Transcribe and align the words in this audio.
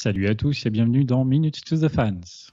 Salut 0.00 0.28
à 0.28 0.34
tous 0.36 0.64
et 0.64 0.70
bienvenue 0.70 1.04
dans 1.04 1.24
Minutes 1.24 1.64
to 1.64 1.76
the 1.76 1.88
Fans. 1.88 2.52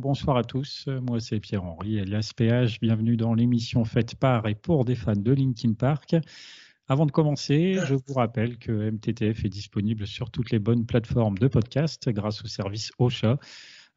Bonsoir 0.00 0.36
à 0.38 0.44
tous. 0.44 0.88
Moi, 1.08 1.20
c'est 1.20 1.38
Pierre-Henri, 1.38 2.00
alias 2.00 2.32
PH. 2.34 2.80
Bienvenue 2.80 3.16
dans 3.16 3.34
l'émission 3.34 3.84
faite 3.84 4.14
par 4.14 4.46
et 4.48 4.54
pour 4.54 4.84
des 4.84 4.94
fans 4.94 5.12
de 5.14 5.32
Linkin 5.32 5.74
Park. 5.74 6.16
Avant 6.88 7.04
de 7.04 7.10
commencer, 7.10 7.78
je 7.86 7.94
vous 7.94 8.14
rappelle 8.14 8.58
que 8.58 8.90
MTTF 8.90 9.44
est 9.44 9.50
disponible 9.50 10.06
sur 10.06 10.30
toutes 10.30 10.50
les 10.50 10.58
bonnes 10.58 10.86
plateformes 10.86 11.36
de 11.36 11.46
podcast 11.46 12.08
grâce 12.08 12.42
au 12.42 12.46
service 12.46 12.90
Ocha, 12.98 13.38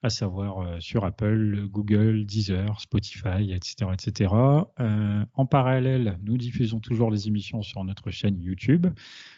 à 0.06 0.10
savoir 0.12 0.60
euh, 0.60 0.80
sur 0.80 1.04
Apple, 1.04 1.68
Google, 1.68 2.26
Deezer, 2.26 2.80
Spotify, 2.80 3.52
etc. 3.52 3.90
etc. 3.92 4.34
Euh, 4.80 5.26
en 5.34 5.46
parallèle, 5.48 6.20
nous 6.24 6.38
diffusons 6.38 6.80
toujours 6.80 7.10
les 7.10 7.28
émissions 7.28 7.64
sur 7.64 7.84
notre 7.84 8.12
chaîne 8.12 8.40
YouTube, 8.40 8.86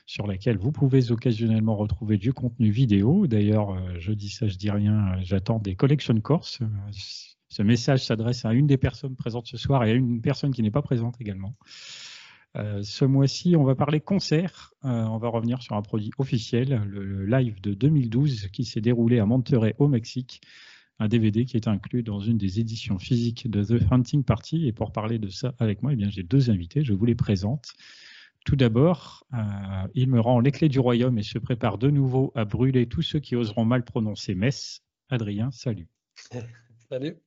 sur 0.05 0.27
laquelle 0.27 0.57
vous 0.57 0.73
pouvez 0.73 1.09
occasionnellement 1.09 1.77
retrouver 1.77 2.17
du 2.17 2.33
contenu 2.33 2.69
vidéo. 2.69 3.27
D'ailleurs, 3.27 3.71
euh, 3.71 3.95
je 3.97 4.11
dis 4.11 4.29
ça, 4.29 4.47
je 4.47 4.57
dis 4.57 4.69
rien, 4.69 5.15
j'attends 5.21 5.59
des 5.59 5.75
collection 5.75 6.19
courses. 6.19 6.59
Ce 7.47 7.63
message 7.63 8.05
s'adresse 8.05 8.43
à 8.43 8.51
une 8.51 8.67
des 8.67 8.77
personnes 8.77 9.15
présentes 9.15 9.47
ce 9.47 9.55
soir 9.55 9.85
et 9.85 9.91
à 9.91 9.93
une 9.93 10.19
personne 10.19 10.53
qui 10.53 10.61
n'est 10.63 10.71
pas 10.71 10.81
présente 10.81 11.15
également. 11.21 11.55
Euh, 12.57 12.81
ce 12.81 13.05
mois-ci, 13.05 13.55
on 13.55 13.63
va 13.63 13.75
parler 13.75 14.01
concert. 14.01 14.73
Euh, 14.83 15.03
on 15.05 15.17
va 15.17 15.29
revenir 15.29 15.61
sur 15.61 15.75
un 15.75 15.81
produit 15.81 16.11
officiel, 16.17 16.81
le, 16.87 17.03
le 17.03 17.25
live 17.25 17.61
de 17.61 17.73
2012 17.73 18.47
qui 18.47 18.65
s'est 18.65 18.81
déroulé 18.81 19.19
à 19.19 19.25
Monterrey 19.25 19.75
au 19.77 19.87
Mexique. 19.87 20.41
Un 20.99 21.07
DVD 21.07 21.45
qui 21.45 21.57
est 21.57 21.67
inclus 21.67 22.01
dans 22.01 22.19
une 22.19 22.39
des 22.39 22.59
éditions 22.59 22.97
physiques 22.97 23.49
de 23.49 23.63
The 23.63 23.91
Hunting 23.91 24.23
Party. 24.23 24.67
Et 24.67 24.73
pour 24.73 24.91
parler 24.91 25.19
de 25.19 25.29
ça 25.29 25.53
avec 25.59 25.83
moi, 25.83 25.93
eh 25.93 25.95
bien, 25.95 26.09
j'ai 26.09 26.23
deux 26.23 26.49
invités. 26.49 26.83
Je 26.83 26.93
vous 26.93 27.05
les 27.05 27.15
présente. 27.15 27.73
Tout 28.45 28.55
d'abord, 28.55 29.27
euh, 29.33 29.87
il 29.93 30.09
me 30.09 30.19
rend 30.19 30.39
les 30.39 30.51
clés 30.51 30.69
du 30.69 30.79
royaume 30.79 31.19
et 31.19 31.23
se 31.23 31.37
prépare 31.37 31.77
de 31.77 31.89
nouveau 31.89 32.31
à 32.33 32.45
brûler 32.45 32.87
tous 32.87 33.01
ceux 33.01 33.19
qui 33.19 33.35
oseront 33.35 33.65
mal 33.65 33.83
prononcer 33.83 34.33
Metz. 34.33 34.83
Adrien, 35.09 35.51
salut. 35.51 35.87
Salut, 36.89 37.17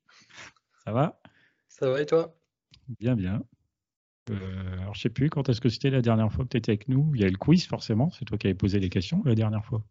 Ça 0.87 0.93
va? 0.93 1.21
Ça 1.69 1.91
va 1.91 2.01
et 2.01 2.07
toi? 2.07 2.35
Bien, 2.99 3.15
bien. 3.15 3.43
Euh, 4.31 4.79
alors, 4.81 4.95
je 4.95 5.01
sais 5.01 5.09
plus 5.11 5.31
quand 5.31 5.49
est-ce 5.49 5.61
que 5.61 5.69
c'était 5.69 5.91
la 5.91 6.03
dernière 6.03 6.33
fois 6.33 6.45
que 6.45 6.51
tu 6.51 6.57
étais 6.57 6.73
avec 6.73 6.89
nous? 6.89 7.13
Il 7.15 7.21
y 7.21 7.25
a 7.25 7.29
le 7.29 7.37
quiz, 7.37 7.67
forcément. 7.67 8.11
C'est 8.11 8.25
toi 8.25 8.39
qui 8.39 8.47
avais 8.47 8.55
posé 8.55 8.79
les 8.79 8.89
questions 8.91 9.23
la 9.25 9.35
dernière 9.35 9.65
fois. 9.65 9.83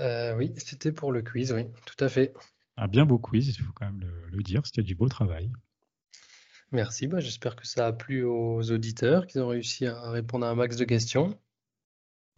Euh, 0.00 0.36
oui, 0.36 0.52
c'était 0.56 0.92
pour 0.92 1.12
le 1.12 1.22
quiz, 1.22 1.52
oui, 1.52 1.66
tout 1.86 2.04
à 2.04 2.08
fait. 2.08 2.32
Un 2.76 2.88
bien 2.88 3.06
beau 3.06 3.18
quiz, 3.18 3.48
il 3.48 3.62
faut 3.62 3.72
quand 3.72 3.86
même 3.86 4.00
le, 4.00 4.26
le 4.36 4.42
dire. 4.42 4.66
C'était 4.66 4.82
du 4.82 4.94
beau 4.94 5.08
travail. 5.08 5.52
Merci, 6.72 7.06
bah, 7.06 7.20
j'espère 7.20 7.54
que 7.54 7.66
ça 7.66 7.86
a 7.86 7.92
plu 7.92 8.24
aux 8.24 8.70
auditeurs, 8.72 9.26
qu'ils 9.26 9.40
ont 9.40 9.48
réussi 9.48 9.86
à 9.86 10.10
répondre 10.10 10.44
à 10.44 10.50
un 10.50 10.54
max 10.56 10.76
de 10.76 10.84
questions. 10.84 11.38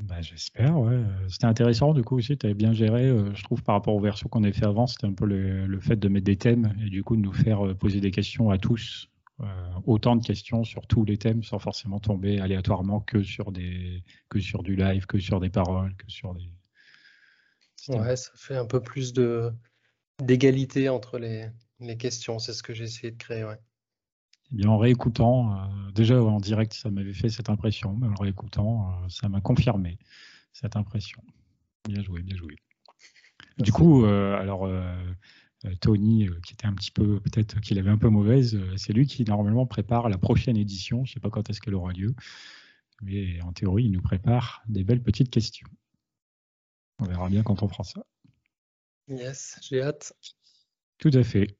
Bah, 0.04 0.20
J'espère, 0.20 0.78
ouais. 0.78 0.92
Euh, 0.94 1.28
C'était 1.28 1.46
intéressant, 1.46 1.94
du 1.94 2.02
coup, 2.02 2.16
aussi. 2.18 2.36
Tu 2.36 2.44
avais 2.46 2.54
bien 2.54 2.74
géré, 2.74 3.06
euh, 3.06 3.34
je 3.34 3.42
trouve, 3.42 3.62
par 3.62 3.74
rapport 3.74 3.94
aux 3.94 4.00
versions 4.00 4.28
qu'on 4.28 4.44
avait 4.44 4.52
fait 4.52 4.66
avant. 4.66 4.86
C'était 4.86 5.06
un 5.06 5.14
peu 5.14 5.24
le, 5.24 5.66
le 5.66 5.80
fait 5.80 5.96
de 5.96 6.08
mettre 6.08 6.26
des 6.26 6.36
thèmes 6.36 6.76
et 6.84 6.90
du 6.90 7.02
coup 7.02 7.16
de 7.16 7.22
nous 7.22 7.32
faire 7.32 7.74
poser 7.78 8.00
des 8.00 8.10
questions 8.10 8.50
à 8.50 8.58
tous. 8.58 9.08
Euh, 9.40 9.70
autant 9.84 10.16
de 10.16 10.24
questions 10.24 10.64
sur 10.64 10.86
tous 10.86 11.04
les 11.04 11.18
thèmes 11.18 11.42
sans 11.42 11.58
forcément 11.58 12.00
tomber 12.00 12.40
aléatoirement 12.40 13.00
que 13.00 13.22
sur, 13.22 13.52
des, 13.52 14.02
que 14.30 14.40
sur 14.40 14.62
du 14.62 14.76
live, 14.76 15.04
que 15.04 15.18
sur 15.18 15.40
des 15.40 15.50
paroles, 15.50 15.94
que 15.96 16.10
sur 16.10 16.34
des. 16.34 16.48
Ouais, 17.88 18.16
ça 18.16 18.30
fait 18.34 18.56
un 18.56 18.64
peu 18.64 18.80
plus 18.80 19.12
de 19.12 19.52
d'égalité 20.22 20.88
entre 20.88 21.18
les, 21.18 21.50
les 21.80 21.96
questions, 21.96 22.38
c'est 22.38 22.54
ce 22.54 22.62
que 22.62 22.72
j'ai 22.72 22.84
essayé 22.84 23.10
de 23.10 23.18
créer, 23.18 23.44
ouais. 23.44 23.58
Eh 24.52 24.56
bien, 24.56 24.70
en 24.70 24.78
réécoutant, 24.78 25.56
euh, 25.56 25.90
déjà 25.92 26.22
en 26.22 26.38
direct, 26.38 26.72
ça 26.72 26.90
m'avait 26.90 27.12
fait 27.12 27.28
cette 27.28 27.50
impression, 27.50 27.94
mais 27.94 28.06
en 28.06 28.14
réécoutant, 28.14 28.90
euh, 28.90 29.08
ça 29.08 29.28
m'a 29.28 29.40
confirmé 29.40 29.98
cette 30.52 30.76
impression. 30.76 31.20
Bien 31.88 32.02
joué, 32.02 32.22
bien 32.22 32.36
joué. 32.36 32.56
Du 33.58 33.72
coup, 33.72 34.04
euh, 34.04 34.36
alors 34.38 34.68
Tony, 35.80 36.28
euh, 36.28 36.38
qui 36.46 36.52
était 36.52 36.66
un 36.66 36.74
petit 36.74 36.90
peu, 36.90 37.20
peut-être 37.20 37.60
qu'il 37.60 37.78
avait 37.78 37.90
un 37.90 37.98
peu 37.98 38.08
mauvaise, 38.08 38.54
euh, 38.54 38.76
c'est 38.76 38.92
lui 38.92 39.06
qui 39.06 39.24
normalement 39.24 39.66
prépare 39.66 40.08
la 40.08 40.18
prochaine 40.18 40.56
édition. 40.56 41.04
Je 41.04 41.10
ne 41.10 41.14
sais 41.14 41.20
pas 41.20 41.30
quand 41.30 41.48
est-ce 41.50 41.60
qu'elle 41.60 41.74
aura 41.74 41.92
lieu, 41.92 42.14
mais 43.02 43.40
en 43.42 43.52
théorie, 43.52 43.84
il 43.84 43.92
nous 43.92 44.02
prépare 44.02 44.62
des 44.68 44.84
belles 44.84 45.02
petites 45.02 45.30
questions. 45.30 45.68
On 46.98 47.04
verra 47.04 47.28
bien 47.28 47.42
quand 47.42 47.62
on 47.62 47.68
fera 47.68 47.84
ça. 47.84 48.04
Yes, 49.08 49.58
j'ai 49.62 49.82
hâte. 49.82 50.14
Tout 50.98 51.10
à 51.12 51.22
fait. 51.22 51.56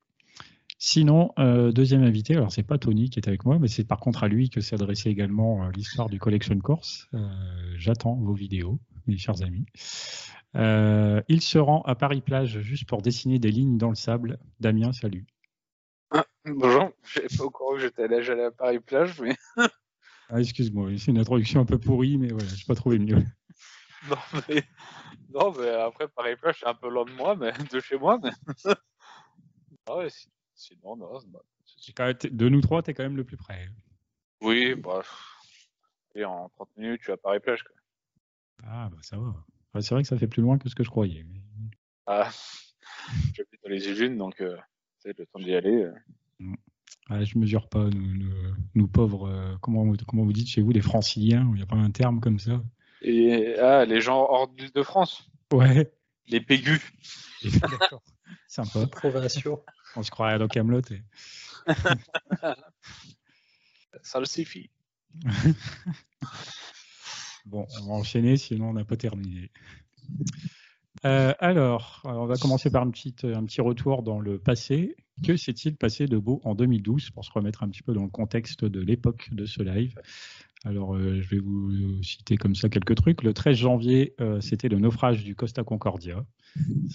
Sinon, 0.79 1.33
euh, 1.39 1.73
deuxième 1.73 2.03
invité, 2.03 2.35
alors 2.35 2.53
c'est 2.53 2.63
pas 2.63 2.77
Tony 2.77 3.09
qui 3.09 3.19
est 3.19 3.29
avec 3.29 3.45
moi, 3.47 3.59
mais 3.59 3.69
c'est 3.69 3.85
par 3.85 3.99
contre 3.99 4.25
à 4.25 4.29
lui 4.29 4.51
que 4.51 4.61
s'est 4.61 4.75
adressée 4.75 5.09
également 5.09 5.65
euh, 5.65 5.71
l'histoire 5.75 6.11
du 6.11 6.19
Collection 6.19 6.59
Course. 6.59 7.09
Euh, 7.15 7.75
J'attends 7.79 8.15
vos 8.15 8.35
vidéos, 8.35 8.79
mes 9.07 9.17
chers 9.17 9.43
amis. 9.43 9.67
Euh, 10.57 11.23
il 11.29 11.41
se 11.43 11.59
rend 11.59 11.83
à 11.83 11.95
Paris-Plage 11.95 12.61
juste 12.61 12.89
pour 12.89 13.03
dessiner 13.03 13.39
des 13.39 13.51
lignes 13.51 13.79
dans 13.79 13.91
le 13.91 13.95
sable. 13.95 14.39
Damien, 14.61 14.93
salut. 14.93 15.27
Ah, 16.11 16.25
bonjour, 16.45 16.91
j'avais 17.05 17.29
pas 17.37 17.45
au 17.45 17.51
courant 17.51 17.75
que 17.75 17.81
j'étais 17.81 18.05
allé, 18.05 18.43
à 18.43 18.51
Paris-Plage, 18.51 19.21
mais 19.21 19.37
Ah, 20.29 20.41
Excuse-moi, 20.41 20.91
c'est 20.99 21.11
une 21.13 21.19
introduction 21.19 21.61
un 21.61 21.65
peu 21.65 21.79
pourrie, 21.79 22.19
mais 22.19 22.29
voilà, 22.29 22.49
j'ai 22.49 22.65
pas 22.65 22.75
trouvé 22.75 22.99
mieux. 22.99 23.23
non, 24.09 24.17
mais, 24.49 24.63
non, 25.33 25.53
mais 25.53 25.69
après 25.69 26.09
Paris-Plage, 26.09 26.57
c'est 26.61 26.67
un 26.67 26.75
peu 26.75 26.89
loin 26.89 27.05
de 27.05 27.13
moi, 27.13 27.37
mais 27.37 27.53
de 27.71 27.81
chez 27.81 27.97
moi, 27.97 28.19
mais 28.23 28.31
ah 29.89 29.97
ouais, 29.99 30.09
sinon, 30.55 30.97
non, 30.97 31.21
c'est- 31.21 32.35
De 32.35 32.49
nous 32.49 32.61
trois, 32.61 32.83
tu 32.83 32.91
es 32.91 32.95
quand 32.95 33.05
même 33.05 33.17
le 33.17 33.25
plus 33.25 33.37
près. 33.37 33.69
oui, 34.41 34.75
bah, 34.75 35.03
et 36.15 36.25
en 36.25 36.49
30 36.49 36.71
minutes, 36.77 37.03
tu 37.03 37.11
es 37.11 37.15
à 37.15 37.17
Paris-Plage, 37.19 37.63
quoi. 37.63 37.77
Ah, 38.65 38.89
bah 38.91 38.99
ça 39.03 39.17
va. 39.19 39.29
Enfin, 39.73 39.81
c'est 39.81 39.95
vrai 39.95 40.03
que 40.03 40.09
ça 40.09 40.17
fait 40.19 40.27
plus 40.29 40.43
loin 40.43 40.59
que 40.59 40.69
ce 40.69 40.75
que 40.75 40.83
je 40.85 40.91
croyais. 40.91 41.25
mais- 41.25 41.41
Ah, 42.07 42.31
j'habite 43.35 43.61
dans 43.63 43.71
les 43.71 43.89
Yvelines, 43.89 44.17
donc, 44.19 44.41
euh, 44.41 44.57
c'est 44.99 45.17
le 45.19 45.27
temps 45.27 45.39
d'y 45.41 45.55
aller. 45.55 45.85
euh. 45.85 45.95
Ah, 47.09 47.23
je 47.25 47.39
mesure 47.39 47.69
pas, 47.69 47.85
nous, 47.85 48.15
nous- 48.17 48.55
nous 48.75 48.89
pauvres, 48.89 49.29
euh, 49.29 49.57
comment, 49.61 49.85
vous- 49.85 49.97
comment 50.09 50.25
vous 50.25 50.33
dites 50.33 50.49
chez 50.49 50.61
vous, 50.63 50.73
les 50.73 50.81
franciliens, 50.83 51.47
il 51.53 51.57
n'y 51.57 51.63
a 51.63 51.67
pas 51.67 51.77
un 51.77 51.91
terme 51.91 52.21
comme 52.21 52.39
ça? 52.41 52.61
Et, 53.03 53.55
ah, 53.59 53.85
les 53.85 54.01
gens 54.01 54.19
hors 54.29 54.49
d'Île-de-France, 54.49 55.29
Ouais. 55.53 55.93
les 56.27 56.41
pégus. 56.41 56.81
D'accord. 57.45 58.03
Sympa. 58.49 58.87
Provinciaux. 58.89 59.65
On 59.95 60.03
se 60.03 60.11
croirait 60.11 60.39
dans 60.39 60.49
Camelot. 60.49 60.81
Et... 60.91 61.03
Ça 64.03 64.19
le 64.21 64.27
suffit. 64.27 64.71
Bon, 67.47 67.67
on 67.81 67.87
va 67.87 67.93
enchaîner, 67.95 68.37
sinon 68.37 68.71
on 68.71 68.73
n'a 68.73 68.85
pas 68.85 68.97
terminé. 68.97 69.51
Euh, 71.05 71.33
alors, 71.39 72.03
on 72.05 72.27
va 72.27 72.37
commencer 72.37 72.71
par 72.71 72.83
une 72.85 72.91
petite, 72.91 73.25
un 73.25 73.45
petit 73.45 73.61
retour 73.61 74.03
dans 74.03 74.19
le 74.19 74.39
passé. 74.39 74.97
Que 75.25 75.37
s'est-il 75.37 75.77
passé 75.77 76.07
de 76.07 76.19
beau 76.19 76.41
en 76.45 76.55
2012 76.55 77.11
pour 77.11 77.25
se 77.25 77.31
remettre 77.33 77.63
un 77.63 77.69
petit 77.69 77.83
peu 77.83 77.95
dans 77.95 78.03
le 78.03 78.11
contexte 78.11 78.65
de 78.65 78.81
l'époque 78.81 79.29
de 79.33 79.47
ce 79.47 79.63
live? 79.63 79.95
Alors, 80.65 80.95
euh, 80.95 81.21
je 81.23 81.29
vais 81.29 81.39
vous 81.39 82.03
citer 82.03 82.37
comme 82.37 82.55
ça 82.55 82.69
quelques 82.69 82.97
trucs. 82.97 83.23
Le 83.23 83.33
13 83.33 83.57
janvier, 83.57 84.15
euh, 84.21 84.41
c'était 84.41 84.69
le 84.69 84.79
naufrage 84.79 85.23
du 85.23 85.37
Costa 85.37 85.63
Concordia. 85.63 86.25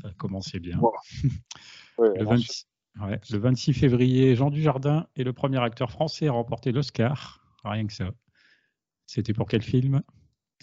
Ça 0.01 0.11
commençait 0.17 0.59
bien. 0.59 0.77
Wow. 0.77 0.91
Ouais, 1.97 2.09
Le, 2.09 2.21
alors, 2.21 2.33
26, 2.33 2.67
ouais, 3.01 3.19
le 3.29 3.37
26 3.37 3.73
février, 3.73 4.35
Jean 4.35 4.49
Dujardin 4.49 5.07
est 5.15 5.23
le 5.23 5.33
premier 5.33 5.59
acteur 5.59 5.91
français 5.91 6.27
à 6.27 6.33
remporter 6.33 6.71
l'Oscar. 6.71 7.41
Rien 7.63 7.87
que 7.87 7.93
ça. 7.93 8.11
C'était 9.05 9.33
pour 9.33 9.47
quel 9.47 9.61
film? 9.61 10.01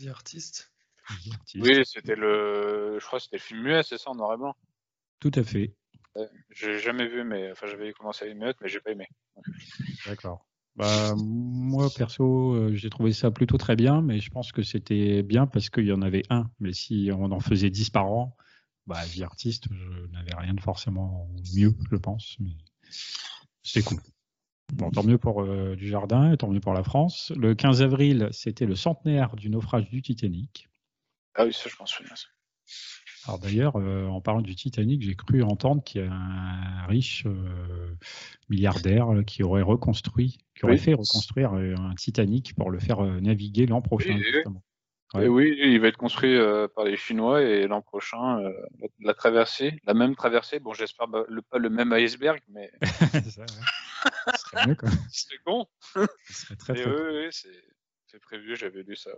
The 0.00 0.08
Artist. 0.08 0.72
Oui, 1.56 1.84
c'était 1.84 2.16
le, 2.16 2.98
je 3.00 3.06
crois 3.06 3.18
que 3.18 3.24
c'était 3.24 3.36
le 3.38 3.42
film 3.42 3.62
muet, 3.62 3.82
c'est 3.82 3.98
ça, 3.98 4.10
en 4.10 4.14
noir 4.14 4.34
et 4.34 4.36
blanc. 4.36 4.54
Tout 5.20 5.32
à 5.34 5.42
fait. 5.42 5.74
Ouais, 6.14 6.28
J'ai 6.50 6.78
jamais 6.78 7.08
vu, 7.08 7.24
mais 7.24 7.50
enfin 7.50 7.66
j'avais 7.66 7.92
commencé 7.92 8.24
à 8.24 8.28
une 8.28 8.38
minute, 8.38 8.56
mais 8.60 8.68
j'ai 8.68 8.80
pas 8.80 8.92
aimé. 8.92 9.06
D'accord. 10.06 10.46
Bah, 10.76 11.14
moi, 11.16 11.88
perso, 11.96 12.54
euh, 12.54 12.74
j'ai 12.74 12.88
trouvé 12.88 13.12
ça 13.12 13.32
plutôt 13.32 13.58
très 13.58 13.74
bien, 13.74 14.00
mais 14.00 14.20
je 14.20 14.30
pense 14.30 14.52
que 14.52 14.62
c'était 14.62 15.24
bien 15.24 15.48
parce 15.48 15.70
qu'il 15.70 15.86
y 15.86 15.92
en 15.92 16.02
avait 16.02 16.22
un. 16.30 16.48
Mais 16.60 16.72
si 16.72 17.10
on 17.12 17.32
en 17.32 17.40
faisait 17.40 17.70
10 17.70 17.90
par 17.90 18.06
an, 18.06 18.36
bah, 18.86 19.00
The 19.04 19.22
Artist, 19.22 19.66
je 19.72 20.06
n'avais 20.12 20.34
rien 20.36 20.54
de 20.54 20.60
forcément 20.60 21.28
mieux, 21.56 21.74
je 21.90 21.96
pense. 21.96 22.36
Mais 22.38 22.56
c'est 23.64 23.82
cool. 23.82 23.98
Bon, 24.74 24.90
tant 24.90 25.02
mieux 25.02 25.18
pour 25.18 25.42
euh, 25.42 25.74
du 25.76 25.88
jardin, 25.88 26.36
tant 26.36 26.48
mieux 26.48 26.60
pour 26.60 26.74
la 26.74 26.82
France. 26.82 27.32
Le 27.36 27.54
15 27.54 27.82
avril, 27.82 28.28
c'était 28.32 28.66
le 28.66 28.74
centenaire 28.74 29.34
du 29.34 29.50
naufrage 29.50 29.88
du 29.90 30.02
Titanic. 30.02 30.68
Ah 31.34 31.44
oui, 31.44 31.52
ça 31.52 31.68
je 31.68 31.76
m'en 31.80 31.86
souviens. 31.86 32.14
Alors 33.26 33.38
d'ailleurs, 33.38 33.76
euh, 33.76 34.06
en 34.06 34.20
parlant 34.20 34.42
du 34.42 34.54
Titanic, 34.54 35.02
j'ai 35.02 35.14
cru 35.14 35.42
entendre 35.42 35.82
qu'il 35.82 36.02
y 36.02 36.04
a 36.04 36.12
un 36.12 36.86
riche 36.86 37.24
euh, 37.26 37.94
milliardaire 38.48 39.12
là, 39.12 39.24
qui 39.24 39.42
aurait 39.42 39.62
reconstruit, 39.62 40.38
qui 40.54 40.64
aurait 40.64 40.74
Oui. 40.74 40.78
fait 40.78 40.94
reconstruire 40.94 41.54
euh, 41.54 41.74
un 41.78 41.94
Titanic 41.94 42.54
pour 42.54 42.70
le 42.70 42.78
faire 42.78 43.00
euh, 43.00 43.20
naviguer 43.20 43.66
l'an 43.66 43.80
prochain. 43.80 44.14
Oui, 44.14 44.22
oui. 44.24 44.32
justement. 44.32 44.62
Ouais. 45.14 45.24
Et 45.24 45.28
oui, 45.28 45.56
il 45.62 45.80
va 45.80 45.88
être 45.88 45.96
construit 45.96 46.36
euh, 46.36 46.68
par 46.68 46.84
les 46.84 46.96
Chinois 46.98 47.42
et 47.42 47.66
l'an 47.66 47.80
prochain, 47.80 48.40
euh, 48.40 48.52
la, 48.78 48.88
la 49.00 49.14
traversée, 49.14 49.80
la 49.84 49.94
même 49.94 50.14
traversée. 50.14 50.58
Bon, 50.60 50.74
j'espère 50.74 51.08
ba- 51.08 51.24
le, 51.28 51.40
pas 51.40 51.58
le 51.58 51.70
même 51.70 51.92
iceberg, 51.92 52.40
mais 52.50 52.70
Ça, 53.30 53.46
serait 54.36 54.66
mieux, 54.66 54.74
quoi. 54.74 54.88
c'est 55.10 55.38
con. 55.44 55.66
Ce 56.26 56.34
serait 56.34 56.56
très, 56.56 56.72
Mais 56.74 56.82
très 56.82 56.90
oui, 56.90 57.26
oui, 57.26 57.50
c'est 58.06 58.20
prévu, 58.20 58.56
j'avais 58.56 58.82
lu 58.82 58.96
ça. 58.96 59.10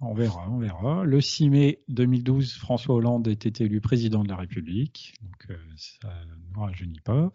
On 0.00 0.14
verra, 0.14 0.48
on 0.48 0.58
verra. 0.58 1.04
Le 1.04 1.20
6 1.20 1.50
mai 1.50 1.82
2012, 1.88 2.54
François 2.54 2.94
Hollande 2.94 3.26
était 3.26 3.64
élu 3.64 3.80
président 3.80 4.22
de 4.22 4.28
la 4.28 4.36
République, 4.36 5.14
donc 5.22 5.50
euh, 5.50 5.58
ça 5.76 6.08
ne 6.26 6.34
nous 6.54 6.60
rajeunit 6.60 7.00
pas. 7.00 7.32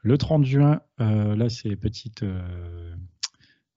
Le 0.00 0.18
30 0.18 0.44
juin, 0.44 0.80
euh, 1.00 1.36
là 1.36 1.48
c'est 1.48 1.76
petite 1.76 2.24
euh, 2.24 2.96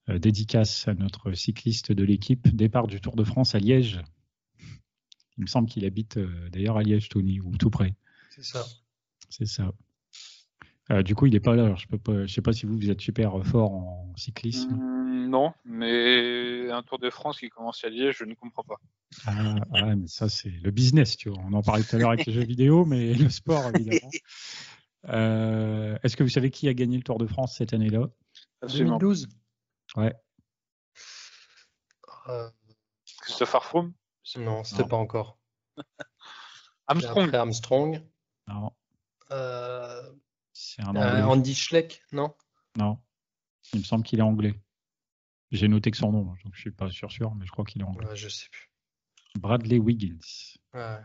euh, 0.08 0.18
dédicace 0.20 0.86
à 0.86 0.94
notre 0.94 1.32
cycliste 1.32 1.90
de 1.90 2.04
l'équipe, 2.04 2.48
départ 2.54 2.86
du 2.86 3.00
Tour 3.00 3.16
de 3.16 3.24
France 3.24 3.56
à 3.56 3.58
Liège. 3.58 4.00
Il 5.36 5.42
me 5.42 5.46
semble 5.46 5.68
qu'il 5.68 5.84
habite 5.84 6.16
euh, 6.16 6.48
d'ailleurs 6.50 6.76
à 6.76 6.82
Liège, 6.82 7.08
Tony, 7.08 7.40
ou 7.40 7.56
tout 7.56 7.70
près. 7.70 7.94
C'est 8.30 8.44
ça. 8.44 8.64
C'est 9.28 9.46
ça. 9.46 9.72
Euh, 10.90 11.02
du 11.02 11.14
coup, 11.14 11.26
il 11.26 11.32
n'est 11.32 11.40
pas 11.40 11.56
là. 11.56 11.64
Alors, 11.64 11.76
je 11.76 11.86
ne 12.12 12.26
sais 12.28 12.42
pas 12.42 12.52
si 12.52 12.64
vous, 12.66 12.76
vous 12.76 12.90
êtes 12.90 13.00
super 13.00 13.44
fort 13.44 13.72
en 13.72 14.14
cyclisme. 14.16 14.70
Hmm, 14.70 15.28
non, 15.28 15.52
mais 15.64 16.70
un 16.70 16.82
Tour 16.82 16.98
de 16.98 17.10
France 17.10 17.40
qui 17.40 17.48
commence 17.48 17.82
à 17.84 17.88
Liège, 17.88 18.18
je 18.18 18.24
ne 18.24 18.34
comprends 18.34 18.62
pas. 18.62 18.76
Ah, 19.26 19.56
ah, 19.74 19.96
mais 19.96 20.06
ça, 20.06 20.28
c'est 20.28 20.50
le 20.50 20.70
business, 20.70 21.16
tu 21.16 21.28
vois. 21.30 21.38
On 21.44 21.52
en 21.54 21.62
parlait 21.62 21.82
tout 21.82 21.96
à 21.96 21.98
l'heure 21.98 22.10
avec 22.10 22.26
les 22.26 22.32
jeux 22.32 22.44
vidéo, 22.44 22.84
mais 22.84 23.14
le 23.14 23.28
sport, 23.30 23.70
évidemment. 23.74 24.10
Euh, 25.08 25.98
Est-ce 26.02 26.16
que 26.16 26.22
vous 26.22 26.28
savez 26.28 26.50
qui 26.50 26.68
a 26.68 26.74
gagné 26.74 26.96
le 26.96 27.02
Tour 27.02 27.18
de 27.18 27.26
France 27.26 27.56
cette 27.56 27.72
année-là? 27.72 28.06
Absolument. 28.62 28.98
2012 28.98 29.28
Ouais. 29.96 30.14
Euh, 32.28 32.48
Christopher 33.22 33.64
Froome, 33.64 33.92
Non, 34.36 34.64
c'était 34.64 34.84
pas 34.84 34.96
encore. 34.96 35.38
Armstrong. 36.88 37.24
Après 37.26 37.38
Armstrong. 37.38 38.02
Non, 38.48 38.70
Euh, 39.32 40.02
c'est 40.56 40.82
un 40.82 40.96
euh, 40.96 41.22
anglais. 41.22 41.22
Andy 41.22 41.54
Schleck, 41.54 42.02
non? 42.12 42.34
Non, 42.78 42.98
il 43.72 43.80
me 43.80 43.84
semble 43.84 44.04
qu'il 44.04 44.18
est 44.18 44.22
anglais. 44.22 44.58
J'ai 45.52 45.68
noté 45.68 45.90
que 45.90 45.96
son 45.96 46.12
nom, 46.12 46.22
donc 46.24 46.54
je 46.54 46.60
suis 46.60 46.70
pas 46.70 46.90
sûr 46.90 47.10
sûr, 47.12 47.34
mais 47.34 47.46
je 47.46 47.52
crois 47.52 47.64
qu'il 47.64 47.82
est 47.82 47.84
anglais. 47.84 48.06
Ouais, 48.06 48.16
Je 48.16 48.28
sais 48.28 48.48
plus. 48.50 48.70
Bradley 49.38 49.78
Wiggins. 49.78 50.18
Ouais. 50.74 50.98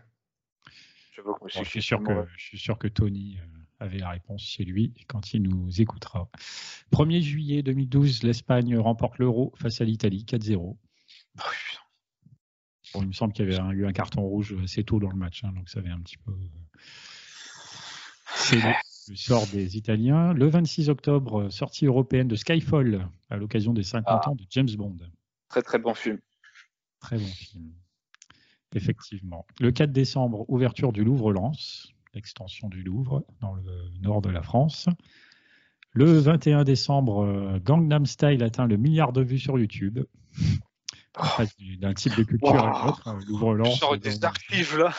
Bon, 1.24 1.36
je, 1.48 1.64
suis 1.64 1.82
sûr 1.84 2.02
que, 2.02 2.26
je 2.38 2.44
suis 2.44 2.58
sûr 2.58 2.80
que 2.80 2.88
Tony 2.88 3.38
euh, 3.40 3.46
avait 3.80 4.00
la 4.00 4.10
réponse 4.10 4.42
chez 4.42 4.64
lui 4.64 4.94
quand 5.08 5.34
il 5.34 5.44
nous 5.44 5.82
écoutera. 5.82 6.30
1er 6.92 7.22
juillet 7.22 7.62
2012, 7.62 8.24
l'Espagne 8.24 8.76
remporte 8.78 9.20
l'Euro 9.20 9.54
face 9.58 9.82
à 9.82 9.84
l'Italie 9.84 10.24
4-0. 10.28 10.78
Ah. 11.38 11.44
Bon, 12.94 13.02
il 13.04 13.08
me 13.10 13.14
semble 13.14 13.34
qu'il 13.34 13.46
y 13.46 13.54
avait 13.54 13.60
un- 13.62 13.72
eu 13.72 13.86
un 13.86 13.92
carton 13.94 14.22
rouge 14.22 14.56
assez 14.64 14.84
tôt 14.84 15.00
dans 15.00 15.10
le 15.10 15.16
match, 15.18 15.44
hein, 15.44 15.52
donc 15.54 15.70
ça 15.70 15.80
avait 15.80 15.90
un 15.90 16.02
petit 16.02 16.18
peu. 16.18 16.34
C'est 18.34 18.60
le, 19.12 19.16
sort 19.18 19.46
des 19.48 19.78
Italiens. 19.78 20.34
Le 20.34 20.48
26 20.48 20.90
octobre, 20.90 21.42
euh, 21.44 21.50
sortie 21.50 21.86
européenne 21.86 22.28
de 22.28 22.36
Skyfall 22.36 23.08
à 23.30 23.38
l'occasion 23.38 23.74
des 23.74 23.84
50 23.84 24.06
Ah. 24.26 24.30
ans 24.30 24.36
de 24.36 24.46
James 24.50 24.70
Bond. 24.78 24.96
Très 25.50 25.62
très 25.62 25.80
bon 25.80 25.94
film. 25.94 26.18
Très 27.02 27.18
bon 27.18 27.26
film. 27.26 27.72
Effectivement. 28.74 29.46
Le 29.60 29.72
4 29.72 29.92
décembre, 29.92 30.46
ouverture 30.50 30.94
du 30.94 31.04
Louvre-Lens, 31.04 31.92
l'extension 32.14 32.70
du 32.70 32.84
Louvre 32.84 33.26
dans 33.42 33.54
le 33.54 33.64
nord 34.02 34.22
de 34.22 34.30
la 34.30 34.42
France. 34.42 34.88
Le 35.94 36.06
21 36.20 36.64
décembre, 36.64 37.24
euh, 37.26 37.60
Gangnam 37.60 38.06
Style 38.06 38.44
atteint 38.44 38.66
le 38.66 38.78
milliard 38.78 39.12
de 39.12 39.22
vues 39.22 39.40
sur 39.40 39.60
YouTube. 39.60 40.00
Du- 41.60 41.76
d'un 41.76 41.94
type 41.94 42.16
de 42.16 42.24
culture 42.24 42.56
à 42.66 42.86
l'autre. 42.86 43.04
Je 43.20 43.28
Louvre-Lens. 43.28 43.78
sors 43.78 43.98
des 43.98 44.24
archives 44.24 44.78
là. 44.78 44.94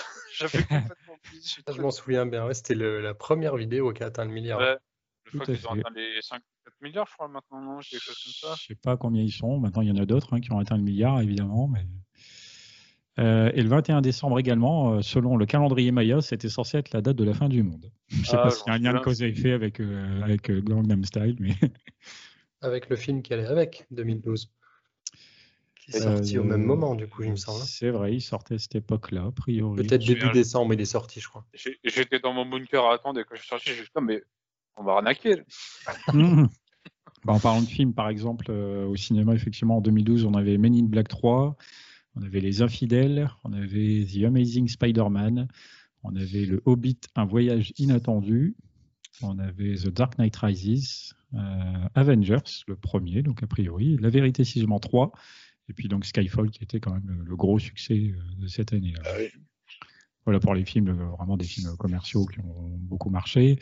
J'avais 0.48 0.64
complètement 0.64 1.14
oublié 1.26 1.42
ce 1.42 1.60
Ça, 1.66 1.72
je 1.72 1.80
m'en 1.80 1.90
souviens 1.90 2.26
bien. 2.26 2.46
Ouais, 2.46 2.54
C'était 2.54 2.74
la 2.74 3.14
première 3.14 3.56
vidéo 3.56 3.92
qui 3.92 4.02
a 4.02 4.06
atteint 4.06 4.24
le 4.24 4.30
milliard. 4.32 4.58
Ouais. 4.58 4.76
Je 5.24 5.38
crois 5.38 5.42
à 5.42 5.56
qu'ils 5.56 5.66
ont 5.68 5.74
fait. 5.74 5.80
atteint 5.80 5.94
les 5.94 6.22
5 6.22 6.42
4 6.64 6.74
milliards, 6.82 7.06
je 7.08 7.14
crois, 7.14 7.28
maintenant, 7.28 7.60
non 7.60 7.78
Quelque 7.80 8.02
chose 8.02 8.18
comme 8.40 8.50
ça. 8.50 8.56
Je 8.60 8.66
sais 8.66 8.74
pas 8.74 8.96
combien 8.96 9.22
ils 9.22 9.32
sont. 9.32 9.58
Maintenant, 9.58 9.82
il 9.82 9.88
y 9.88 9.92
en 9.92 9.96
a 10.02 10.06
d'autres 10.06 10.32
hein, 10.34 10.40
qui 10.40 10.52
ont 10.52 10.58
atteint 10.58 10.76
le 10.76 10.82
milliard, 10.82 11.20
évidemment. 11.20 11.68
Mais... 11.68 11.84
Euh, 13.18 13.50
et 13.54 13.62
le 13.62 13.68
21 13.68 14.00
décembre 14.00 14.38
également, 14.38 14.94
euh, 14.94 15.02
selon 15.02 15.36
le 15.36 15.44
calendrier 15.44 15.90
Maya, 15.92 16.20
c'était 16.22 16.48
censé 16.48 16.78
être 16.78 16.92
la 16.94 17.02
date 17.02 17.16
de 17.16 17.24
la 17.24 17.34
fin 17.34 17.48
du 17.48 17.62
monde. 17.62 17.90
Je 18.08 18.24
sais 18.24 18.36
Ah, 18.38 18.44
pas 18.44 18.50
s'il 18.50 18.66
y 18.68 18.70
a 18.70 18.72
un 18.74 18.78
lien 18.78 18.94
de 18.94 19.00
cause 19.00 19.22
à 19.22 19.26
effet 19.26 19.52
avec, 19.52 19.80
euh, 19.80 20.22
avec 20.22 20.48
euh, 20.50 20.62
Gangnam 20.62 21.04
Style, 21.04 21.36
mais 21.38 21.54
Avec 22.62 22.88
le 22.88 22.96
film 22.96 23.22
qui 23.22 23.34
allait 23.34 23.46
avec, 23.46 23.86
2012. 23.90 24.50
Est 25.92 26.00
Euh, 26.00 26.16
sorti 26.16 26.38
au 26.38 26.44
même 26.44 26.62
moment, 26.64 26.94
du 26.94 27.06
coup, 27.06 27.22
il 27.22 27.30
me 27.30 27.36
semble. 27.36 27.60
hein. 27.60 27.64
C'est 27.66 27.90
vrai, 27.90 28.14
il 28.14 28.20
sortait 28.20 28.54
à 28.54 28.58
cette 28.58 28.74
époque-là, 28.76 29.26
a 29.26 29.32
priori. 29.32 29.76
Peut-être 29.76 30.04
début 30.04 30.20
souviens, 30.20 30.32
décembre, 30.32 30.74
il 30.74 30.80
est 30.80 30.84
sorti, 30.84 31.20
je 31.20 31.28
crois. 31.28 31.44
J'étais 31.84 32.18
dans 32.20 32.32
mon 32.32 32.46
bunker 32.46 32.84
à 32.84 32.94
attendre 32.94 33.20
et 33.20 33.24
quand 33.24 33.34
je 33.34 33.40
suis 33.40 33.48
sorti, 33.48 33.70
j'ai 33.70 33.82
dit 33.82 33.88
mais 34.02 34.22
on 34.76 34.84
va 34.84 34.92
arnaquer. 34.94 35.42
Mhm. 36.12 36.48
Bah, 37.24 37.34
en 37.34 37.38
parlant 37.38 37.62
de 37.62 37.68
films, 37.68 37.94
par 37.94 38.08
exemple, 38.08 38.46
euh, 38.48 38.84
au 38.84 38.96
cinéma, 38.96 39.32
effectivement, 39.34 39.76
en 39.76 39.80
2012, 39.80 40.24
on 40.24 40.34
avait 40.34 40.58
Men 40.58 40.74
in 40.74 40.86
Black 40.86 41.06
3, 41.06 41.56
on 42.16 42.22
avait 42.22 42.40
Les 42.40 42.62
Infidèles, 42.62 43.30
on 43.44 43.52
avait 43.52 44.04
The 44.12 44.24
Amazing 44.24 44.66
Spider-Man, 44.66 45.46
on 46.02 46.16
avait 46.16 46.46
Le 46.46 46.60
Hobbit, 46.64 46.98
Un 47.14 47.24
voyage 47.24 47.72
inattendu, 47.78 48.56
on 49.22 49.38
avait 49.38 49.76
The 49.76 49.88
Dark 49.90 50.18
Knight 50.18 50.34
Rises, 50.34 51.14
euh, 51.34 51.38
Avengers, 51.94 52.64
le 52.66 52.74
premier, 52.74 53.22
donc 53.22 53.40
a 53.44 53.46
priori, 53.46 53.98
La 54.00 54.08
Vérité 54.10 54.42
Cisément 54.42 54.80
3, 54.80 55.12
et 55.69 55.73
puis 55.73 55.88
donc 55.88 56.05
Skyfall, 56.05 56.50
qui 56.50 56.62
était 56.64 56.81
quand 56.81 56.93
même 56.93 57.25
le, 57.25 57.37
gros 57.37 57.59
succès 57.59 57.94
euh, 58.14 58.20
de 58.43 58.47
cette 58.47 58.73
année. 58.73 58.94
Ah 59.05 59.11
oui. 59.19 59.29
Voilà 60.25 60.38
pour 60.41 60.55
les 60.55 60.64
films, 60.64 60.88
euh, 60.88 61.06
vraiment 61.17 61.37
des 61.37 61.44
films 61.44 61.76
commerciaux 61.76 62.26
qui 62.26 62.38
ont 62.41 62.69
beaucoup 62.79 63.11
marché. 63.11 63.59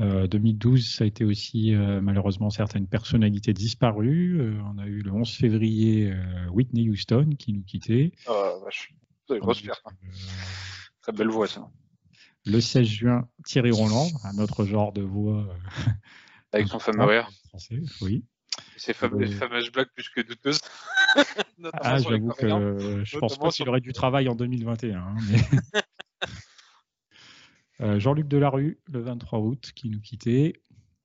Euh, 0.00 0.26
2012, 0.28 0.94
ça 0.94 1.04
a 1.04 1.06
été 1.06 1.24
aussi 1.24 1.74
euh, 1.74 2.00
malheureusement 2.00 2.50
certaines 2.50 2.86
personnalités 2.86 3.52
disparues. 3.52 4.38
Euh, 4.40 4.60
on 4.66 4.78
a 4.78 4.86
eu 4.86 5.00
le 5.00 5.10
11 5.12 5.28
février 5.28 6.12
euh, 6.12 6.46
Whitney 6.50 6.88
Houston 6.88 7.30
qui 7.38 7.52
nous 7.52 7.62
quittait. 7.62 8.12
Ah, 8.26 8.52
vache. 8.64 8.94
C'est 9.26 9.34
une 9.34 9.40
grosse 9.40 9.60
perte. 9.62 9.82
hein. 9.86 9.90
Euh, 10.04 10.08
Très 11.02 11.12
belle 11.12 11.28
voix, 11.30 11.48
ça. 11.48 11.68
le 12.46 12.60
16 12.60 12.86
juin, 12.86 13.28
Thierry 13.44 13.70
Roland, 13.72 14.08
un 14.24 14.38
autre 14.38 14.64
genre 14.66 14.92
de 14.92 15.02
voix 15.02 15.48
euh, 15.48 15.90
Avec 16.52 16.68
son 16.68 16.78
fameux 16.78 17.04
rire. 17.04 17.28
français. 17.48 17.80
Oui. 18.02 18.24
Ses 18.76 18.92
fam- 18.92 19.12
Ouais. 19.14 19.26
les 19.26 19.32
fameuses 19.32 19.70
blagues 19.72 19.88
plus 19.94 20.08
que 20.08 20.20
douteuses. 20.20 20.60
Ah, 21.72 21.98
j'avoue 21.98 22.28
que 22.32 22.46
euh, 22.46 23.04
je 23.04 23.18
pense 23.18 23.38
pas 23.38 23.46
qu'il 23.48 23.52
sur- 23.64 23.68
aurait 23.68 23.80
du 23.80 23.92
travail 23.92 24.28
en 24.28 24.34
2021. 24.36 24.98
hein, 24.98 25.14
mais- 25.28 25.38
Euh, 27.80 28.00
Jean-Luc 28.00 28.26
Delarue, 28.26 28.78
le 28.88 29.00
23 29.00 29.38
août, 29.38 29.70
qui 29.74 29.88
nous 29.88 30.00
quittait. 30.00 30.54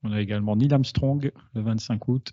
On 0.03 0.11
a 0.11 0.19
également 0.21 0.55
Neil 0.55 0.73
Armstrong, 0.73 1.31
le 1.53 1.61
25 1.61 2.07
août 2.07 2.31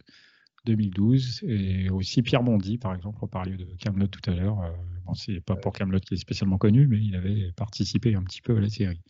2012. 0.64 1.40
Et 1.44 1.90
aussi 1.90 2.22
Pierre 2.22 2.42
Bondy, 2.42 2.78
par 2.78 2.94
exemple. 2.94 3.18
On 3.20 3.26
parlait 3.28 3.56
de 3.56 3.66
Camelot 3.78 4.06
tout 4.06 4.30
à 4.30 4.34
l'heure. 4.34 4.60
Euh, 4.62 4.70
bon, 5.04 5.12
c'est 5.14 5.40
pas 5.40 5.56
pour 5.56 5.72
Camelot 5.74 6.00
qui 6.00 6.14
est 6.14 6.16
spécialement 6.16 6.56
connu, 6.58 6.86
mais 6.88 6.98
il 6.98 7.14
avait 7.16 7.52
participé 7.54 8.14
un 8.14 8.22
petit 8.22 8.40
peu 8.40 8.56
à 8.56 8.60
la 8.60 8.68
série. 8.70 9.00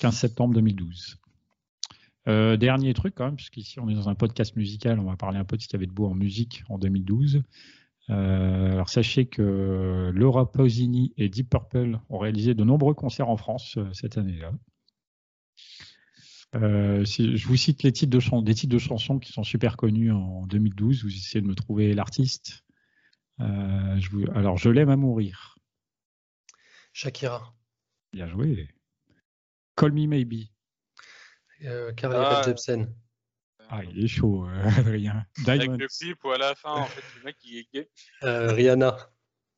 15 0.00 0.14
septembre 0.16 0.54
2012. 0.54 1.16
Euh, 2.26 2.56
dernier 2.56 2.94
truc 2.94 3.14
quand 3.14 3.26
même, 3.26 3.36
puisqu'ici 3.36 3.80
on 3.80 3.88
est 3.88 3.94
dans 3.94 4.08
un 4.08 4.14
podcast 4.14 4.56
musical, 4.56 4.98
on 4.98 5.04
va 5.04 5.16
parler 5.16 5.38
un 5.38 5.44
peu 5.44 5.56
de 5.56 5.62
ce 5.62 5.68
qu'il 5.68 5.74
y 5.74 5.78
avait 5.78 5.86
de 5.86 5.92
beau 5.92 6.06
en 6.06 6.14
musique 6.14 6.64
en 6.68 6.78
2012. 6.78 7.42
Euh, 8.10 8.72
alors 8.72 8.88
sachez 8.88 9.26
que 9.26 10.10
Laura 10.14 10.50
Pausini 10.50 11.12
et 11.16 11.28
Deep 11.28 11.50
Purple 11.50 11.98
ont 12.08 12.18
réalisé 12.18 12.54
de 12.54 12.64
nombreux 12.64 12.94
concerts 12.94 13.28
en 13.28 13.36
France 13.36 13.76
euh, 13.76 13.92
cette 13.92 14.18
année-là. 14.18 14.52
Si 17.04 17.36
je 17.36 17.48
vous 17.48 17.56
cite 17.56 17.82
les 17.82 17.90
titres 17.90 18.16
de 18.16 18.40
des 18.42 18.54
titres 18.54 18.72
de 18.72 18.78
chansons 18.78 19.18
qui 19.18 19.32
sont 19.32 19.42
super 19.42 19.76
connus 19.76 20.12
en 20.12 20.46
2012. 20.46 21.02
Vous 21.02 21.12
essayez 21.12 21.42
de 21.42 21.48
me 21.48 21.54
trouver 21.56 21.94
l'artiste. 21.94 22.64
Alors 23.38 24.56
je 24.56 24.68
l'aime 24.68 24.88
à 24.88 24.94
mourir. 24.94 25.58
Shakira, 26.92 27.56
Bien 28.12 28.28
joué. 28.28 28.68
Call 29.74 29.90
Me 29.90 30.06
Maybe. 30.06 30.53
Euh, 31.64 31.92
Carly 31.92 32.16
Ah, 32.18 32.42
Jepsen, 32.44 32.94
Ah, 33.68 33.82
il 33.84 34.04
est 34.04 34.08
chaud, 34.08 34.46
euh, 34.46 34.62
Adrien. 34.78 35.26
Avec 35.46 35.60
Diamonds, 35.60 35.76
le 35.78 35.88
clip 35.88 36.22
où 36.24 36.30
à 36.30 36.38
la 36.38 36.54
fin, 36.54 36.70
en 36.72 36.86
fait, 36.88 37.04
le 37.16 37.22
mec 37.22 37.36
il 37.44 37.58
est 37.58 37.68
gay. 37.72 37.90
euh, 38.22 38.52
Rihanna, 38.52 38.96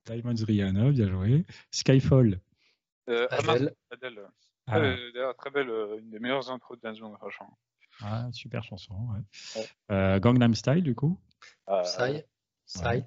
Diamonds 0.07 0.45
Rihanna, 0.47 0.91
bien 0.91 1.09
joué. 1.09 1.45
Skyfall. 1.71 2.41
Euh, 3.09 3.27
ah, 3.31 3.37
Adele, 3.37 3.75
Adele. 3.91 4.29
Ah, 4.69 4.79
Euh, 4.79 5.13
D'ailleurs, 5.13 5.37
très 5.37 5.51
belle, 5.51 5.71
euh, 5.71 5.99
une 5.99 6.11
des 6.11 6.19
meilleures 6.19 6.51
intros 6.51 6.77
de 6.77 6.83
Dance 6.83 6.99
franchement. 7.19 7.57
ah, 8.03 8.29
super 8.33 8.63
chanson. 8.65 8.95
ouais. 8.95 9.61
Ouais. 9.61 9.69
Euh, 9.93 10.19
Gangnam 10.21 10.55
Style, 10.55 10.83
du 10.83 10.95
coup. 10.95 11.21
Ah, 11.67 11.83
Psy, 11.85 12.23
Psy, 12.67 12.85
Ouais. 12.85 13.07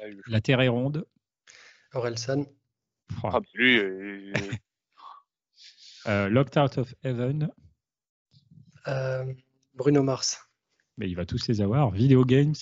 ah, 0.00 0.04
La 0.26 0.40
Terre 0.40 0.60
est 0.62 0.68
ronde. 0.68 1.06
Orelsan, 1.92 2.44
Ah, 3.22 3.40
lui, 3.54 3.78
euh, 3.78 4.32
Euh, 6.06 6.28
Locked 6.28 6.58
Out 6.58 6.78
of 6.78 6.94
Heaven, 7.02 7.44
Euh, 7.44 7.48
Bruno 9.74 10.02
Mars. 10.02 10.38
mais 10.96 11.08
il 11.08 11.16
va 11.16 11.26
tous 11.26 11.48
les 11.48 11.60
avoir. 11.60 11.90
Video 11.90 12.24
Games, 12.24 12.54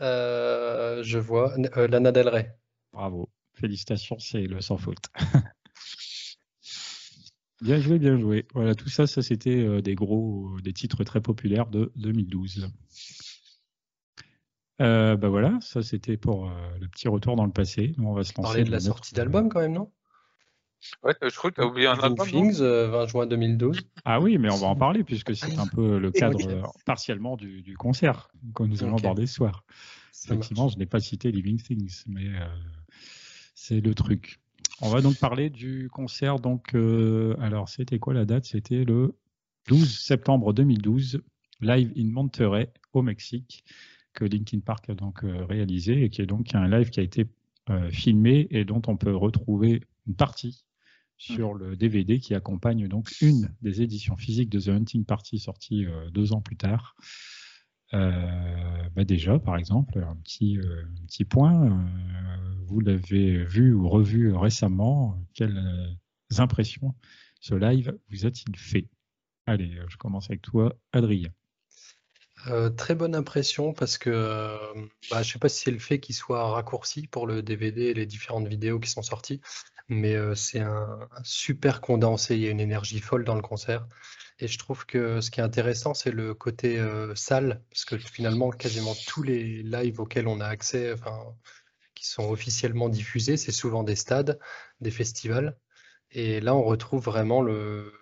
Euh, 0.00 1.02
je 1.02 1.18
vois. 1.18 1.54
Euh, 1.76 1.86
Lana 1.88 2.10
Del 2.12 2.28
Rey. 2.28 2.56
bravo. 2.92 3.28
Félicitations, 3.54 4.18
c'est 4.18 4.46
le 4.46 4.60
sans 4.62 4.78
faute. 4.78 5.04
bien 7.60 7.78
joué, 7.80 7.98
bien 7.98 8.18
joué. 8.18 8.46
Voilà, 8.54 8.74
tout 8.74 8.88
ça, 8.88 9.06
ça 9.06 9.22
c'était 9.22 9.58
euh, 9.58 9.82
des 9.82 9.94
gros, 9.94 10.58
des 10.62 10.72
titres 10.72 11.04
très 11.04 11.20
populaires 11.20 11.66
de 11.66 11.92
2012. 11.96 12.70
Euh, 14.80 15.14
bah 15.16 15.28
voilà, 15.28 15.58
ça 15.60 15.82
c'était 15.82 16.16
pour 16.16 16.48
euh, 16.50 16.78
le 16.80 16.88
petit 16.88 17.08
retour 17.08 17.36
dans 17.36 17.44
le 17.44 17.52
passé. 17.52 17.92
Nous, 17.98 18.08
on 18.08 18.14
va 18.14 18.24
se 18.24 18.32
lancer. 18.38 18.42
Parler 18.48 18.64
de 18.64 18.70
la 18.70 18.78
notre- 18.78 18.86
sortie 18.86 19.14
d'album 19.14 19.50
quand 19.50 19.60
même, 19.60 19.74
non? 19.74 19.92
Ouais, 21.02 21.14
je 21.22 21.36
crois 21.36 21.50
que 21.50 21.56
t'as 21.56 21.66
oublié 21.66 21.86
un 21.86 21.94
Living 21.94 22.06
album. 22.06 22.28
Things, 22.28 22.60
euh, 22.60 22.88
20 22.88 23.06
juin 23.06 23.26
2012. 23.26 23.80
Ah 24.04 24.20
oui, 24.20 24.38
mais 24.38 24.52
on 24.52 24.56
va 24.56 24.66
en 24.68 24.76
parler 24.76 25.04
puisque 25.04 25.34
c'est 25.34 25.58
un 25.58 25.66
peu 25.66 25.98
le 25.98 26.10
cadre 26.10 26.38
euh, 26.48 26.62
partiellement 26.86 27.36
du, 27.36 27.62
du 27.62 27.76
concert 27.76 28.30
que 28.54 28.62
nous 28.62 28.82
allons 28.82 28.96
aborder 28.96 29.26
ce 29.26 29.34
soir. 29.34 29.64
Ça 30.12 30.34
marche. 30.34 30.46
Effectivement, 30.46 30.68
je 30.68 30.78
n'ai 30.78 30.86
pas 30.86 31.00
cité 31.00 31.30
Living 31.30 31.60
Things, 31.60 32.04
mais 32.06 32.26
euh, 32.28 32.46
c'est 33.54 33.80
le 33.80 33.94
truc. 33.94 34.40
On 34.82 34.88
va 34.88 35.02
donc 35.02 35.18
parler 35.18 35.50
du 35.50 35.90
concert. 35.92 36.38
Donc, 36.38 36.74
euh, 36.74 37.36
alors, 37.40 37.68
c'était 37.68 37.98
quoi 37.98 38.14
la 38.14 38.24
date? 38.24 38.46
C'était 38.46 38.84
le 38.84 39.14
12 39.68 39.98
septembre 40.00 40.54
2012, 40.54 41.20
live 41.60 41.92
in 41.96 42.06
Monterrey, 42.06 42.72
au 42.94 43.02
Mexique, 43.02 43.64
que 44.14 44.24
Linkin 44.24 44.60
Park 44.60 44.88
a 44.88 44.94
donc 44.94 45.22
euh, 45.22 45.44
réalisé 45.44 46.04
et 46.04 46.10
qui 46.10 46.22
est 46.22 46.26
donc 46.26 46.54
un 46.54 46.68
live 46.68 46.90
qui 46.90 47.00
a 47.00 47.02
été 47.02 47.26
euh, 47.68 47.90
filmé 47.90 48.48
et 48.50 48.64
dont 48.64 48.80
on 48.86 48.96
peut 48.96 49.14
retrouver 49.14 49.82
une 50.06 50.14
partie 50.14 50.64
sur 51.20 51.52
le 51.52 51.76
DVD 51.76 52.18
qui 52.18 52.34
accompagne 52.34 52.88
donc 52.88 53.12
une 53.20 53.54
des 53.60 53.82
éditions 53.82 54.16
physiques 54.16 54.48
de 54.48 54.58
The 54.58 54.68
Hunting 54.68 55.04
Party 55.04 55.38
sortie 55.38 55.84
euh, 55.84 56.08
deux 56.08 56.32
ans 56.32 56.40
plus 56.40 56.56
tard. 56.56 56.96
Euh, 57.92 58.88
bah 58.96 59.04
déjà, 59.04 59.38
par 59.38 59.58
exemple, 59.58 59.98
un 60.02 60.16
petit, 60.16 60.56
euh, 60.56 60.82
un 61.02 61.06
petit 61.06 61.26
point, 61.26 61.66
euh, 61.66 62.54
vous 62.64 62.80
l'avez 62.80 63.44
vu 63.44 63.74
ou 63.74 63.86
revu 63.86 64.34
récemment, 64.34 65.22
quelles 65.34 65.98
impressions 66.38 66.94
ce 67.40 67.54
live 67.54 67.98
vous 68.08 68.24
a-t-il 68.24 68.56
fait? 68.56 68.88
Allez, 69.44 69.78
je 69.88 69.98
commence 69.98 70.30
avec 70.30 70.40
toi, 70.40 70.74
Adrien. 70.92 71.30
Euh, 72.46 72.70
très 72.70 72.94
bonne 72.94 73.14
impression 73.14 73.74
parce 73.74 73.98
que 73.98 74.08
euh, 74.10 74.56
bah, 75.10 75.22
je 75.22 75.32
sais 75.32 75.38
pas 75.38 75.50
si 75.50 75.64
c'est 75.64 75.70
le 75.70 75.78
fait 75.78 76.00
qu'il 76.00 76.14
soit 76.14 76.50
raccourci 76.50 77.06
pour 77.06 77.26
le 77.26 77.42
DVD 77.42 77.82
et 77.82 77.94
les 77.94 78.06
différentes 78.06 78.48
vidéos 78.48 78.80
qui 78.80 78.88
sont 78.88 79.02
sorties, 79.02 79.42
mais 79.90 80.14
euh, 80.14 80.34
c'est 80.34 80.60
un, 80.60 81.08
super 81.24 81.80
condensé, 81.80 82.36
il 82.36 82.42
y 82.42 82.46
a 82.46 82.50
une 82.50 82.60
énergie 82.60 83.00
folle 83.00 83.24
dans 83.24 83.34
le 83.34 83.42
concert. 83.42 83.86
Et 84.38 84.48
je 84.48 84.58
trouve 84.58 84.86
que 84.86 85.20
ce 85.20 85.30
qui 85.30 85.40
est 85.40 85.42
intéressant, 85.42 85.94
c'est 85.94 86.12
le 86.12 86.32
côté 86.34 86.78
euh, 86.78 87.14
salle, 87.16 87.62
parce 87.70 87.84
que 87.84 87.98
finalement, 87.98 88.50
quasiment 88.50 88.94
tous 89.06 89.22
les 89.22 89.62
lives 89.62 90.00
auxquels 90.00 90.28
on 90.28 90.40
a 90.40 90.46
accès, 90.46 90.92
enfin, 90.92 91.36
qui 91.94 92.06
sont 92.06 92.30
officiellement 92.30 92.88
diffusés, 92.88 93.36
c'est 93.36 93.52
souvent 93.52 93.82
des 93.82 93.96
stades, 93.96 94.38
des 94.80 94.90
festivals. 94.90 95.58
Et 96.12 96.40
là, 96.40 96.54
on 96.54 96.62
retrouve 96.62 97.04
vraiment 97.04 97.42
le, 97.42 97.92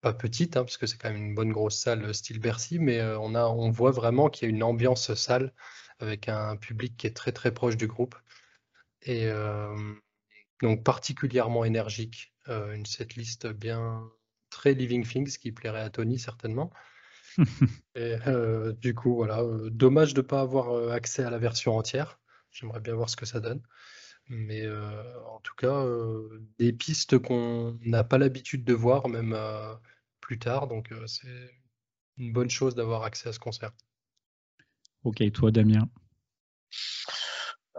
pas 0.00 0.14
petite, 0.14 0.56
hein, 0.56 0.64
parce 0.64 0.78
que 0.78 0.86
c'est 0.86 0.98
quand 0.98 1.10
même 1.10 1.22
une 1.22 1.34
bonne 1.34 1.52
grosse 1.52 1.78
salle 1.78 2.04
euh, 2.06 2.12
style 2.14 2.40
Bercy, 2.40 2.78
mais 2.78 3.02
on 3.20 3.34
a, 3.34 3.44
on 3.46 3.70
voit 3.70 3.92
vraiment 3.92 4.30
qu'il 4.30 4.48
y 4.48 4.52
a 4.52 4.54
une 4.54 4.62
ambiance 4.62 5.14
salle 5.14 5.52
avec 6.00 6.28
un 6.28 6.56
public 6.56 6.96
qui 6.96 7.06
est 7.06 7.16
très 7.16 7.32
très 7.32 7.52
proche 7.52 7.76
du 7.76 7.86
groupe 7.88 8.14
et 9.02 9.28
donc 10.62 10.84
particulièrement 10.84 11.64
énergique, 11.64 12.34
euh, 12.48 12.74
une 12.74 12.86
setlist 12.86 13.46
bien 13.46 14.02
très 14.50 14.74
Living 14.74 15.06
Things 15.06 15.38
qui 15.38 15.52
plairait 15.52 15.80
à 15.80 15.90
Tony 15.90 16.18
certainement. 16.18 16.72
Et 17.94 18.16
euh, 18.26 18.72
du 18.72 18.94
coup, 18.94 19.14
voilà, 19.14 19.42
euh, 19.42 19.70
dommage 19.70 20.14
de 20.14 20.20
ne 20.20 20.26
pas 20.26 20.40
avoir 20.40 20.70
euh, 20.70 20.90
accès 20.90 21.22
à 21.22 21.30
la 21.30 21.38
version 21.38 21.76
entière. 21.76 22.18
J'aimerais 22.50 22.80
bien 22.80 22.94
voir 22.94 23.08
ce 23.08 23.16
que 23.16 23.26
ça 23.26 23.40
donne. 23.40 23.62
Mais 24.28 24.62
euh, 24.62 25.02
en 25.26 25.40
tout 25.40 25.54
cas, 25.54 25.86
des 26.58 26.72
pistes 26.72 27.18
qu'on 27.18 27.78
n'a 27.82 28.04
pas 28.04 28.18
l'habitude 28.18 28.64
de 28.64 28.74
voir, 28.74 29.08
même 29.08 29.34
plus 30.20 30.38
tard. 30.38 30.66
Donc, 30.68 30.92
c'est 31.06 31.50
une 32.18 32.32
bonne 32.32 32.50
chose 32.50 32.74
d'avoir 32.74 33.04
accès 33.04 33.30
à 33.30 33.32
ce 33.32 33.38
concert. 33.38 33.72
Ok, 35.04 35.22
toi, 35.32 35.50
Damien? 35.50 35.88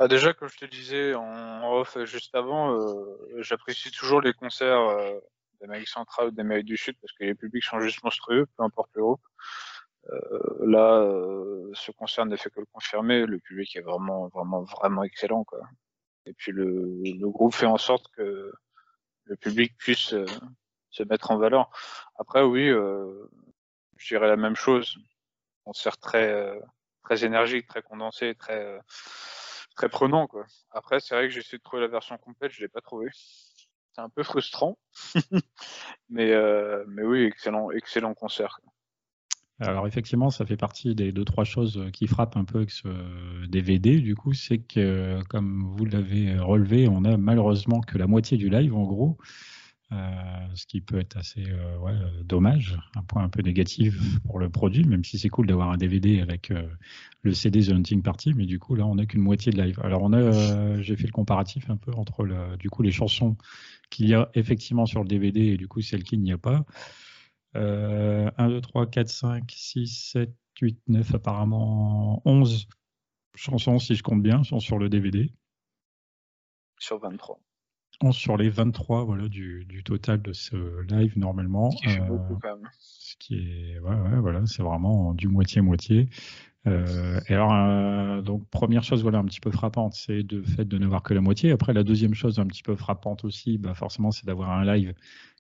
Ah, 0.02 0.08
déjà, 0.08 0.34
comme 0.34 0.48
je 0.48 0.58
te 0.58 0.64
disais 0.64 1.14
en 1.14 1.74
off 1.74 1.98
euh, 1.98 2.06
juste 2.06 2.34
avant, 2.34 2.72
euh, 2.72 3.18
j'apprécie 3.40 3.92
toujours 3.92 4.22
les 4.22 4.32
concerts 4.32 4.80
euh, 4.80 5.20
d'Amérique 5.60 5.90
centrale 5.90 6.30
ou 6.30 6.32
d'Amérique 6.32 6.68
du 6.68 6.78
Sud 6.78 6.96
parce 7.02 7.12
que 7.12 7.26
les 7.26 7.36
publics 7.36 7.66
sont 7.66 7.82
juste 7.82 8.02
monstrueux, 8.02 8.46
peu 8.56 8.64
importe 8.64 8.92
le 8.94 9.02
groupe. 9.02 9.22
Euh, 10.10 10.56
là, 10.62 11.02
euh, 11.02 11.70
ce 11.74 11.92
concert 11.92 12.26
ne 12.26 12.38
fait 12.38 12.50
que 12.50 12.62
le 12.62 12.66
confirmer. 12.68 13.26
Le 13.26 13.40
public 13.40 13.76
est 13.76 13.82
vraiment, 13.82 14.30
vraiment, 14.30 14.64
vraiment 14.64 15.04
excellent, 15.04 15.44
quoi. 15.44 15.60
Et 16.26 16.32
puis 16.32 16.54
le, 16.54 17.02
le 17.04 17.30
groupe 17.30 17.54
fait 17.54 17.66
en 17.66 17.78
sorte 17.78 18.08
que 18.16 18.54
le 19.26 19.36
public 19.36 19.76
puisse 19.76 20.14
euh, 20.14 20.26
se 20.92 21.04
mettre 21.04 21.32
en 21.32 21.38
valeur. 21.38 21.70
Après, 22.18 22.42
oui, 22.42 22.70
je 22.70 24.08
dirais 24.08 24.30
la 24.30 24.38
même 24.38 24.56
chose. 24.56 24.98
Concert 25.66 25.98
très, 25.98 26.58
très 27.04 27.26
énergique, 27.26 27.68
très 27.68 27.82
condensé, 27.82 28.34
très, 28.36 28.80
très 29.80 29.88
prenant, 29.88 30.28
quoi. 30.28 30.46
Après, 30.72 31.00
c'est 31.00 31.16
vrai 31.16 31.28
que 31.28 31.34
j'ai 31.34 31.40
essayé 31.40 31.58
de 31.58 31.64
trouver 31.64 31.82
la 31.82 31.88
version 31.88 32.18
complète, 32.18 32.52
je 32.52 32.60
l'ai 32.60 32.68
pas 32.68 32.82
trouvée. 32.82 33.08
C'est 33.14 34.02
un 34.02 34.10
peu 34.10 34.24
frustrant, 34.24 34.78
mais, 36.10 36.34
euh, 36.34 36.84
mais 36.90 37.04
oui, 37.04 37.24
excellent, 37.24 37.72
excellent 37.72 38.14
concert. 38.14 38.60
Alors 39.62 39.88
effectivement, 39.88 40.30
ça 40.30 40.46
fait 40.46 40.58
partie 40.58 40.96
des 40.96 41.12
deux 41.12 41.26
trois 41.26 41.44
choses 41.44 41.86
qui 41.92 42.08
frappent 42.08 42.38
un 42.38 42.46
peu 42.46 42.60
avec 42.60 42.72
ce 42.72 42.88
DVD. 43.48 44.00
Du 44.00 44.16
coup, 44.16 44.34
c'est 44.34 44.60
que 44.60 45.22
comme 45.28 45.74
vous 45.76 45.86
l'avez 45.86 46.38
relevé, 46.38 46.88
on 46.88 47.04
a 47.04 47.18
malheureusement 47.18 47.82
que 47.82 47.98
la 47.98 48.08
moitié 48.08 48.38
du 48.38 48.50
live 48.50 48.74
en 48.74 48.84
gros, 48.84 49.18
ce 49.92 50.66
qui 50.66 50.82
peut 50.82 51.00
être 51.00 51.18
assez 51.18 51.44
euh, 51.48 51.78
ouais, 51.80 51.94
euh, 51.94 52.24
dommage, 52.24 52.78
un 52.96 53.04
point 53.04 53.24
un 53.24 53.30
peu 53.30 53.42
négatif 53.42 53.96
pour 54.26 54.40
le 54.40 54.50
produit, 54.50 54.84
même 54.84 55.04
si 55.04 55.18
c'est 55.18 55.30
cool 55.30 55.48
d'avoir 55.48 55.72
un 55.72 55.78
DVD 55.78 56.22
avec 56.22 56.52
euh, 56.52 56.68
le 57.24 57.34
CD 57.34 57.66
The 57.66 57.72
Hunting 57.72 58.02
Party, 58.02 58.34
mais 58.34 58.46
du 58.46 58.60
coup 58.60 58.76
là 58.76 58.86
on 58.86 58.96
n'a 58.96 59.06
qu'une 59.06 59.22
moitié 59.22 59.52
de 59.52 59.62
live. 59.62 59.80
Alors 59.84 60.04
on 60.04 60.14
a, 60.14 60.18
euh, 60.18 60.82
j'ai 60.82 60.96
fait 60.96 61.08
le 61.08 61.12
comparatif 61.12 61.70
un 61.70 61.78
peu 61.78 61.92
entre 61.94 62.24
le, 62.24 62.58
du 62.58 62.70
coup 62.70 62.84
les 62.84 62.92
chansons 62.92 63.36
qu'il 63.90 64.08
y 64.08 64.14
a 64.14 64.30
effectivement 64.36 64.86
sur 64.86 65.02
le 65.02 65.08
DVD 65.08 65.40
et 65.42 65.58
du 65.58 65.68
coup 65.68 65.82
celles 65.82 66.04
qu'il 66.04 66.22
n'y 66.22 66.32
a 66.32 66.38
pas. 66.38 66.66
Euh, 67.56 68.30
1, 68.38 68.50
2, 68.50 68.62
3, 68.62 68.86
4, 68.88 69.10
5, 69.10 69.52
6, 69.52 70.12
7, 70.12 70.36
8, 70.62 70.80
9, 70.88 71.16
apparemment 71.16 72.22
11 72.26 72.68
chansons, 73.36 73.80
si 73.80 73.96
je 73.96 74.04
compte 74.04 74.22
bien, 74.22 74.44
sont 74.44 74.60
sur 74.60 74.78
le 74.78 74.90
DVD. 74.90 75.32
Sur 76.78 77.00
23. 77.00 77.40
11 78.02 78.16
sur 78.16 78.38
les 78.38 78.50
23 78.50 79.04
voilà, 79.06 79.28
du, 79.30 79.66
du 79.66 79.84
total 79.84 80.22
de 80.22 80.34
ce 80.34 80.82
live 80.92 81.18
normalement. 81.18 81.72
Ce 81.72 81.76
qui 81.76 81.88
fait 81.90 82.02
Euh, 82.02 82.06
beaucoup 82.06 82.38
quand 82.38 82.58
même. 82.58 82.70
ce 82.80 83.16
qui 83.18 83.36
est, 83.36 83.80
ouais, 83.80 83.96
ouais, 83.96 84.20
voilà, 84.20 84.46
c'est 84.46 84.64
vraiment 84.64 85.14
du 85.14 85.28
moitié-moitié. 85.28 86.10
Euh, 86.68 87.20
et 87.30 87.34
alors, 87.36 87.54
euh, 87.54 88.22
donc, 88.22 88.48
première 88.50 88.84
chose, 88.84 89.02
voilà, 89.04 89.20
un 89.20 89.26
petit 89.26 89.40
peu 89.42 89.52
frappante, 89.52 89.94
c'est 89.96 90.24
le 90.32 90.44
fait 90.44 90.66
de 90.66 90.78
n'avoir 90.78 91.04
que 91.04 91.14
la 91.14 91.22
moitié. 91.22 91.52
Après, 91.52 91.74
la 91.74 91.84
deuxième 91.84 92.14
chose, 92.14 92.40
un 92.40 92.48
petit 92.48 92.64
peu 92.64 92.76
frappante 92.76 93.26
aussi, 93.26 93.58
bah, 93.58 93.74
forcément, 93.76 94.12
c'est 94.12 94.26
d'avoir 94.26 94.52
un 94.52 94.66
live 94.66 94.94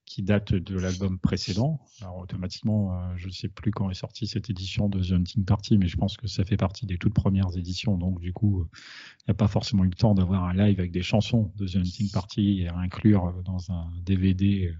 qui 0.09 0.23
date 0.23 0.55
de 0.55 0.79
l'album 0.79 1.19
précédent. 1.19 1.79
Alors, 2.01 2.17
automatiquement, 2.17 2.95
euh, 2.95 3.13
je 3.15 3.27
ne 3.27 3.31
sais 3.31 3.47
plus 3.47 3.69
quand 3.69 3.91
est 3.91 3.93
sortie 3.93 4.25
cette 4.25 4.49
édition 4.49 4.89
de 4.89 5.03
The 5.03 5.11
Hunting 5.11 5.45
Party, 5.45 5.77
mais 5.77 5.87
je 5.87 5.97
pense 5.97 6.17
que 6.17 6.25
ça 6.25 6.43
fait 6.43 6.57
partie 6.57 6.87
des 6.87 6.97
toutes 6.97 7.13
premières 7.13 7.55
éditions. 7.55 7.95
Donc, 7.95 8.19
du 8.19 8.33
coup, 8.33 8.67
il 8.73 9.25
n'y 9.27 9.31
a 9.31 9.35
pas 9.35 9.47
forcément 9.47 9.83
eu 9.83 9.89
le 9.89 9.93
temps 9.93 10.15
d'avoir 10.15 10.45
un 10.45 10.53
live 10.53 10.79
avec 10.79 10.91
des 10.91 11.03
chansons 11.03 11.53
de 11.57 11.67
The 11.67 11.75
Hunting 11.75 12.09
Party 12.09 12.61
et 12.61 12.69
à 12.69 12.77
inclure 12.77 13.43
dans 13.45 13.71
un 13.71 13.91
DVD 14.03 14.73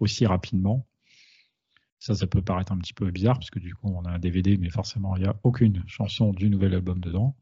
aussi 0.00 0.24
rapidement. 0.24 0.86
Ça, 1.98 2.14
ça 2.14 2.26
peut 2.26 2.40
paraître 2.40 2.72
un 2.72 2.78
petit 2.78 2.94
peu 2.94 3.10
bizarre 3.10 3.38
parce 3.38 3.50
que 3.50 3.58
du 3.58 3.74
coup, 3.74 3.88
on 3.94 4.06
a 4.06 4.10
un 4.12 4.18
DVD, 4.18 4.56
mais 4.56 4.70
forcément, 4.70 5.14
il 5.16 5.24
n'y 5.24 5.28
a 5.28 5.36
aucune 5.42 5.84
chanson 5.88 6.32
du 6.32 6.48
nouvel 6.48 6.72
album 6.72 7.00
dedans. 7.00 7.36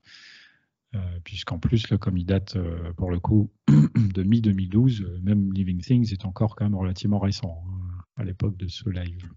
Euh, 0.95 1.21
Puisqu'en 1.23 1.59
plus, 1.59 1.91
là, 1.91 1.99
comme 1.99 2.17
il 2.17 2.25
date 2.25 2.57
euh, 2.57 2.93
pour 2.95 3.11
le 3.11 3.21
coup 3.21 3.51
de 3.69 4.23
mi-2012, 4.23 5.03
euh, 5.03 5.21
même 5.23 5.53
Living 5.53 5.81
Things 5.81 6.13
est 6.13 6.25
encore 6.25 6.57
quand 6.57 6.65
même 6.65 6.75
relativement 6.75 7.19
récent 7.19 7.63
hein, 7.69 8.05
à 8.17 8.25
l'époque 8.25 8.57
de 8.57 8.69
ce 8.69 8.89
live. 8.89 9.31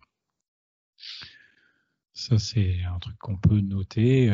Ça, 2.13 2.37
c'est 2.37 2.83
un 2.83 2.99
truc 2.99 3.17
qu'on 3.17 3.37
peut 3.37 3.59
noter. 3.61 4.27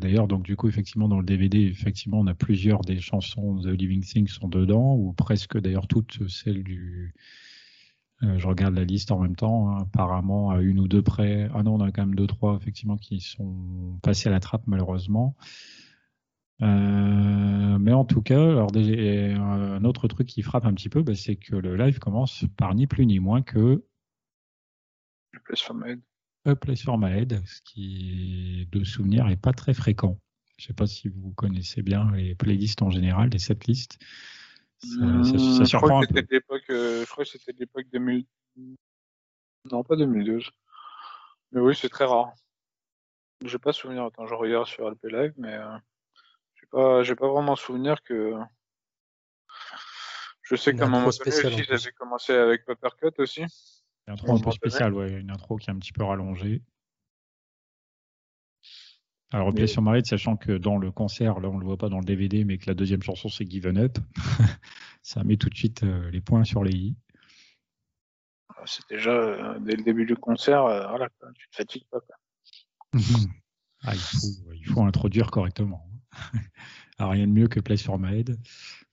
D'ailleurs, 0.00 0.28
donc 0.28 0.44
du 0.44 0.56
coup, 0.56 0.66
effectivement, 0.66 1.08
dans 1.08 1.18
le 1.18 1.24
DVD, 1.24 1.58
effectivement, 1.60 2.18
on 2.20 2.26
a 2.26 2.34
plusieurs 2.34 2.80
des 2.80 3.00
chansons 3.00 3.54
de 3.54 3.70
Living 3.70 4.02
Things 4.02 4.28
sont 4.28 4.48
dedans, 4.48 4.94
ou 4.94 5.12
presque 5.12 5.58
d'ailleurs 5.58 5.86
toutes 5.86 6.26
celles 6.26 6.64
du, 6.64 7.14
je 8.22 8.46
regarde 8.46 8.74
la 8.74 8.84
liste 8.84 9.12
en 9.12 9.20
même 9.20 9.36
temps. 9.36 9.70
hein, 9.70 9.82
apparemment, 9.82 10.50
à 10.50 10.62
une 10.62 10.80
ou 10.80 10.88
deux 10.88 11.02
près. 11.02 11.50
Ah 11.54 11.62
non, 11.62 11.74
on 11.74 11.80
a 11.80 11.92
quand 11.92 12.06
même 12.06 12.14
deux, 12.14 12.26
trois, 12.26 12.56
effectivement, 12.56 12.96
qui 12.96 13.20
sont 13.20 13.98
passés 14.02 14.28
à 14.28 14.32
la 14.32 14.40
trappe, 14.40 14.66
malheureusement. 14.66 15.36
Euh, 16.60 17.78
mais 17.78 17.92
en 17.92 18.04
tout 18.04 18.22
cas, 18.22 18.40
alors 18.40 18.70
un 18.74 19.84
autre 19.84 20.08
truc 20.08 20.26
qui 20.26 20.42
frappe 20.42 20.64
un 20.64 20.74
petit 20.74 20.88
peu, 20.88 21.02
bah, 21.02 21.14
c'est 21.14 21.36
que 21.36 21.54
le 21.54 21.76
live 21.76 21.98
commence 21.98 22.44
par 22.56 22.74
ni 22.74 22.86
plus 22.86 23.06
ni 23.06 23.20
moins 23.20 23.42
que 23.42 23.84
Place 25.44 25.62
for 25.62 25.74
My 25.74 25.92
Head. 25.92 26.00
A 26.44 26.56
Place 26.56 26.82
for 26.82 26.98
My 26.98 27.10
Head, 27.10 27.42
ce 27.46 27.60
qui, 27.62 28.68
de 28.70 28.84
souvenir, 28.84 29.26
n'est 29.26 29.36
pas 29.36 29.52
très 29.52 29.74
fréquent. 29.74 30.18
Je 30.56 30.64
ne 30.64 30.66
sais 30.68 30.74
pas 30.74 30.86
si 30.86 31.08
vous 31.08 31.32
connaissez 31.32 31.82
bien 31.82 32.10
les 32.12 32.34
playlists 32.34 32.82
en 32.82 32.90
général, 32.90 33.30
les 33.30 33.38
setlists. 33.38 33.98
Ça, 34.78 35.24
ça, 35.24 35.38
ça 35.38 35.64
surprend 35.64 36.02
un 36.02 36.06
peu. 36.06 36.18
Euh, 36.70 37.04
je 37.04 37.10
crois 37.10 37.24
que 37.24 37.30
c'était 37.30 37.52
l'époque 37.58 37.86
2000. 37.92 38.24
Non, 39.70 39.82
pas 39.82 39.96
2012. 39.96 40.50
Mais 41.52 41.60
oui, 41.60 41.74
c'est 41.74 41.88
très 41.88 42.04
rare. 42.04 42.32
Je 43.44 43.52
n'ai 43.52 43.58
pas 43.58 43.72
souvenir. 43.72 44.04
Attends, 44.04 44.26
je 44.26 44.34
regarde 44.34 44.66
sur 44.66 44.88
LP 44.90 45.08
Live, 45.10 45.34
mais 45.36 45.54
euh, 45.54 45.78
pas, 46.70 47.02
j'ai 47.02 47.14
pas 47.14 47.28
vraiment 47.28 47.56
souvenir 47.56 48.02
que. 48.02 48.34
Je 50.42 50.56
sais 50.56 50.74
qu'à 50.74 50.84
un 50.84 50.88
moment 50.88 51.10
donné, 51.10 51.64
j'avais 51.64 51.92
commencé 51.92 52.32
avec 52.32 52.64
Papercut 52.64 53.12
aussi. 53.18 53.42
Une 54.06 54.14
intro 54.14 54.34
un 54.34 54.40
peu 54.40 54.50
spéciale, 54.50 54.94
ouais, 54.94 55.20
une 55.20 55.30
intro 55.30 55.56
qui 55.56 55.68
est 55.68 55.72
un 55.72 55.78
petit 55.78 55.92
peu 55.92 56.02
rallongée. 56.02 56.62
Alors, 59.30 59.52
mais... 59.52 59.66
sur 59.66 59.82
Marie, 59.82 60.04
sachant 60.04 60.36
que 60.36 60.52
dans 60.56 60.78
le 60.78 60.90
concert, 60.90 61.40
là, 61.40 61.48
on 61.50 61.58
le 61.58 61.66
voit 61.66 61.76
pas 61.76 61.90
dans 61.90 61.98
le 61.98 62.04
DVD, 62.04 62.44
mais 62.44 62.56
que 62.56 62.66
la 62.66 62.74
deuxième 62.74 63.02
chanson, 63.02 63.28
c'est 63.28 63.48
Given 63.48 63.76
Up, 63.76 63.98
ça 65.02 65.22
met 65.24 65.36
tout 65.36 65.50
de 65.50 65.54
suite 65.54 65.82
euh, 65.82 66.10
les 66.10 66.20
points 66.20 66.44
sur 66.44 66.64
les 66.64 66.74
i. 66.74 66.96
C'est 68.64 68.88
déjà, 68.88 69.10
euh, 69.10 69.58
dès 69.60 69.76
le 69.76 69.82
début 69.82 70.06
du 70.06 70.16
concert, 70.16 70.64
euh, 70.64 70.86
voilà, 70.88 71.08
tu 71.34 71.48
te 71.48 71.56
fatigues 71.56 71.86
pas. 71.90 72.00
ah, 73.82 73.94
il, 73.94 74.00
faut, 74.00 74.52
il, 74.54 74.66
faut, 74.66 74.82
introduire 74.82 75.30
correctement. 75.30 75.87
Rien 76.98 77.26
de 77.26 77.32
mieux 77.32 77.48
que 77.48 77.60
Play 77.60 77.76
sur 77.76 77.98
Maed, 77.98 78.38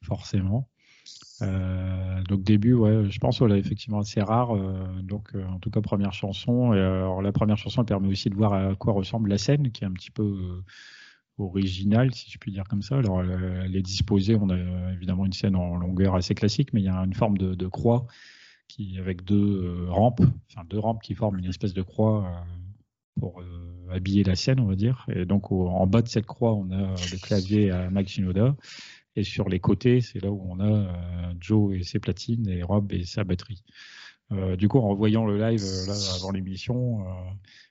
forcément. 0.03 0.70
Euh, 1.41 2.24
donc 2.24 2.44
début, 2.44 2.74
ouais, 2.74 3.10
je 3.10 3.20
pense 3.20 3.39
voilà, 3.39 3.58
effectivement 3.58 4.00
assez 4.00 4.22
rare. 4.22 4.55
Euh, 4.55 5.01
donc 5.01 5.36
euh, 5.36 5.46
en 5.46 5.60
tout 5.60 5.70
cas 5.70 5.82
première 5.82 6.13
chanson. 6.13 6.72
Alors 6.72 7.22
la 7.22 7.32
première 7.32 7.58
chanson 7.58 7.84
permet 7.84 8.08
aussi 8.08 8.29
de 8.29 8.36
voir 8.36 8.53
à 8.53 8.75
quoi 8.75 8.94
ressemble 8.94 9.29
la 9.29 9.38
scène, 9.38 9.72
qui 9.72 9.84
est 9.84 9.88
un 9.88 9.91
petit 9.91 10.12
peu 10.12 10.63
originale, 11.38 12.13
si 12.13 12.32
je 12.32 12.38
puis 12.38 12.51
dire 12.51 12.65
comme 12.70 12.82
ça. 12.82 12.98
Alors 12.98 13.22
elle, 13.22 13.75
est 13.75 13.82
disposée, 13.82 14.36
on 14.36 14.50
a 14.50 14.94
évidemment 14.94 15.25
une 15.25 15.34
scène 15.34 15.55
en 15.55 15.75
longueur 15.75 16.15
assez 16.15 16.36
classique, 16.36 16.74
mais 16.74 16.82
il 16.82 16.86
y 16.86 16.89
a 16.89 16.98
une 17.03 17.13
forme 17.13 17.38
de, 17.38 17.55
de 17.55 17.67
croix 17.67 18.05
qui 18.67 18.98
avec 18.98 19.24
deux 19.24 19.88
rampes, 19.89 20.22
enfin 20.50 20.65
deux 20.70 20.79
rampes 20.79 21.01
qui 21.01 21.13
forment 21.13 21.38
une 21.38 21.46
espèce 21.46 21.74
de 21.74 21.82
croix 21.82 22.46
pour 23.19 23.41
habiller 23.91 24.24
la 24.24 24.36
scène, 24.36 24.60
on 24.60 24.65
va 24.65 24.75
dire. 24.75 25.05
Et 25.13 25.25
donc 25.25 25.51
en 25.51 25.88
bas 25.88 26.01
de 26.01 26.07
cette 26.07 26.25
croix, 26.25 26.53
on 26.53 26.72
a 26.72 26.95
le 26.95 27.17
clavier 27.22 27.72
à 27.72 27.89
Max 27.89 28.12
Shinoda 28.12 28.55
et 29.15 29.24
sur 29.24 29.48
les 29.50 29.60
côtés, 29.60 30.01
c'est 30.01 30.22
là 30.22 30.31
où 30.31 30.41
on 30.45 30.60
a 30.60 30.65
euh, 30.65 31.34
Joe 31.39 31.75
et 31.75 31.84
ses 31.84 32.00
platines 32.00 32.48
et 32.50 32.63
Rob 32.63 32.91
et 32.91 33.05
sa 33.05 33.24
batterie. 33.24 33.63
Euh, 34.31 34.55
du 34.55 34.67
coup, 34.67 34.79
en 34.79 34.93
voyant 34.93 35.25
le 35.25 35.38
live 35.38 35.63
euh, 35.63 35.88
là, 35.88 35.93
avant 36.15 36.31
l'émission, 36.31 37.05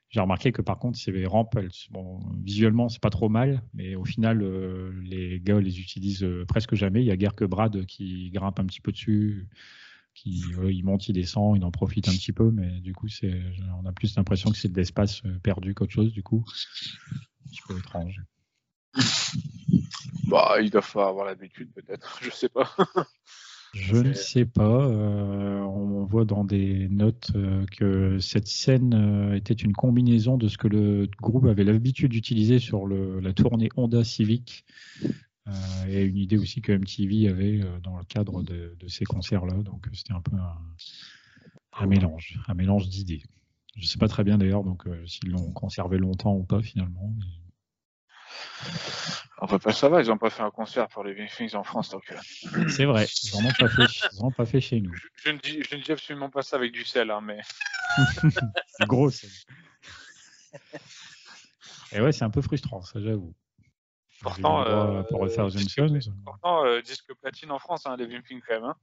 j'ai 0.09 0.21
remarqué 0.21 0.53
que 0.53 0.63
par 0.63 0.79
contre, 0.79 0.99
ces 0.99 1.27
rampes, 1.27 1.57
elles, 1.59 1.71
bon, 1.91 2.21
visuellement, 2.43 2.89
c'est 2.89 3.03
pas 3.03 3.11
trop 3.11 3.29
mal, 3.29 3.63
mais 3.75 3.95
au 3.95 4.05
final, 4.05 4.43
les 5.03 5.41
gars 5.41 5.61
les 5.61 5.81
utilisent 5.81 6.27
presque 6.49 6.77
jamais. 6.77 7.03
Il 7.03 7.07
y 7.07 7.11
a 7.11 7.17
guère 7.17 7.35
que 7.35 7.45
Brad 7.45 7.85
qui 7.87 8.31
grimpe 8.31 8.61
un 8.61 8.67
petit 8.67 8.81
peu 8.81 8.93
dessus, 8.93 9.49
qui 10.15 10.45
il 10.71 10.85
monte, 10.85 11.09
il 11.09 11.13
descend, 11.13 11.57
il 11.57 11.65
en 11.65 11.71
profite 11.71 12.09
un 12.09 12.13
petit 12.13 12.33
peu, 12.33 12.51
mais 12.51 12.81
du 12.81 12.95
coup, 12.95 13.09
c'est, 13.09 13.43
on 13.83 13.87
a 13.87 13.93
plus 13.93 14.17
l'impression 14.17 14.51
que 14.51 14.57
c'est 14.57 14.69
de 14.69 14.77
l'espace 14.77 15.23
perdu 15.43 15.75
qu'autre 15.75 15.93
chose, 15.93 16.13
du 16.13 16.23
coup, 16.23 16.45
un 17.11 17.51
petit 17.51 17.61
peu 17.67 17.77
étrange. 17.79 18.23
Bah, 20.29 20.57
ils 20.61 20.71
doivent 20.71 20.91
avoir 20.97 21.27
l'habitude, 21.27 21.71
peut-être. 21.75 22.19
Je 22.23 22.31
sais 22.31 22.49
pas. 22.49 22.71
Je 23.75 23.97
ne 23.97 24.13
sais 24.13 24.45
pas. 24.45 24.87
Euh, 24.87 25.61
on 25.61 26.05
voit 26.05 26.25
dans 26.25 26.45
des 26.45 26.89
notes 26.89 27.33
euh, 27.35 27.67
que 27.77 28.19
cette 28.21 28.47
scène 28.47 28.95
euh, 28.95 29.35
était 29.35 29.55
une 29.55 29.73
combinaison 29.73 30.37
de 30.39 30.47
ce 30.47 30.57
que 30.57 30.69
le 30.69 31.09
groupe 31.21 31.47
avait 31.47 31.65
l'habitude 31.65 32.13
d'utiliser 32.13 32.61
sur 32.61 32.87
le, 32.87 33.19
la 33.19 33.33
tournée 33.33 33.69
Honda 33.77 34.05
Civic 34.05 34.65
et 35.89 36.03
une 36.03 36.17
idée 36.17 36.39
aussi 36.39 36.63
que 36.63 36.73
MTV 36.73 37.29
avait 37.29 37.61
dans 37.83 37.99
le 37.99 38.05
cadre 38.05 38.43
de, 38.43 38.77
de 38.79 38.89
ces 38.89 39.05
concerts-là. 39.05 39.55
Donc 39.63 39.87
c'était 39.93 40.15
un 40.15 40.21
peu 40.21 40.37
un, 40.37 40.59
un, 41.73 41.87
mélange, 41.87 42.39
un 42.49 42.55
mélange 42.55 42.89
d'idées. 42.89 43.23
Je 43.77 43.83
ne 43.83 43.87
sais 43.87 43.99
pas 43.99 44.09
très 44.09 44.25
bien 44.25 44.39
d'ailleurs 44.39 44.65
donc 44.65 44.85
s'ils 45.07 45.31
l'ont 45.31 45.53
conservé 45.53 45.99
longtemps 45.99 46.35
ou 46.35 46.45
pas 46.45 46.63
finalement. 46.63 47.13
Mais... 47.19 47.27
Enfin, 49.39 49.59
pas 49.59 49.73
ça 49.73 49.89
va, 49.89 50.01
ils 50.01 50.09
n'ont 50.09 50.19
pas 50.19 50.31
fait 50.31 50.43
un 50.43 50.51
concert 50.51 50.89
pour 50.89 51.05
les 51.05 51.29
Things 51.37 51.55
en 51.55 51.65
France. 51.65 51.95
Euh. 51.95 52.69
C'est 52.69 52.85
vrai, 52.85 53.07
ils 53.25 53.31
n'en 53.35 53.49
ont 53.49 53.53
pas 53.53 53.69
fait, 53.69 54.09
ils 54.13 54.35
pas 54.35 54.47
fait 54.47 54.61
chez 54.61 54.81
nous. 54.81 54.95
Je, 54.95 55.07
je, 55.17 55.31
ne 55.31 55.39
dis, 55.39 55.63
je, 55.69 55.77
ne 55.77 55.83
dis, 55.83 55.93
absolument 55.93 56.31
pas 56.31 56.43
ça 56.43 56.57
avec 56.57 56.73
du 56.73 56.85
sel, 56.85 57.11
hein, 57.11 57.21
mais. 57.21 57.41
c'est 58.23 58.87
gros 58.87 59.11
sel. 59.11 59.31
Et 61.93 62.01
ouais, 62.01 62.13
c'est 62.13 62.25
un 62.25 62.31
peu 62.31 62.43
frustrant, 62.43 62.83
ça 62.83 63.01
j'avoue. 63.01 63.35
Pourtant, 64.25 64.67
euh, 64.67 65.03
pour 65.03 65.21
refaire 65.21 65.49
disque, 65.49 65.81
pourtant 66.25 66.65
euh, 66.65 66.81
disque 66.81 67.13
platine 67.21 67.51
en 67.51 67.59
France, 67.59 67.85
hein, 67.85 67.95
les 67.99 68.09
Things 68.09 68.41
quand 68.47 68.55
même. 68.55 68.65
Hein. 68.65 68.77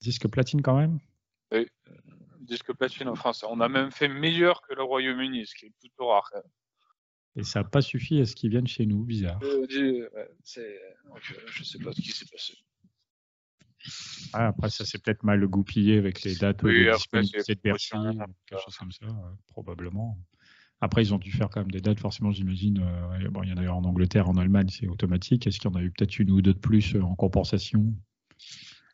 Disque 0.00 0.28
platine 0.28 0.62
quand 0.62 0.78
même? 0.78 1.00
Oui, 1.52 1.66
disque 2.40 2.72
platine 2.72 3.08
en 3.08 3.16
France. 3.16 3.44
On 3.48 3.60
a 3.60 3.68
même 3.68 3.90
fait 3.90 4.06
meilleur 4.06 4.62
que 4.62 4.72
le 4.74 4.84
Royaume-Uni, 4.84 5.46
ce 5.46 5.54
qui 5.56 5.66
est 5.66 5.72
plutôt 5.80 6.06
rare. 6.06 6.30
Quand 6.30 6.38
même. 6.38 6.50
Et 7.34 7.42
ça 7.42 7.60
n'a 7.60 7.68
pas 7.68 7.82
suffi 7.82 8.20
à 8.20 8.24
ce 8.24 8.36
qu'ils 8.36 8.50
viennent 8.50 8.68
chez 8.68 8.86
nous, 8.86 9.04
bizarre. 9.04 9.40
Euh, 9.42 9.66
je, 9.68 9.80
ne 9.82 11.64
sais 11.64 11.78
pas 11.78 11.92
ce 11.92 12.00
qui 12.00 12.12
s'est 12.12 12.26
passé. 12.30 12.54
Ah, 14.32 14.48
après, 14.48 14.70
ça 14.70 14.84
s'est 14.84 14.98
peut-être 14.98 15.24
mal 15.24 15.44
goupillé 15.46 15.98
avec 15.98 16.22
les 16.22 16.36
dates 16.36 16.62
oui, 16.62 16.86
de 16.86 16.92
disponibilité 16.92 17.56
de 17.56 17.60
Bercy, 17.60 17.90
quelque 18.46 18.62
chose 18.62 18.76
comme 18.76 18.92
ça, 18.92 19.06
probablement. 19.48 20.16
Après, 20.80 21.02
ils 21.02 21.14
ont 21.14 21.18
dû 21.18 21.32
faire 21.32 21.48
quand 21.48 21.60
même 21.60 21.70
des 21.70 21.80
dates, 21.80 22.00
forcément, 22.00 22.32
j'imagine. 22.32 22.80
Euh, 22.82 23.30
bon, 23.30 23.42
il 23.42 23.48
y 23.48 23.52
en 23.52 23.56
a 23.56 23.62
eu 23.62 23.68
en 23.68 23.84
Angleterre, 23.84 24.28
en 24.28 24.36
Allemagne, 24.36 24.68
c'est 24.68 24.88
automatique. 24.88 25.46
Est-ce 25.46 25.58
qu'il 25.58 25.70
y 25.70 25.74
en 25.74 25.76
a 25.76 25.82
eu 25.82 25.90
peut-être 25.90 26.18
une 26.18 26.30
ou 26.30 26.42
deux 26.42 26.52
de 26.52 26.58
plus 26.58 26.94
euh, 26.94 27.02
en 27.02 27.14
compensation? 27.14 27.94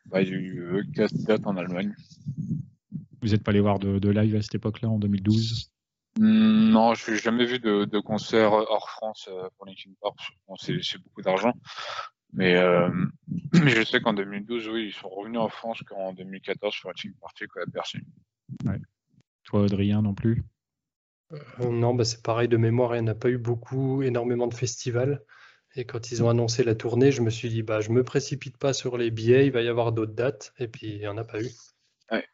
Bah, 0.05 0.21
Il 0.21 0.29
y 0.29 0.31
a 0.31 0.35
eu 0.35 0.89
4 0.95 1.13
dates 1.25 1.45
en 1.45 1.57
Allemagne. 1.57 1.93
Vous 3.21 3.29
n'êtes 3.29 3.43
pas 3.43 3.51
allé 3.51 3.59
voir 3.59 3.79
de, 3.79 3.99
de 3.99 4.09
live 4.09 4.35
à 4.35 4.41
cette 4.41 4.55
époque-là, 4.55 4.89
en 4.89 4.99
2012 4.99 5.69
non, 6.19 6.93
je 6.93 7.11
n'ai 7.11 7.17
jamais 7.17 7.45
vu 7.45 7.59
de, 7.59 7.85
de, 7.85 7.99
concert 7.99 8.51
hors 8.51 8.89
France 8.89 9.27
euh, 9.31 9.49
pour 9.57 9.65
Linkin 9.65 9.91
Park. 9.99 10.15
Bon, 10.47 10.55
c'est 10.57 11.01
beaucoup 11.03 11.23
d'argent. 11.23 11.53
Mais, 12.33 12.55
euh, 12.55 12.89
mais 13.53 13.71
je 13.71 13.83
sais 13.83 13.99
qu'en 13.99 14.13
2012, 14.13 14.67
oui, 14.69 14.85
ils 14.87 14.93
sont 14.93 15.09
revenus 15.09 15.39
en 15.39 15.49
France 15.49 15.81
qu'en 15.87 16.13
2014 16.13 16.73
sur 16.73 16.89
Linkin 16.89 17.09
Park 17.19 17.43
à 17.55 17.65
Bercy. 17.65 17.97
Ouais. 18.65 18.79
Toi, 19.43 19.63
Adrien, 19.63 20.01
non 20.03 20.13
plus? 20.13 20.43
Euh, 21.33 21.69
Non, 21.69 21.93
bah 21.93 22.05
c'est 22.05 22.21
pareil 22.21 22.47
de 22.47 22.57
mémoire. 22.57 22.95
Il 22.95 23.03
n'y 23.03 23.09
en 23.09 23.11
a 23.11 23.15
pas 23.15 23.29
eu 23.29 23.37
beaucoup, 23.37 24.01
énormément 24.03 24.47
de 24.47 24.53
festivals. 24.53 25.21
Et 25.75 25.85
quand 25.85 26.11
ils 26.11 26.23
ont 26.23 26.29
annoncé 26.29 26.63
la 26.63 26.75
tournée, 26.75 27.11
je 27.11 27.21
me 27.21 27.29
suis 27.29 27.49
dit, 27.49 27.63
bah, 27.63 27.81
je 27.81 27.89
me 27.89 28.03
précipite 28.03 28.57
pas 28.57 28.73
sur 28.73 28.97
les 28.97 29.09
billets, 29.09 29.47
il 29.47 29.51
va 29.51 29.61
y 29.61 29.67
avoir 29.67 29.91
d'autres 29.91 30.13
dates. 30.13 30.53
Et 30.59 30.67
puis, 30.67 30.87
il 30.87 30.99
n'y 30.99 31.07
en 31.07 31.17
a 31.17 31.23
pas 31.23 31.41
eu. 31.41 31.49
Ouais. 32.11 32.25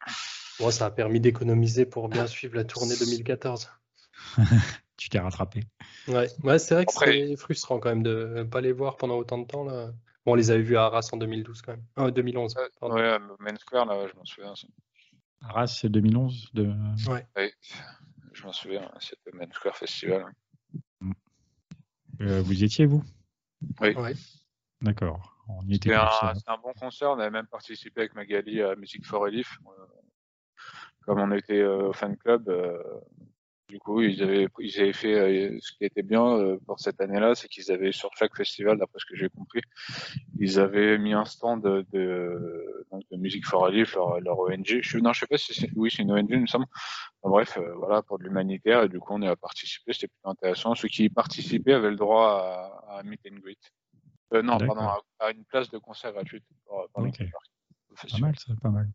Moi, 0.60 0.70
ça 0.72 0.86
a 0.86 0.90
permis 0.90 1.20
d'économiser 1.20 1.86
pour 1.86 2.08
bien 2.08 2.26
suivre 2.26 2.54
la 2.56 2.64
tournée 2.64 2.94
2014. 3.00 3.70
tu 4.98 5.08
t'es 5.08 5.18
rattrapé. 5.18 5.64
Ouais, 6.08 6.28
ouais 6.44 6.58
c'est 6.58 6.74
vrai 6.74 6.84
que 6.84 6.92
c'est 6.92 7.36
frustrant 7.36 7.78
quand 7.78 7.88
même 7.88 8.02
de 8.02 8.34
ne 8.36 8.42
pas 8.42 8.60
les 8.60 8.72
voir 8.72 8.98
pendant 8.98 9.16
autant 9.16 9.38
de 9.38 9.46
temps. 9.46 9.64
Là. 9.64 9.90
Bon, 10.26 10.32
on 10.32 10.34
les 10.34 10.50
avait 10.50 10.62
vus 10.62 10.76
à 10.76 10.84
Arras 10.84 11.08
en 11.12 11.16
2012 11.16 11.62
quand 11.62 11.72
même. 11.72 11.84
Ah, 11.96 12.10
2011. 12.10 12.54
Pardon. 12.78 12.96
Ouais, 12.96 13.18
Main 13.38 13.56
Square, 13.56 13.86
là, 13.86 14.06
je 14.06 14.14
m'en 14.18 14.24
souviens. 14.26 14.52
Arras, 15.40 15.68
c'est 15.68 15.88
2011 15.88 16.50
de... 16.52 16.64
ouais. 17.08 17.26
Oui, 17.36 17.50
je 18.32 18.44
m'en 18.44 18.52
souviens, 18.52 18.90
c'était 19.00 19.32
Main 19.32 19.50
Square 19.52 19.76
Festival. 19.76 20.24
Euh, 22.20 22.42
vous 22.42 22.52
y 22.52 22.64
étiez, 22.64 22.86
vous? 22.86 23.02
Oui. 23.80 23.94
D'accord. 24.80 25.36
C'était 25.70 25.94
un, 25.94 26.08
un, 26.46 26.58
bon 26.58 26.72
concert, 26.78 27.10
on 27.10 27.18
avait 27.18 27.30
même 27.30 27.48
participé 27.48 28.02
avec 28.02 28.14
Magali 28.14 28.62
à 28.62 28.76
Music 28.76 29.04
for 29.04 29.22
Relief 29.22 29.58
comme 31.10 31.20
on 31.20 31.32
était 31.32 31.60
euh, 31.60 31.88
au 31.88 31.92
fan 31.92 32.16
club, 32.16 32.48
euh, 32.48 32.82
du 33.70 33.78
coup, 33.78 34.02
ils 34.02 34.22
avaient, 34.22 34.48
ils 34.58 34.80
avaient 34.80 34.92
fait 34.92 35.14
euh, 35.14 35.58
ce 35.60 35.72
qui 35.72 35.84
était 35.84 36.02
bien 36.02 36.56
pour 36.66 36.78
cette 36.80 37.00
année-là, 37.00 37.34
c'est 37.34 37.48
qu'ils 37.48 37.70
avaient 37.70 37.92
sur 37.92 38.10
chaque 38.16 38.36
festival, 38.36 38.78
d'après 38.78 38.98
ce 38.98 39.06
que 39.06 39.16
j'ai 39.16 39.28
compris, 39.28 39.62
ils 40.38 40.58
avaient 40.58 40.98
mis 40.98 41.12
un 41.12 41.24
stand 41.24 41.62
de, 41.62 41.86
de, 41.92 42.86
de 43.10 43.16
musique 43.16 43.46
for 43.46 43.62
relief, 43.62 43.94
leur, 43.94 44.20
leur, 44.20 44.38
ONG. 44.38 44.80
Je, 44.82 44.98
non, 44.98 45.12
je 45.12 45.20
sais 45.20 45.26
pas 45.26 45.38
si 45.38 45.54
c'est, 45.54 45.70
oui, 45.76 45.90
c'est 45.94 46.02
une 46.02 46.12
ONG, 46.12 46.28
il 46.30 46.40
me 46.40 46.46
semble. 46.46 46.66
bref, 47.22 47.58
voilà, 47.76 48.02
pour 48.02 48.18
de 48.18 48.24
l'humanitaire. 48.24 48.82
Et 48.82 48.88
du 48.88 48.98
coup, 48.98 49.14
on 49.14 49.22
a 49.22 49.36
participé, 49.36 49.92
c'était 49.92 50.08
plutôt 50.08 50.30
intéressant. 50.30 50.74
Ceux 50.74 50.88
qui 50.88 51.04
y 51.04 51.08
participaient 51.08 51.74
avaient 51.74 51.90
le 51.90 51.96
droit 51.96 52.82
à, 52.88 52.98
à 52.98 53.02
meet 53.02 53.20
and 53.30 53.36
greet. 53.36 53.58
Euh, 54.32 54.42
non, 54.42 54.58
pardon, 54.58 54.82
à, 54.82 55.00
à, 55.18 55.30
une 55.32 55.44
place 55.44 55.70
de 55.70 55.78
concert 55.78 56.12
gratuite. 56.12 56.44
Pour, 56.64 56.88
pour 56.92 57.04
okay. 57.04 57.28
Pas 57.28 58.18
mal, 58.18 58.38
ça, 58.38 58.52
pas 58.62 58.70
mal. 58.70 58.88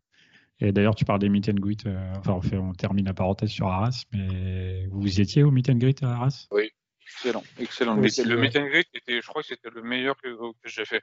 Et 0.60 0.72
d'ailleurs, 0.72 0.94
tu 0.94 1.04
parles 1.04 1.18
des 1.18 1.28
meet 1.28 1.48
and 1.48 1.54
greet. 1.54 1.86
Euh, 1.86 2.12
enfin, 2.16 2.32
on, 2.32 2.40
fait, 2.40 2.56
on, 2.56 2.72
termine 2.72 3.06
la 3.06 3.14
parenthèse 3.14 3.50
sur 3.50 3.68
Arras, 3.68 4.04
mais 4.12 4.86
vous 4.90 5.20
étiez 5.20 5.42
au 5.42 5.50
meet 5.50 5.68
and 5.68 5.76
greet 5.76 6.02
à 6.02 6.12
Arras? 6.12 6.46
Oui, 6.50 6.70
excellent. 7.02 7.42
excellent. 7.58 7.96
le, 7.96 8.36
meet 8.36 8.56
and 8.56 8.66
greet 8.66 8.86
était 8.94 9.20
je 9.20 9.26
crois 9.26 9.42
que 9.42 9.48
c'était 9.48 9.70
le 9.70 9.82
meilleur 9.82 10.16
que, 10.16 10.28
que 10.28 10.68
j'ai 10.68 10.84
fait. 10.84 11.02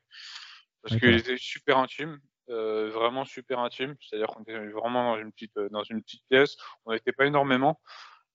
Parce 0.81 0.99
qu'il 0.99 1.13
était 1.13 1.37
super 1.37 1.77
intime, 1.77 2.19
euh, 2.49 2.89
vraiment 2.89 3.25
super 3.25 3.59
intime. 3.59 3.95
C'est-à-dire 4.01 4.27
qu'on 4.27 4.41
était 4.41 4.57
vraiment 4.69 5.15
dans 5.15 5.21
une 5.21 5.31
petite, 5.31 5.57
dans 5.71 5.83
une 5.83 6.01
petite 6.01 6.23
pièce. 6.29 6.57
On 6.85 6.91
n'était 6.91 7.13
pas 7.13 7.25
énormément. 7.25 7.79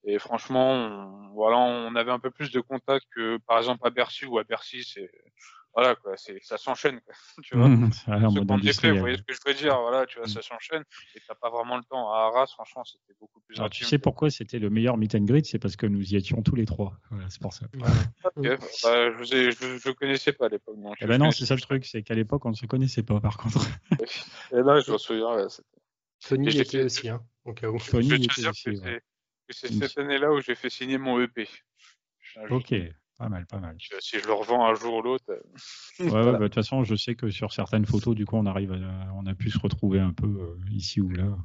Et 0.04 0.18
franchement, 0.18 0.72
on, 0.72 1.28
voilà, 1.34 1.58
on 1.58 1.94
avait 1.96 2.12
un 2.12 2.20
peu 2.20 2.30
plus 2.30 2.52
de 2.52 2.60
contact 2.60 3.04
que, 3.14 3.38
par 3.46 3.58
exemple, 3.58 3.86
à 3.86 3.90
Bercy 3.90 4.24
ou 4.24 4.38
à 4.38 4.44
Bercy, 4.44 4.84
c'est, 4.84 5.10
voilà 5.74 5.94
quoi, 5.94 6.16
c'est 6.16 6.38
ça 6.42 6.58
s'enchaîne 6.58 7.00
tu 7.42 7.56
vois. 7.56 7.68
Mmh, 7.78 7.90
vous 8.28 8.46
voyez 8.46 8.72
ce 8.72 8.80
que 8.80 8.88
je 8.88 9.38
veux 9.46 9.54
dire, 9.54 9.78
voilà, 9.80 10.06
tu 10.06 10.18
vois, 10.18 10.26
mmh. 10.26 10.30
ça 10.30 10.42
s'enchaîne 10.42 10.82
et 11.14 11.20
t'as 11.26 11.34
pas 11.34 11.50
vraiment 11.50 11.76
le 11.76 11.84
temps. 11.84 12.12
À 12.12 12.26
Arras, 12.26 12.46
franchement, 12.46 12.84
c'était 12.84 13.14
beaucoup 13.20 13.40
plus. 13.40 13.56
Alors, 13.56 13.70
tu 13.70 13.84
sais 13.84 13.98
pourquoi 13.98 14.30
c'était 14.30 14.58
le 14.58 14.70
meilleur 14.70 14.96
meet 14.96 15.14
and 15.14 15.24
greet, 15.24 15.44
c'est 15.44 15.58
parce 15.58 15.76
que 15.76 15.86
nous 15.86 16.12
y 16.12 16.16
étions 16.16 16.42
tous 16.42 16.54
les 16.54 16.64
trois. 16.64 16.98
Voilà, 17.10 17.28
c'est 17.28 17.40
pour 17.40 17.52
ça. 17.52 17.66
bah, 17.74 17.88
je, 18.42 19.50
je, 19.50 19.78
je, 19.78 19.90
connaissais 19.90 20.32
pas 20.32 20.46
à 20.46 20.48
l'époque. 20.48 20.76
Eh 21.00 21.06
ben 21.06 21.18
non, 21.18 21.30
c'est 21.30 21.46
ça 21.46 21.54
le 21.54 21.60
truc, 21.60 21.84
c'est 21.84 22.02
qu'à 22.02 22.14
l'époque 22.14 22.44
on 22.44 22.50
ne 22.50 22.56
se 22.56 22.66
connaissait 22.66 23.02
pas 23.02 23.20
par 23.20 23.36
contre. 23.36 23.66
et 24.52 24.62
là, 24.62 24.80
je 24.80 24.92
me 24.92 24.98
souviens. 24.98 25.34
Ouais, 25.34 25.46
Tony 26.26 26.50
y 26.50 26.60
était 26.60 26.82
aussi, 26.82 27.08
hein, 27.08 27.22
au 27.44 27.52
cas 27.52 27.68
où. 27.68 27.76
Aussi. 27.76 28.28
C'est 29.50 29.72
cette 29.72 29.98
année-là 29.98 30.32
où 30.32 30.40
j'ai 30.40 30.54
fait 30.54 30.70
signer 30.70 30.98
mon 30.98 31.20
EP. 31.20 31.48
Ok, 32.50 32.74
pas 33.18 33.28
mal, 33.28 33.46
pas 33.46 33.58
mal. 33.58 33.76
Si 34.00 34.18
je 34.20 34.26
le 34.26 34.32
revends 34.32 34.64
un 34.64 34.74
jour 34.74 34.94
ou 34.94 35.02
l'autre. 35.02 35.24
Euh, 35.28 36.04
ouais, 36.04 36.10
bah, 36.32 36.38
de 36.38 36.44
toute 36.44 36.54
façon, 36.54 36.84
je 36.84 36.94
sais 36.94 37.16
que 37.16 37.30
sur 37.30 37.52
certaines 37.52 37.84
photos, 37.84 38.14
du 38.14 38.24
coup, 38.24 38.36
on 38.36 38.46
arrive, 38.46 38.72
on 39.16 39.26
a 39.26 39.34
pu 39.34 39.50
se 39.50 39.58
retrouver 39.58 39.98
un 39.98 40.12
peu 40.12 40.26
euh, 40.26 40.56
ici 40.70 41.00
ou 41.00 41.10
là. 41.10 41.36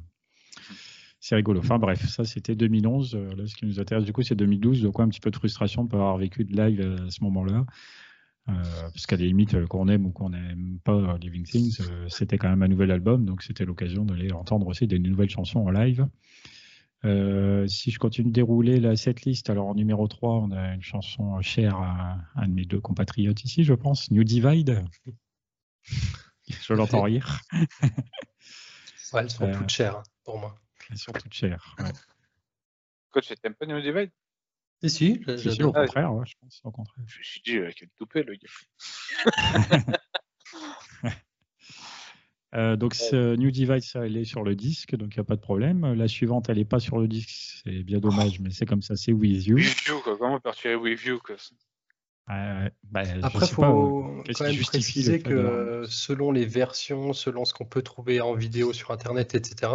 C'est 1.18 1.34
rigolo. 1.34 1.60
Enfin 1.60 1.78
bref, 1.78 2.06
ça 2.06 2.24
c'était 2.24 2.54
2011. 2.54 3.14
Euh, 3.14 3.34
là, 3.34 3.46
ce 3.46 3.54
qui 3.54 3.66
nous 3.66 3.80
intéresse 3.80 4.04
du 4.04 4.12
coup, 4.12 4.22
c'est 4.22 4.36
2012. 4.36 4.82
Donc 4.82 5.00
un 5.00 5.08
petit 5.08 5.20
peu 5.20 5.30
de 5.30 5.36
frustration 5.36 5.84
de 5.84 5.88
pas 5.88 5.96
avoir 5.96 6.16
vécu 6.16 6.44
de 6.44 6.54
live 6.54 6.80
à 7.06 7.10
ce 7.10 7.24
moment-là. 7.24 7.64
parce 8.46 9.06
qu'à 9.06 9.16
la 9.16 9.24
limite, 9.24 9.66
qu'on 9.66 9.88
aime 9.88 10.06
ou 10.06 10.12
qu'on 10.12 10.30
n'aime 10.30 10.78
pas 10.84 11.16
Living 11.18 11.44
Things, 11.44 11.80
c'était 12.08 12.38
quand 12.38 12.50
même 12.50 12.62
un 12.62 12.68
nouvel 12.68 12.90
album, 12.90 13.24
donc 13.24 13.42
c'était 13.42 13.64
l'occasion 13.64 14.04
d'aller 14.04 14.32
entendre 14.32 14.66
aussi 14.66 14.86
des 14.86 14.98
nouvelles 14.98 15.30
chansons 15.30 15.60
en 15.60 15.70
live. 15.70 16.06
Euh, 17.04 17.66
si 17.66 17.90
je 17.90 17.98
continue 17.98 18.28
de 18.28 18.32
dérouler 18.32 18.80
la 18.80 18.96
setlist, 18.96 19.50
alors 19.50 19.66
en 19.66 19.74
numéro 19.74 20.08
3, 20.08 20.36
on 20.36 20.50
a 20.52 20.74
une 20.74 20.82
chanson 20.82 21.40
chère 21.42 21.76
à 21.76 22.18
un 22.36 22.48
de 22.48 22.52
mes 22.52 22.64
deux 22.64 22.80
compatriotes 22.80 23.44
ici, 23.44 23.62
je 23.64 23.74
pense, 23.74 24.10
New 24.10 24.24
Divide. 24.24 24.82
je 26.48 26.72
l'entends 26.72 27.02
rire. 27.02 27.40
ouais, 27.52 29.20
elles 29.20 29.30
sont 29.30 29.52
toutes 29.52 29.70
chères 29.70 29.96
hein, 29.96 30.02
pour 30.24 30.38
moi. 30.38 30.54
Elles 30.90 30.98
sont 30.98 31.12
toutes 31.12 31.34
chères. 31.34 31.76
Ouais. 31.78 31.92
Coach, 33.10 33.32
t'aimes 33.40 33.54
pas 33.54 33.66
New 33.66 33.80
Divide? 33.80 34.10
Si, 34.82 34.90
si, 34.90 35.24
j'adore. 35.26 35.70
Au 35.70 35.72
contraire, 35.72 36.14
ouais, 36.14 36.26
je 36.26 36.34
pense, 36.40 36.60
au 36.64 36.70
contraire. 36.70 37.04
Je 37.06 37.18
me 37.18 37.22
suis 37.22 37.40
dit, 37.42 37.56
euh, 37.56 37.70
quel 37.76 37.88
toupet 37.90 38.22
le 38.22 38.34
gars. 38.34 38.48
Euh, 42.54 42.76
donc 42.76 42.94
New 43.12 43.50
Device, 43.50 43.96
elle 43.96 44.16
est 44.16 44.24
sur 44.24 44.42
le 44.42 44.54
disque, 44.54 44.94
donc 44.96 45.14
il 45.14 45.18
n'y 45.18 45.22
a 45.22 45.24
pas 45.24 45.36
de 45.36 45.40
problème. 45.40 45.94
La 45.94 46.08
suivante, 46.08 46.48
elle 46.48 46.58
n'est 46.58 46.64
pas 46.64 46.80
sur 46.80 46.98
le 46.98 47.08
disque, 47.08 47.62
c'est 47.64 47.82
bien 47.82 47.98
dommage, 47.98 48.40
mais 48.40 48.50
c'est 48.50 48.66
comme 48.66 48.82
ça, 48.82 48.96
c'est 48.96 49.12
With 49.12 49.46
You. 49.46 49.56
With 49.56 49.84
You, 49.86 50.00
quoi. 50.02 50.16
comment 50.16 50.40
partir 50.40 50.80
With 50.80 51.04
You 51.04 51.18
quoi? 51.24 51.36
Euh, 52.30 52.70
bah, 52.84 53.02
Après, 53.22 53.46
il 53.46 53.52
faut 53.52 53.62
quand 53.62 54.44
même 54.44 54.60
préciser 54.60 55.20
que 55.20 55.84
selon 55.88 56.32
les 56.32 56.46
versions, 56.46 57.12
selon 57.12 57.44
ce 57.44 57.52
qu'on 57.52 57.66
peut 57.66 57.82
trouver 57.82 58.20
en 58.20 58.34
vidéo 58.34 58.72
sur 58.72 58.92
Internet, 58.92 59.34
etc., 59.34 59.72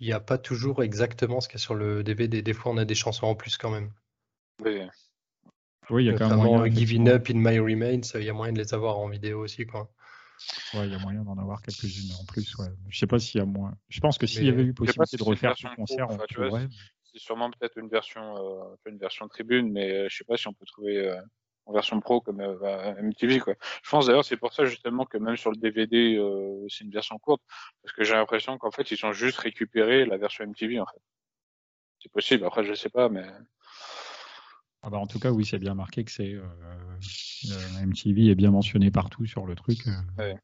il 0.00 0.08
n'y 0.08 0.12
a 0.12 0.20
pas 0.20 0.38
toujours 0.38 0.82
exactement 0.82 1.40
ce 1.40 1.48
qu'il 1.48 1.58
y 1.58 1.62
a 1.62 1.64
sur 1.64 1.76
le 1.76 2.02
DVD. 2.02 2.42
Des 2.42 2.52
fois, 2.52 2.72
on 2.72 2.78
a 2.78 2.84
des 2.84 2.96
chansons 2.96 3.26
en 3.26 3.36
plus 3.36 3.56
quand 3.58 3.70
même. 3.70 3.92
Oui, 4.64 4.80
oui 5.90 6.04
il 6.04 6.06
y 6.06 6.10
a 6.10 6.18
quand 6.18 6.28
même 6.30 6.38
moyen. 6.38 6.74
Giving 6.74 7.08
Up 7.08 7.30
in 7.30 7.38
My 7.38 7.60
Remains, 7.60 8.00
il 8.14 8.24
y 8.24 8.28
a 8.28 8.32
moyen 8.32 8.52
de 8.52 8.58
les 8.58 8.74
avoir 8.74 8.98
en 8.98 9.08
vidéo 9.08 9.40
aussi. 9.44 9.64
Quoi. 9.64 9.88
Ouais, 10.74 10.86
il 10.86 10.92
y 10.92 10.94
a 10.94 10.98
moyen 10.98 11.22
d'en 11.22 11.38
avoir 11.38 11.62
quelques-unes 11.62 12.12
en 12.20 12.24
plus. 12.24 12.56
Ouais. 12.58 12.68
Je 12.88 12.98
sais 12.98 13.06
pas 13.06 13.18
s'il 13.18 13.38
y 13.38 13.42
a 13.42 13.46
moins. 13.46 13.74
Je 13.88 14.00
pense 14.00 14.18
que 14.18 14.26
s'il 14.26 14.44
y 14.44 14.48
avait 14.48 14.64
eu 14.64 14.74
possibilité 14.74 15.16
de 15.16 15.22
refaire 15.22 15.56
ce 15.56 15.66
concert, 15.74 16.06
on 16.10 16.16
pourrait. 16.16 16.68
C'est 17.04 17.20
sûrement 17.20 17.48
peut-être 17.50 17.78
une 17.78 17.88
version, 17.88 18.36
euh, 18.36 18.74
une 18.86 18.98
version 18.98 19.28
tribune, 19.28 19.70
mais 19.70 19.92
euh, 19.92 20.08
je 20.10 20.16
sais 20.16 20.24
pas 20.24 20.36
si 20.36 20.48
on 20.48 20.52
peut 20.52 20.66
trouver 20.66 20.98
euh, 20.98 21.20
en 21.64 21.72
version 21.72 22.00
pro 22.00 22.20
comme 22.20 22.40
euh, 22.40 23.02
MTV. 23.02 23.38
Quoi. 23.38 23.54
Je 23.84 23.88
pense 23.88 24.06
d'ailleurs 24.06 24.24
c'est 24.24 24.36
pour 24.36 24.52
ça 24.52 24.64
justement 24.64 25.06
que 25.06 25.16
même 25.18 25.36
sur 25.36 25.52
le 25.52 25.56
DVD, 25.56 26.18
c'est 26.68 26.82
une 26.82 26.90
version 26.90 27.16
courte, 27.18 27.42
parce 27.82 27.94
que 27.94 28.02
j'ai 28.02 28.14
l'impression 28.14 28.58
qu'en 28.58 28.72
fait 28.72 28.90
ils 28.90 29.06
ont 29.06 29.12
juste 29.12 29.38
récupéré 29.38 30.06
la 30.06 30.16
version 30.16 30.44
MTV 30.44 30.80
en 30.80 30.86
fait. 30.86 31.00
C'est 32.04 32.12
possible. 32.12 32.44
Après, 32.44 32.64
je 32.64 32.74
sais 32.74 32.90
pas, 32.90 33.08
mais. 33.08 33.26
Ah 34.86 34.90
bah 34.90 34.98
en 34.98 35.06
tout 35.06 35.18
cas, 35.18 35.30
oui, 35.30 35.46
c'est 35.46 35.58
bien 35.58 35.74
marqué 35.74 36.04
que 36.04 36.10
c'est 36.10 36.34
euh, 36.34 37.86
MTV 37.86 38.28
est 38.28 38.34
bien 38.34 38.50
mentionné 38.50 38.90
partout 38.90 39.24
sur 39.24 39.46
le 39.46 39.54
truc. 39.54 39.78
Euh. 40.18 40.34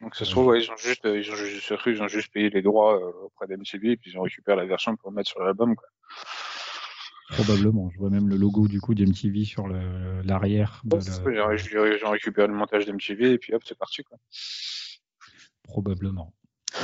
Donc 0.00 0.14
ça 0.14 0.24
se 0.24 0.30
trouve, 0.30 0.56
ils 0.56 0.70
ont 0.70 0.76
juste, 0.76 1.00
ils 1.04 1.28
ont 1.28 1.34
juste, 1.34 1.72
ils 1.86 2.00
ont 2.00 2.06
juste 2.06 2.32
payé 2.32 2.48
les 2.48 2.62
droits 2.62 2.96
euh, 2.96 3.24
auprès 3.24 3.48
d'MTV 3.48 3.90
et 3.90 3.96
puis 3.96 4.12
ils 4.12 4.18
ont 4.18 4.22
récupéré 4.22 4.56
la 4.56 4.66
version 4.66 4.94
pour 4.94 5.10
mettre 5.10 5.28
sur 5.28 5.42
l'album. 5.42 5.74
Probablement. 7.30 7.90
Je 7.90 7.98
vois 7.98 8.08
même 8.08 8.28
le 8.28 8.36
logo 8.36 8.68
du 8.68 8.80
coup 8.80 8.94
d'MTV 8.94 9.44
sur 9.44 9.66
l'arrière. 9.66 10.80
J'ai 10.88 12.06
récupéré 12.06 12.46
le 12.46 12.54
montage 12.54 12.86
d'MTV 12.86 13.32
et 13.32 13.38
puis 13.38 13.52
hop, 13.52 13.62
c'est 13.66 13.76
parti. 13.76 14.04
Quoi. 14.04 14.16
Probablement. 15.64 16.32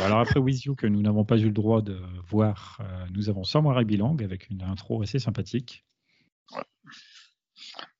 alors 0.02 0.18
après 0.18 0.40
With 0.40 0.64
You, 0.64 0.74
que 0.74 0.88
nous 0.88 1.00
n'avons 1.00 1.24
pas 1.24 1.38
eu 1.38 1.44
le 1.44 1.52
droit 1.52 1.80
de 1.80 1.96
voir, 2.28 2.82
nous 3.12 3.28
avons 3.28 3.44
Somewhere 3.44 3.84
Bilang 3.84 4.16
avec 4.20 4.50
une 4.50 4.62
intro 4.62 5.00
assez 5.00 5.20
sympathique. 5.20 5.84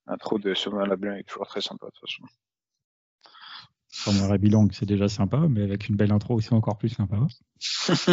L'intro 0.06 0.38
de 0.38 0.54
Somewhere 0.54 0.86
Lablanc 0.86 1.14
est 1.14 1.24
toujours 1.24 1.46
très 1.46 1.60
sympa 1.60 1.86
de 1.86 1.90
toute 1.92 2.08
façon. 2.08 2.24
Somewhere 3.88 4.38
Bilang, 4.38 4.68
c'est 4.72 4.86
déjà 4.86 5.08
sympa, 5.08 5.38
mais 5.48 5.62
avec 5.62 5.88
une 5.88 5.96
belle 5.96 6.12
intro, 6.12 6.40
c'est 6.40 6.52
encore 6.52 6.76
plus 6.76 6.90
sympa. 6.90 7.16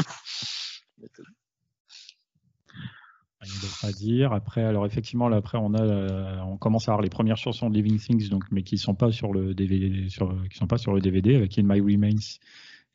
Rien 3.41 3.53
d'autre 3.59 3.85
à 3.85 3.91
dire. 3.91 4.33
Après, 4.33 4.63
alors 4.63 4.85
effectivement, 4.85 5.27
là, 5.27 5.37
après, 5.37 5.57
on 5.57 5.73
a, 5.73 5.81
euh, 5.81 6.39
on 6.41 6.57
commence 6.57 6.87
à 6.87 6.91
avoir 6.91 7.01
les 7.01 7.09
premières 7.09 7.37
chansons 7.37 7.71
de 7.71 7.75
Living 7.75 7.99
Things, 7.99 8.29
donc, 8.29 8.43
mais 8.51 8.61
qui 8.61 8.77
sont 8.77 8.93
pas 8.93 9.11
sur 9.11 9.33
le 9.33 9.55
DVD, 9.55 10.07
sur, 10.09 10.31
qui 10.49 10.57
sont 10.57 10.67
pas 10.67 10.77
sur 10.77 10.93
le 10.93 11.01
DVD, 11.01 11.35
avec 11.35 11.57
In 11.57 11.63
My 11.63 11.81
Remains 11.81 12.37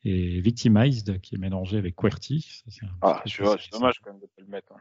et 0.05 0.39
Victimized, 0.39 1.19
qui 1.19 1.35
est 1.35 1.37
mélangé 1.37 1.77
avec 1.77 1.95
QWERTY. 1.95 2.63
ah, 3.01 3.21
c'est 3.25 3.43
dommage 3.73 3.99
quand 4.01 4.11
même 4.11 4.21
de 4.21 4.27
pas 4.27 4.41
le 4.41 4.47
mettre. 4.47 4.71
Hein. 4.71 4.79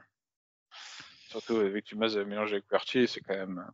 Surtout 1.28 1.56
avec 1.56 1.74
Victimized 1.74 2.26
mélangé 2.26 2.54
avec 2.54 2.66
QWERTY, 2.66 3.08
c'est 3.08 3.20
quand 3.20 3.34
même 3.34 3.64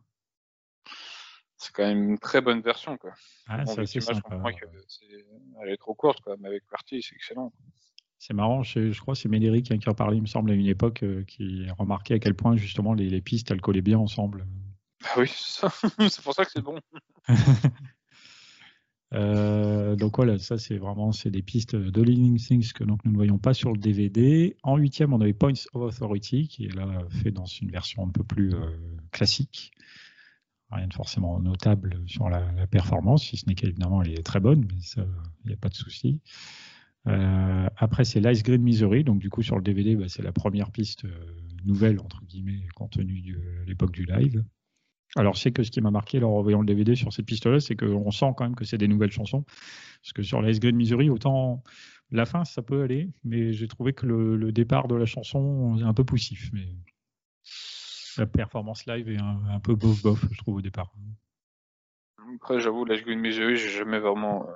c'est 1.63 1.71
quand 1.71 1.83
même 1.83 2.09
une 2.09 2.19
très 2.19 2.41
bonne 2.41 2.61
version. 2.61 2.97
Quoi. 2.97 3.13
Ah, 3.47 3.65
c'est 3.65 4.01
sympa. 4.01 4.41
elle 5.61 5.69
est 5.69 5.77
trop 5.77 5.93
courte, 5.93 6.19
quoi, 6.21 6.35
mais 6.39 6.49
avec 6.49 6.67
Party, 6.67 7.01
c'est 7.01 7.15
excellent. 7.15 7.53
C'est 8.19 8.33
marrant, 8.33 8.63
je, 8.63 8.97
crois 8.99 9.13
que 9.13 9.19
c'est 9.19 9.29
Médéric 9.29 9.65
qui 9.79 9.89
en 9.89 9.93
parlait, 9.93 10.17
il 10.17 10.21
me 10.21 10.27
semble, 10.27 10.51
à 10.51 10.53
une 10.53 10.67
époque, 10.67 11.03
euh, 11.03 11.23
qui 11.25 11.65
remarquait 11.77 12.15
à 12.15 12.19
quel 12.19 12.35
point 12.35 12.55
justement 12.55 12.93
les, 12.93 13.21
pistes, 13.21 13.51
elles 13.51 13.61
collaient 13.61 13.81
bien 13.81 13.97
ensemble. 13.97 14.45
Bah 15.01 15.09
oui, 15.17 15.27
c'est 15.29 15.61
pour 16.23 16.33
ça 16.33 16.45
que 16.45 16.51
c'est 16.51 16.61
bon. 16.61 16.79
Euh, 19.13 19.95
donc 19.95 20.15
voilà, 20.15 20.39
ça 20.39 20.57
c'est 20.57 20.77
vraiment 20.77 21.11
c'est 21.11 21.29
des 21.29 21.43
pistes 21.43 21.75
de 21.75 22.01
Living 22.01 22.37
Things 22.37 22.73
que 22.73 22.83
donc, 22.83 23.05
nous 23.05 23.11
ne 23.11 23.15
voyons 23.15 23.37
pas 23.37 23.53
sur 23.53 23.71
le 23.71 23.77
DVD. 23.77 24.55
En 24.63 24.77
huitième, 24.77 25.13
on 25.13 25.21
avait 25.21 25.33
Points 25.33 25.53
of 25.73 25.83
Authority 25.83 26.47
qui 26.47 26.65
est 26.65 26.75
là 26.75 26.87
fait 27.09 27.31
dans 27.31 27.45
une 27.45 27.69
version 27.69 28.05
un 28.07 28.09
peu 28.09 28.23
plus 28.23 28.53
euh, 28.53 28.65
classique 29.11 29.71
rien 30.71 30.87
de 30.87 30.93
forcément 30.93 31.39
notable 31.39 32.01
sur 32.07 32.29
la, 32.29 32.41
performance, 32.65 33.25
si 33.25 33.37
ce 33.37 33.45
n'est 33.47 33.53
qu'évidemment 33.53 34.01
elle 34.01 34.17
est 34.17 34.23
très 34.23 34.39
bonne, 34.39 34.65
mais 34.67 34.81
ça, 34.81 35.05
il 35.43 35.49
n'y 35.49 35.53
a 35.53 35.57
pas 35.57 35.69
de 35.69 35.75
souci. 35.75 36.19
Euh, 37.05 37.67
après, 37.77 38.05
c'est 38.05 38.19
l'Ice 38.19 38.41
Green 38.41 38.63
Misery, 38.63 39.03
donc 39.03 39.19
du 39.19 39.29
coup 39.29 39.43
sur 39.43 39.55
le 39.55 39.61
DVD, 39.61 39.95
bah, 39.95 40.05
c'est 40.07 40.23
la 40.23 40.31
première 40.31 40.71
piste 40.71 41.05
nouvelle, 41.63 41.99
entre 41.99 42.23
guillemets, 42.25 42.65
compte 42.73 42.93
tenu 42.93 43.21
de 43.21 43.37
l'époque 43.67 43.91
du 43.91 44.05
live. 44.05 44.43
Alors, 45.15 45.37
c'est 45.37 45.51
que 45.51 45.63
ce 45.63 45.69
qui 45.69 45.81
m'a 45.81 45.91
marqué 45.91 46.21
en 46.23 46.41
voyant 46.41 46.61
le 46.61 46.65
DVD 46.65 46.95
sur 46.95 47.13
cette 47.13 47.25
piste-là, 47.25 47.59
c'est 47.59 47.75
qu'on 47.75 48.11
sent 48.11 48.33
quand 48.35 48.45
même 48.45 48.55
que 48.55 48.65
c'est 48.65 48.79
des 48.79 48.87
nouvelles 48.87 49.11
chansons. 49.11 49.43
Parce 50.01 50.13
que 50.13 50.23
sur 50.23 50.41
l'Ice 50.41 50.59
Green 50.59 50.75
Misery, 50.75 51.09
autant 51.09 51.63
la 52.11 52.25
fin, 52.25 52.45
ça 52.45 52.61
peut 52.61 52.81
aller, 52.83 53.09
mais 53.23 53.53
j'ai 53.53 53.67
trouvé 53.67 53.93
que 53.93 54.05
le, 54.05 54.35
le, 54.35 54.51
départ 54.51 54.87
de 54.87 54.95
la 54.95 55.05
chanson 55.05 55.77
est 55.79 55.83
un 55.83 55.93
peu 55.93 56.03
poussif. 56.03 56.49
Mais 56.53 56.67
la 58.17 58.25
performance 58.25 58.85
live 58.85 59.09
est 59.09 59.19
un, 59.19 59.59
peu 59.59 59.75
bof-bof, 59.75 60.19
je 60.31 60.37
trouve, 60.37 60.55
au 60.55 60.61
départ. 60.61 60.93
Après, 62.35 62.59
j'avoue, 62.59 62.85
la 62.85 62.99
Green 62.99 63.19
Misery, 63.19 63.57
j'ai 63.57 63.69
jamais 63.69 63.99
vraiment 63.99 64.47
euh, 64.49 64.53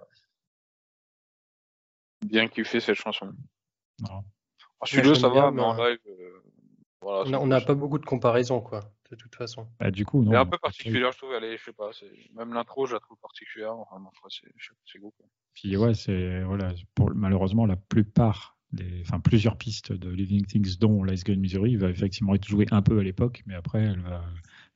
bien 2.25 2.47
kiffé 2.47 2.79
cette 2.79 2.95
chanson. 2.95 3.33
Non. 3.99 4.23
En 4.79 4.85
studio, 4.85 5.15
ça 5.15 5.29
va, 5.29 5.51
mais 5.51 5.61
en 5.61 5.73
live, 5.73 5.99
euh, 6.07 6.46
voilà, 7.01 7.39
on 7.39 7.47
n'a 7.47 7.61
pas 7.61 7.75
beaucoup 7.75 7.99
de 7.99 8.05
comparaisons, 8.05 8.61
quoi, 8.61 8.81
de 9.11 9.15
toute 9.15 9.35
façon. 9.35 9.67
Bah, 9.79 9.91
du 9.91 10.05
coup, 10.05 10.23
non. 10.23 10.31
Elle 10.31 10.37
est 10.37 10.41
un 10.41 10.45
peu 10.45 10.57
particulière, 10.57 11.11
je 11.11 11.17
trouve. 11.17 11.33
Allez, 11.33 11.57
je 11.57 11.63
sais 11.63 11.73
pas, 11.73 11.91
même 12.35 12.53
l'intro, 12.53 12.85
je 12.85 12.93
la 12.93 12.99
trouve 12.99 13.17
particulière. 13.17 13.73
Enfin, 13.73 14.01
c'est 14.29 14.99
beau. 14.99 15.11
Quoi. 15.11 15.25
Puis 15.53 15.77
ouais, 15.77 15.93
c'est 15.93 16.43
voilà, 16.43 16.73
pour, 16.95 17.11
malheureusement, 17.13 17.65
la 17.65 17.75
plupart 17.75 18.57
enfin, 19.01 19.19
plusieurs 19.19 19.57
pistes 19.57 19.91
de 19.93 20.09
Living 20.09 20.45
Things, 20.45 20.77
dont 20.77 21.03
Let's 21.03 21.23
Go 21.23 21.35
Missouri, 21.35 21.75
va 21.75 21.89
effectivement 21.89 22.35
être 22.35 22.47
jouée 22.47 22.65
un 22.71 22.81
peu 22.81 22.99
à 22.99 23.03
l'époque, 23.03 23.43
mais 23.45 23.55
après, 23.55 23.83
elle 23.83 24.01
va 24.01 24.25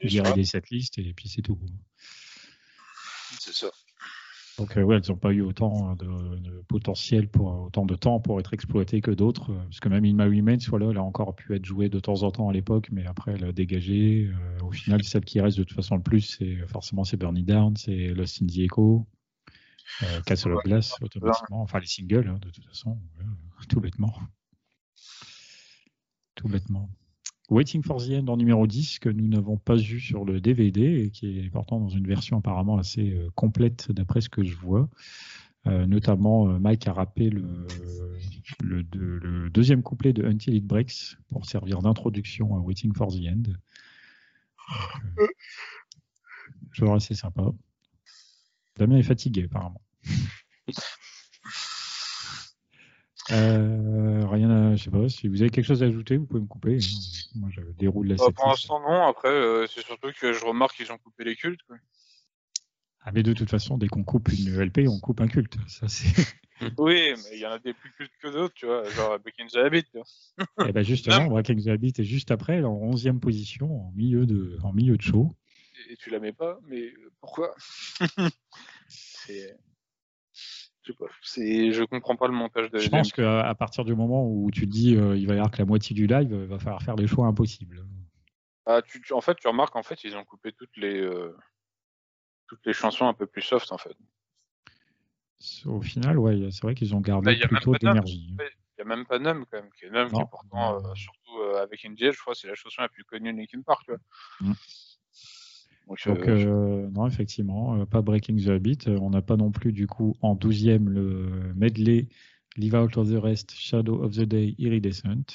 virer 0.02 0.34
des 0.34 0.46
setlists 0.46 0.98
et 0.98 1.14
puis 1.14 1.30
c'est 1.30 1.42
tout. 1.42 1.60
C'est 3.40 3.54
ça. 3.54 3.70
Donc 4.62 4.78
euh, 4.78 4.84
ouais, 4.84 4.98
elles 4.98 5.10
n'ont 5.10 5.18
pas 5.18 5.32
eu 5.32 5.42
autant 5.42 5.96
de, 5.96 6.06
de, 6.38 6.62
potentiel 6.68 7.28
pour 7.28 7.48
autant 7.64 7.84
de 7.84 7.96
temps 7.96 8.20
pour 8.20 8.40
être 8.40 8.54
exploitées 8.54 9.02
que 9.02 9.10
d'autres. 9.10 9.52
euh, 9.52 9.64
Parce 9.64 9.80
que 9.80 9.90
même 9.90 10.06
Inma 10.06 10.26
Remains, 10.26 10.60
voilà, 10.70 10.92
elle 10.92 10.98
a 10.98 11.04
encore 11.04 11.36
pu 11.36 11.56
être 11.56 11.66
jouée 11.66 11.90
de 11.90 12.00
temps 12.00 12.22
en 12.22 12.30
temps 12.30 12.48
à 12.48 12.54
l'époque, 12.54 12.90
mais 12.92 13.04
après 13.08 13.34
elle 13.34 13.44
a 13.44 13.52
dégagé. 13.52 14.30
Euh, 14.32 14.64
au 14.64 14.72
final, 14.72 15.04
celle 15.04 15.26
qui 15.26 15.42
reste 15.42 15.58
de 15.58 15.64
toute 15.64 15.76
façon 15.76 15.96
le 15.96 16.04
plus, 16.04 16.22
c'est 16.22 16.58
forcément 16.68 17.04
c'est 17.04 17.18
Burnie 17.18 17.42
Down, 17.42 17.76
c'est 17.76 18.10
Lost 18.10 18.40
in 18.44 18.46
the 18.46 18.60
Echo, 18.60 19.08
Castle 20.28 20.54
of 20.54 20.64
Glass 20.64 20.96
automatiquement, 21.02 21.64
enfin 21.64 21.80
les 21.80 21.88
singles 21.88 22.28
hein, 22.28 22.38
de 22.40 22.52
toute 22.52 22.66
façon, 22.66 23.00
tout 23.68 23.82
bêtement. 23.82 24.14
Tout 26.36 26.48
bêtement. 26.48 26.88
Waiting 27.52 27.84
for 27.84 28.02
the 28.02 28.12
End 28.12 28.28
en 28.30 28.38
numéro 28.38 28.66
10 28.66 29.00
que 29.00 29.10
nous 29.10 29.28
n'avons 29.28 29.58
pas 29.58 29.78
eu 29.78 30.00
sur 30.00 30.24
le 30.24 30.40
DVD 30.40 31.04
et 31.04 31.10
qui 31.12 31.38
est 31.40 31.50
pourtant 31.50 31.80
dans 31.82 31.90
une 31.90 32.08
version 32.08 32.38
apparemment 32.38 32.78
assez 32.78 33.12
euh, 33.12 33.30
complète 33.36 33.92
d'après 33.92 34.22
ce 34.22 34.30
que 34.30 34.42
je 34.44 34.56
vois. 34.56 34.90
Euh, 35.68 35.86
notamment, 35.86 36.48
euh, 36.50 36.60
Mike 36.60 36.88
a 36.88 36.94
rappé 36.94 37.30
le, 37.30 37.68
le, 38.64 38.84
de- 38.84 39.20
le 39.22 39.50
deuxième 39.50 39.84
couplet 39.84 40.14
de 40.14 40.24
Until 40.26 40.56
It 40.56 40.66
Breaks 40.66 41.18
pour 41.30 41.46
servir 41.46 41.82
d'introduction 41.82 42.56
à 42.56 42.60
Waiting 42.60 42.96
for 42.96 43.12
the 43.12 43.20
End. 43.28 43.44
Donc, 46.80 46.90
euh, 46.90 46.96
assez 46.96 47.16
sympa. 47.16 47.52
Damien 48.78 48.98
est 48.98 49.04
fatigué 49.04 49.44
apparemment. 49.44 49.82
Euh, 53.30 54.26
rien 54.28 54.50
à, 54.50 54.76
je 54.76 54.84
sais 54.84 54.90
pas, 54.90 55.08
si 55.08 55.28
vous 55.28 55.42
avez 55.42 55.52
quelque 55.52 55.66
chose 55.66 55.84
à 55.84 55.86
ajouter, 55.86 56.18
vous 56.18 56.26
pouvez 56.26 56.42
me 56.42 56.48
couper. 56.48 56.80
Moi, 57.36 57.50
je 57.52 57.62
déroule 57.78 58.08
la 58.08 58.16
Bah, 58.16 58.26
pour 58.36 58.48
l'instant, 58.48 58.80
non. 58.82 59.08
Après, 59.08 59.30
euh, 59.30 59.68
c'est 59.68 59.86
surtout 59.86 60.10
que 60.20 60.34
je 60.34 60.44
remarque 60.44 60.76
qu'ils 60.76 60.92
ont 60.92 60.98
coupé 60.98 61.24
les 61.24 61.36
cultes. 61.36 61.62
Quoi. 61.68 61.78
Ah, 63.04 63.12
mais 63.12 63.24
de 63.24 63.34
toute 63.34 63.50
façon, 63.50 63.78
dès 63.78 63.88
qu'on 63.88 64.04
coupe 64.04 64.30
une 64.32 64.60
LP, 64.60 64.88
on 64.88 65.00
coupe 65.00 65.22
un 65.22 65.28
culte. 65.28 65.58
Ça, 65.68 65.88
c'est... 65.88 66.10
Oui, 66.78 67.14
mais 67.16 67.30
il 67.34 67.40
y 67.40 67.46
en 67.48 67.52
a 67.52 67.58
des 67.58 67.74
plus 67.74 67.92
cultes 67.94 68.14
que 68.22 68.28
d'autres, 68.28 68.54
tu 68.54 68.68
vois. 68.68 68.88
Genre 68.92 69.18
Breaking 69.18 69.48
the 69.48 69.56
Habit. 69.56 69.86
Vois. 69.96 70.68
Eh 70.68 70.72
ben 70.72 70.84
justement, 70.84 71.26
Breaking 71.26 71.58
the 71.58 71.70
Habit 71.70 71.94
est 71.98 72.04
juste 72.04 72.30
après, 72.30 72.64
en 72.64 72.76
11e 72.92 73.20
position, 73.20 73.88
en 73.88 73.92
milieu 73.94 74.28
de, 74.28 74.60
en 74.62 74.72
milieu 74.72 74.96
de 74.96 75.02
show. 75.02 75.36
Et 75.90 75.98
tu 75.98 76.12
la 76.12 76.20
mets 76.20 76.34
pas, 76.34 76.60
mais 76.68 76.94
pourquoi? 77.20 77.56
C'est. 78.88 79.58
Je 80.84 80.92
sais 80.92 80.98
pas. 80.98 81.06
C'est. 81.22 81.72
Je 81.74 81.84
comprends 81.84 82.16
pas 82.16 82.28
le 82.28 82.34
montage 82.34 82.72
de. 82.72 82.80
Je 82.80 82.90
pense 82.90 83.12
qu'à 83.12 83.54
partir 83.56 83.86
du 83.86 83.96
moment 83.96 84.28
où 84.28 84.50
tu 84.52 84.62
te 84.62 84.72
dis 84.72 84.96
euh, 84.96 85.16
il 85.16 85.28
va 85.28 85.34
y 85.34 85.38
avoir 85.38 85.52
que 85.52 85.60
la 85.60 85.66
moitié 85.66 85.96
du 85.96 86.08
live, 86.08 86.30
il 86.32 86.48
va 86.48 86.60
falloir 86.60 86.82
faire 86.82 86.96
des 86.96 87.08
choix 87.08 87.28
impossibles. 87.28 87.86
Ah, 88.66 88.82
tu, 88.82 89.02
tu- 89.02 89.14
en 89.14 89.22
fait, 89.22 89.36
tu 89.36 89.48
remarques 89.48 89.76
en 89.76 89.84
fait, 89.84 90.04
ils 90.04 90.16
ont 90.16 90.24
coupé 90.24 90.52
toutes 90.54 90.76
les. 90.78 91.00
euh, 91.00 91.36
toutes 92.48 92.66
les 92.66 92.74
chansons 92.74 93.08
un 93.08 93.14
peu 93.14 93.26
plus 93.28 93.42
soft 93.42 93.72
en 93.72 93.78
fait. 93.78 93.96
Au 95.66 95.82
final, 95.82 96.20
ouais, 96.20 96.50
c'est 96.52 96.62
vrai 96.62 96.76
qu'ils 96.76 96.94
ont 96.94 97.02
gardé 97.02 97.34
il 97.34 97.40
y 97.40 97.44
a 97.44 97.48
même 97.48 97.50
plutôt 97.50 97.76
d'énergie. 97.78 98.36
Il 98.40 98.80
y 98.80 98.82
a 98.82 98.86
même 98.86 99.06
pas 99.06 99.20
Numb 99.20 99.46
quand 99.50 99.58
même, 99.62 99.72
qui 99.72 99.86
est 99.86 99.90
Numb, 99.90 100.12
qui 100.12 100.20
est 100.22 100.26
pourtant, 100.30 100.76
euh, 100.76 100.94
surtout 100.96 101.38
euh, 101.40 101.62
avec 101.64 101.84
Indie, 101.86 102.12
je 102.12 102.20
crois, 102.20 102.36
c'est 102.36 102.48
la 102.48 102.56
chanson 102.56 102.82
la 102.82 102.90
plus 102.90 103.04
connue 103.04 103.32
de 103.34 103.38
Linkin 103.38 103.62
Park, 103.62 103.84
tu 103.86 103.92
vois. 103.92 104.00
Mm. 104.50 104.54
Donc, 105.88 106.08
Donc, 106.08 106.28
euh, 106.28 106.90
non, 106.92 107.08
effectivement, 107.08 107.76
euh, 107.76 107.86
pas 107.86 108.02
Breaking 108.02 108.38
the 108.38 108.50
Habit. 108.50 108.80
Euh, 108.88 108.98
On 109.02 109.10
n'a 109.10 109.22
pas 109.22 109.36
non 109.36 109.52
plus, 109.52 109.74
du 109.74 109.88
coup, 109.88 110.16
en 110.22 110.36
12e, 110.36 110.88
le 110.88 111.54
medley 111.56 112.08
Leave 112.58 112.76
Out 112.76 112.98
of 112.98 113.10
the 113.10 113.22
Rest, 113.22 113.54
Shadow 113.54 114.04
of 114.04 114.16
the 114.16 114.24
Day, 114.24 114.56
Iridescent. 114.58 115.26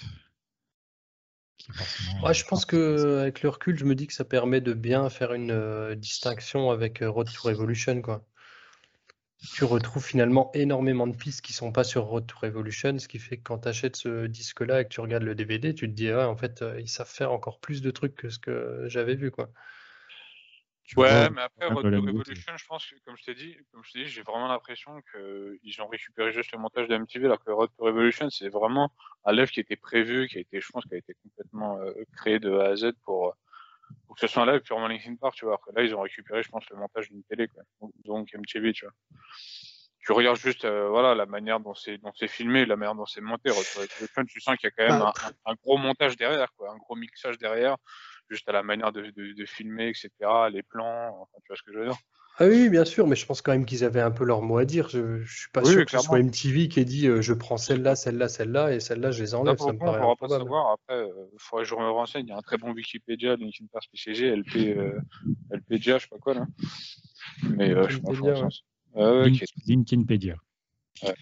Ouais, 2.23 2.35
je 2.35 2.45
pense 2.45 2.65
que 2.65 3.19
avec 3.21 3.43
le 3.43 3.49
recul, 3.49 3.77
je 3.77 3.85
me 3.85 3.95
dis 3.95 4.07
que 4.07 4.13
ça 4.13 4.25
permet 4.25 4.61
de 4.61 4.73
bien 4.73 5.09
faire 5.11 5.33
une 5.33 5.51
euh, 5.51 5.95
distinction 5.95 6.71
avec 6.71 7.03
euh, 7.03 7.11
Road 7.11 7.29
to 7.33 7.49
Revolution, 7.49 8.03
quoi. 8.03 8.25
Tu 9.55 9.65
retrouves 9.65 10.05
finalement 10.05 10.51
énormément 10.55 11.07
de 11.07 11.17
pistes 11.17 11.43
qui 11.43 11.53
sont 11.53 11.73
pas 11.73 11.85
sur 11.85 12.05
Road 12.05 12.27
to 12.27 12.37
Revolution, 12.41 12.99
ce 12.99 13.09
qui 13.09 13.19
fait 13.19 13.37
que 13.37 13.43
quand 13.43 13.61
tu 13.61 13.69
achètes 13.69 13.97
ce 13.97 14.27
disque-là 14.27 14.81
et 14.81 14.85
que 14.85 14.89
tu 14.89 15.01
regardes 15.01 15.25
le 15.25 15.35
DVD, 15.35 15.75
tu 15.75 15.89
te 15.89 15.95
dis, 15.95 16.09
ah, 16.11 16.29
en 16.29 16.37
fait, 16.37 16.63
euh, 16.63 16.81
ils 16.81 16.89
savent 16.89 17.11
faire 17.11 17.33
encore 17.33 17.61
plus 17.61 17.83
de 17.83 17.91
trucs 17.91 18.15
que 18.15 18.29
ce 18.29 18.39
que 18.39 18.85
j'avais 18.89 19.15
vu, 19.15 19.31
quoi. 19.31 19.51
Tu 20.87 20.99
Ouais, 20.99 21.09
vois, 21.11 21.31
mais 21.31 21.43
après, 21.43 21.67
Road 21.67 21.83
to. 21.83 22.01
Revolution, 22.01 22.57
je 22.57 22.67
pense 22.67 22.87
que, 22.87 22.95
comme 23.05 23.17
je 23.17 23.25
t'ai 23.25 23.35
dit, 23.35 23.57
comme 23.73 23.83
je 23.85 23.93
t'ai 23.93 24.05
dit, 24.05 24.09
j'ai 24.09 24.23
vraiment 24.23 24.47
l'impression 24.49 25.01
qu'ils 25.13 25.83
ont 25.83 25.89
récupéré 25.89 26.33
juste 26.33 26.53
le 26.53 26.59
montage 26.59 26.87
de 26.89 26.95
MTV, 26.97 27.27
alors 27.27 27.43
que 27.45 27.51
Road 27.51 27.71
to 27.77 27.85
Revolution, 27.85 28.31
c'est 28.31 28.49
vraiment 28.49 28.93
un 29.25 29.33
live 29.33 29.51
qui 29.51 29.61
était 29.61 29.77
prévu, 29.77 30.29
qui 30.29 30.39
a 30.39 30.41
été, 30.41 30.61
je 30.61 30.69
pense, 30.71 30.85
qui 30.85 30.95
a 30.95 30.99
été 30.99 31.15
complètement 31.23 31.79
euh, 31.81 31.93
créé 32.17 32.39
de 32.39 32.53
A 32.59 32.67
à 32.69 32.77
Z 32.77 32.93
pour, 33.05 33.29
euh, 33.29 33.33
pour 34.07 34.15
que 34.15 34.21
ce 34.21 34.27
soit 34.29 34.45
un 34.45 34.47
live 34.53 34.61
purement 34.61 34.87
Linkin 34.89 35.17
Park, 35.17 35.35
tu 35.35 35.45
vois. 35.45 35.55
Alors 35.55 35.65
que 35.67 35.73
là, 35.75 35.83
ils 35.83 35.95
ont 35.95 36.01
récupéré, 36.01 36.43
je 36.43 36.49
pense, 36.49 36.69
le 36.71 36.77
montage 36.77 37.09
d'une 37.11 37.25
télé, 37.25 37.49
quoi. 37.49 37.63
Donc, 37.81 37.93
donc 38.05 38.33
MTV, 38.35 38.73
tu 38.73 38.85
vois. 38.85 38.95
Tu 39.99 40.13
regardes 40.13 40.37
juste, 40.39 40.65
euh, 40.65 40.89
voilà, 40.89 41.17
la 41.17 41.27
manière 41.27 41.59
dont 41.59 41.75
c'est, 41.75 41.99
dont 41.99 42.13
c'est 42.15 42.29
filmé, 42.29 42.65
la 42.65 42.77
manière 42.77 42.95
dont 42.95 43.07
c'est 43.07 43.21
monté. 43.21 43.51
Road 43.51 43.65
to 43.75 43.81
Revolution, 43.81 44.25
tu 44.25 44.41
sens 44.41 44.57
qu'il 44.57 44.69
y 44.69 44.69
a 44.69 44.71
quand 44.71 44.93
même 44.93 45.03
un, 45.03 45.09
un- 45.09 45.51
un 45.51 45.55
gros 45.55 45.79
montage 45.79 46.17
derrière, 46.17 46.53
quoi, 46.55 46.71
un 46.73 46.77
gros 46.77 46.95
mixage 46.95 47.39
derrière, 47.39 47.77
juste 48.31 48.49
à 48.49 48.53
la 48.53 48.63
manière 48.63 48.93
de, 48.93 49.03
de, 49.03 49.33
de 49.33 49.47
filmer, 49.47 49.89
etc., 49.89 50.11
les 50.51 50.63
plans, 50.63 51.09
enfin, 51.21 51.39
tu 51.43 51.49
vois 51.49 51.57
ce 51.57 51.63
que 51.63 51.73
je 51.73 51.79
veux 51.79 51.87
dire. 51.87 51.97
Ah 52.39 52.47
oui, 52.47 52.69
bien 52.69 52.85
sûr, 52.85 53.07
mais 53.07 53.17
je 53.17 53.25
pense 53.25 53.41
quand 53.41 53.53
même 53.53 53.65
qu'ils 53.65 53.83
avaient 53.83 54.03
un 54.03 54.11
peu 54.11 54.25
leur 54.25 54.43
mot 54.43 54.59
à 54.59 54.67
dire. 54.67 54.91
Je, 54.91 55.23
je 55.23 55.41
suis 55.41 55.51
pas 55.51 55.63
Oui, 55.63 55.71
sûr 55.71 55.79
oui, 55.79 55.85
que 55.87 55.93
ce 55.93 55.99
soit 56.01 56.19
MTV 56.19 56.69
qui 56.69 56.81
ait 56.81 56.85
dit 56.85 57.07
euh, 57.07 57.23
je 57.23 57.33
prends 57.33 57.57
celle-là, 57.57 57.97
celle-là, 57.97 58.29
celle-là, 58.29 58.75
et 58.75 58.81
celle-là, 58.81 59.11
je 59.11 59.23
les 59.23 59.33
Là, 59.33 59.39
enlève. 59.41 59.57
Ça 59.57 59.73
me 59.73 59.79
coup, 59.79 59.85
on 59.85 59.87
paraît 59.87 60.01
pourra 60.03 60.17
pas 60.17 60.29
savoir. 60.29 60.73
Après, 60.73 61.09
il 61.33 61.39
faudrait 61.39 61.65
que 61.65 61.71
je 61.71 61.75
me 61.77 61.89
renseigne. 61.91 62.27
Il 62.27 62.29
y 62.29 62.33
a 62.33 62.37
un 62.37 62.43
très 62.43 62.59
bon 62.59 62.73
Wikipédia, 62.73 63.37
Linkin 63.37 63.65
Park 63.73 63.87
PCG, 63.91 64.27
LP, 64.27 64.57
euh, 64.77 65.01
LPGA, 65.51 65.97
je 65.97 66.03
sais 66.03 66.09
pas 66.11 66.19
quoi, 66.19 66.35
là. 66.35 66.47
Mais 67.43 67.71
euh, 67.71 67.89
je. 67.89 67.97
Wikipédia, 67.97 68.35
en 68.35 68.43
ouais. 68.43 68.49
Ah 68.97 69.13
ouais, 69.15 69.31
Link- 69.31 69.43
ok. 69.43 71.15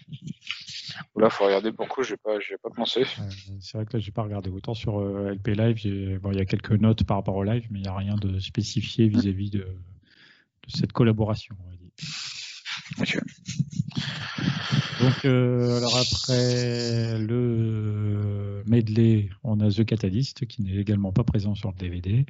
Là, 1.15 1.29
faut 1.29 1.45
regarder 1.45 1.71
pour 1.71 1.85
le 1.85 1.89
coup, 1.89 2.03
j'ai 2.03 2.17
pas, 2.17 2.39
j'ai 2.39 2.57
pas 2.57 2.69
pensé. 2.69 3.05
C'est 3.59 3.77
vrai 3.77 3.85
que 3.85 3.97
là, 3.97 3.99
j'ai 3.99 4.11
pas 4.11 4.23
regardé. 4.23 4.49
Autant 4.49 4.73
sur 4.73 4.99
euh, 4.99 5.31
LP 5.33 5.47
Live, 5.49 6.19
bon, 6.19 6.31
il 6.31 6.37
y 6.37 6.41
a 6.41 6.45
quelques 6.45 6.71
notes 6.71 7.03
par 7.03 7.17
rapport 7.17 7.35
au 7.35 7.43
live, 7.43 7.67
mais 7.71 7.79
il 7.79 7.83
n'y 7.83 7.87
a 7.87 7.95
rien 7.95 8.15
de 8.15 8.39
spécifié 8.39 9.07
vis-à-vis 9.07 9.49
de, 9.49 9.59
de 9.59 9.67
cette 10.67 10.91
collaboration. 10.91 11.55
On 11.65 11.69
va 11.69 13.05
dire. 13.05 13.21
Ok. 13.21 13.21
Donc, 15.01 15.25
euh, 15.25 15.77
alors 15.77 15.97
après 15.97 17.17
le 17.19 18.63
medley, 18.65 19.29
on 19.43 19.59
a 19.59 19.69
The 19.69 19.83
Catalyst 19.85 20.45
qui 20.45 20.61
n'est 20.63 20.75
également 20.75 21.11
pas 21.11 21.23
présent 21.23 21.53
sur 21.55 21.69
le 21.71 21.77
DVD. 21.77 22.25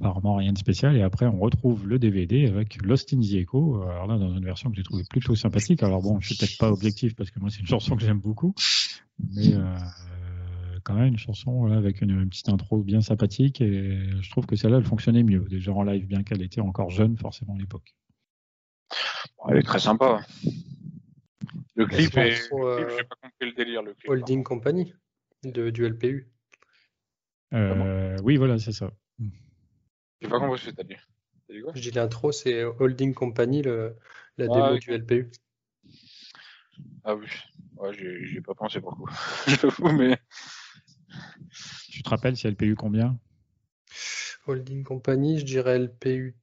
Apparemment 0.00 0.36
rien 0.36 0.52
de 0.52 0.58
spécial. 0.58 0.96
Et 0.96 1.02
après, 1.02 1.26
on 1.26 1.38
retrouve 1.38 1.86
le 1.86 1.98
DVD 1.98 2.46
avec 2.46 2.82
Lost 2.82 3.12
in 3.12 3.20
the 3.20 3.34
Echo. 3.34 3.82
Alors 3.82 4.06
là, 4.06 4.18
dans 4.18 4.34
une 4.34 4.44
version 4.44 4.70
que 4.70 4.76
j'ai 4.76 4.82
trouvée 4.82 5.04
plutôt 5.08 5.34
sympathique. 5.34 5.82
Alors 5.82 6.02
bon, 6.02 6.20
je 6.20 6.28
suis 6.28 6.36
peut-être 6.36 6.58
pas 6.58 6.70
objectif 6.70 7.14
parce 7.14 7.30
que 7.30 7.40
moi, 7.40 7.50
c'est 7.50 7.60
une 7.60 7.66
chanson 7.66 7.96
que 7.96 8.02
j'aime 8.02 8.20
beaucoup. 8.20 8.54
Mais 9.34 9.54
euh, 9.54 9.76
quand 10.82 10.94
même, 10.94 11.08
une 11.08 11.18
chanson 11.18 11.52
voilà, 11.60 11.76
avec 11.76 12.00
une, 12.00 12.10
une 12.10 12.28
petite 12.28 12.48
intro 12.48 12.82
bien 12.82 13.00
sympathique. 13.00 13.60
Et 13.60 14.00
je 14.20 14.30
trouve 14.30 14.46
que 14.46 14.56
celle-là, 14.56 14.78
elle 14.78 14.84
fonctionnait 14.84 15.22
mieux. 15.22 15.44
Déjà 15.48 15.72
en 15.72 15.82
live, 15.82 16.06
bien 16.06 16.22
qu'elle 16.22 16.42
était 16.42 16.60
encore 16.60 16.90
jeune, 16.90 17.16
forcément, 17.16 17.54
à 17.54 17.58
l'époque. 17.58 17.94
Bon, 19.38 19.50
elle 19.50 19.58
est 19.58 19.62
très 19.62 19.78
sympa. 19.78 20.20
Le 21.76 21.86
clip, 21.86 22.16
est, 22.16 22.48
pour, 22.48 22.64
le 22.64 22.76
clip, 22.76 22.88
euh, 22.88 22.96
j'ai 22.96 23.04
pas 23.04 23.16
compris 23.20 23.50
le 23.50 23.52
délire. 23.52 23.82
Le 23.82 23.94
clip, 23.94 24.08
Holding 24.08 24.42
Company 24.44 24.94
de, 25.44 25.70
du 25.70 25.86
LPU. 25.86 26.30
Euh, 27.52 28.16
oui, 28.22 28.36
voilà, 28.36 28.58
c'est 28.58 28.72
ça. 28.72 28.90
J'ai 30.24 30.30
pas 30.30 30.38
compris 30.40 30.58
ce 30.58 30.70
que 30.70 30.74
t'as 30.74 30.84
dit. 30.84 30.96
T'as 31.46 31.54
dit 31.54 31.60
quoi? 31.60 31.72
Je 31.74 31.80
dis 31.82 31.90
l'intro, 31.90 32.32
c'est 32.32 32.64
Holding 32.64 33.12
Company, 33.12 33.60
le, 33.60 33.94
la 34.38 34.46
Ah, 34.46 34.48
démo 34.48 34.78
du 34.78 34.90
LPU. 34.90 35.30
Ah 37.04 37.14
oui. 37.14 37.26
Ouais, 37.76 37.92
j'ai 37.92 38.40
pas 38.40 38.54
pensé 38.54 38.80
pour 38.80 38.92
le 38.92 38.96
coup. 38.96 39.10
J'avoue, 39.46 39.92
mais. 39.92 40.18
Tu 41.90 42.02
te 42.02 42.08
rappelles, 42.08 42.38
c'est 42.38 42.48
LPU 42.48 42.74
combien? 42.74 43.18
Holding 44.46 44.82
Company, 44.82 45.40
je 45.40 45.44
dirais 45.44 45.76
LPU 45.78 46.34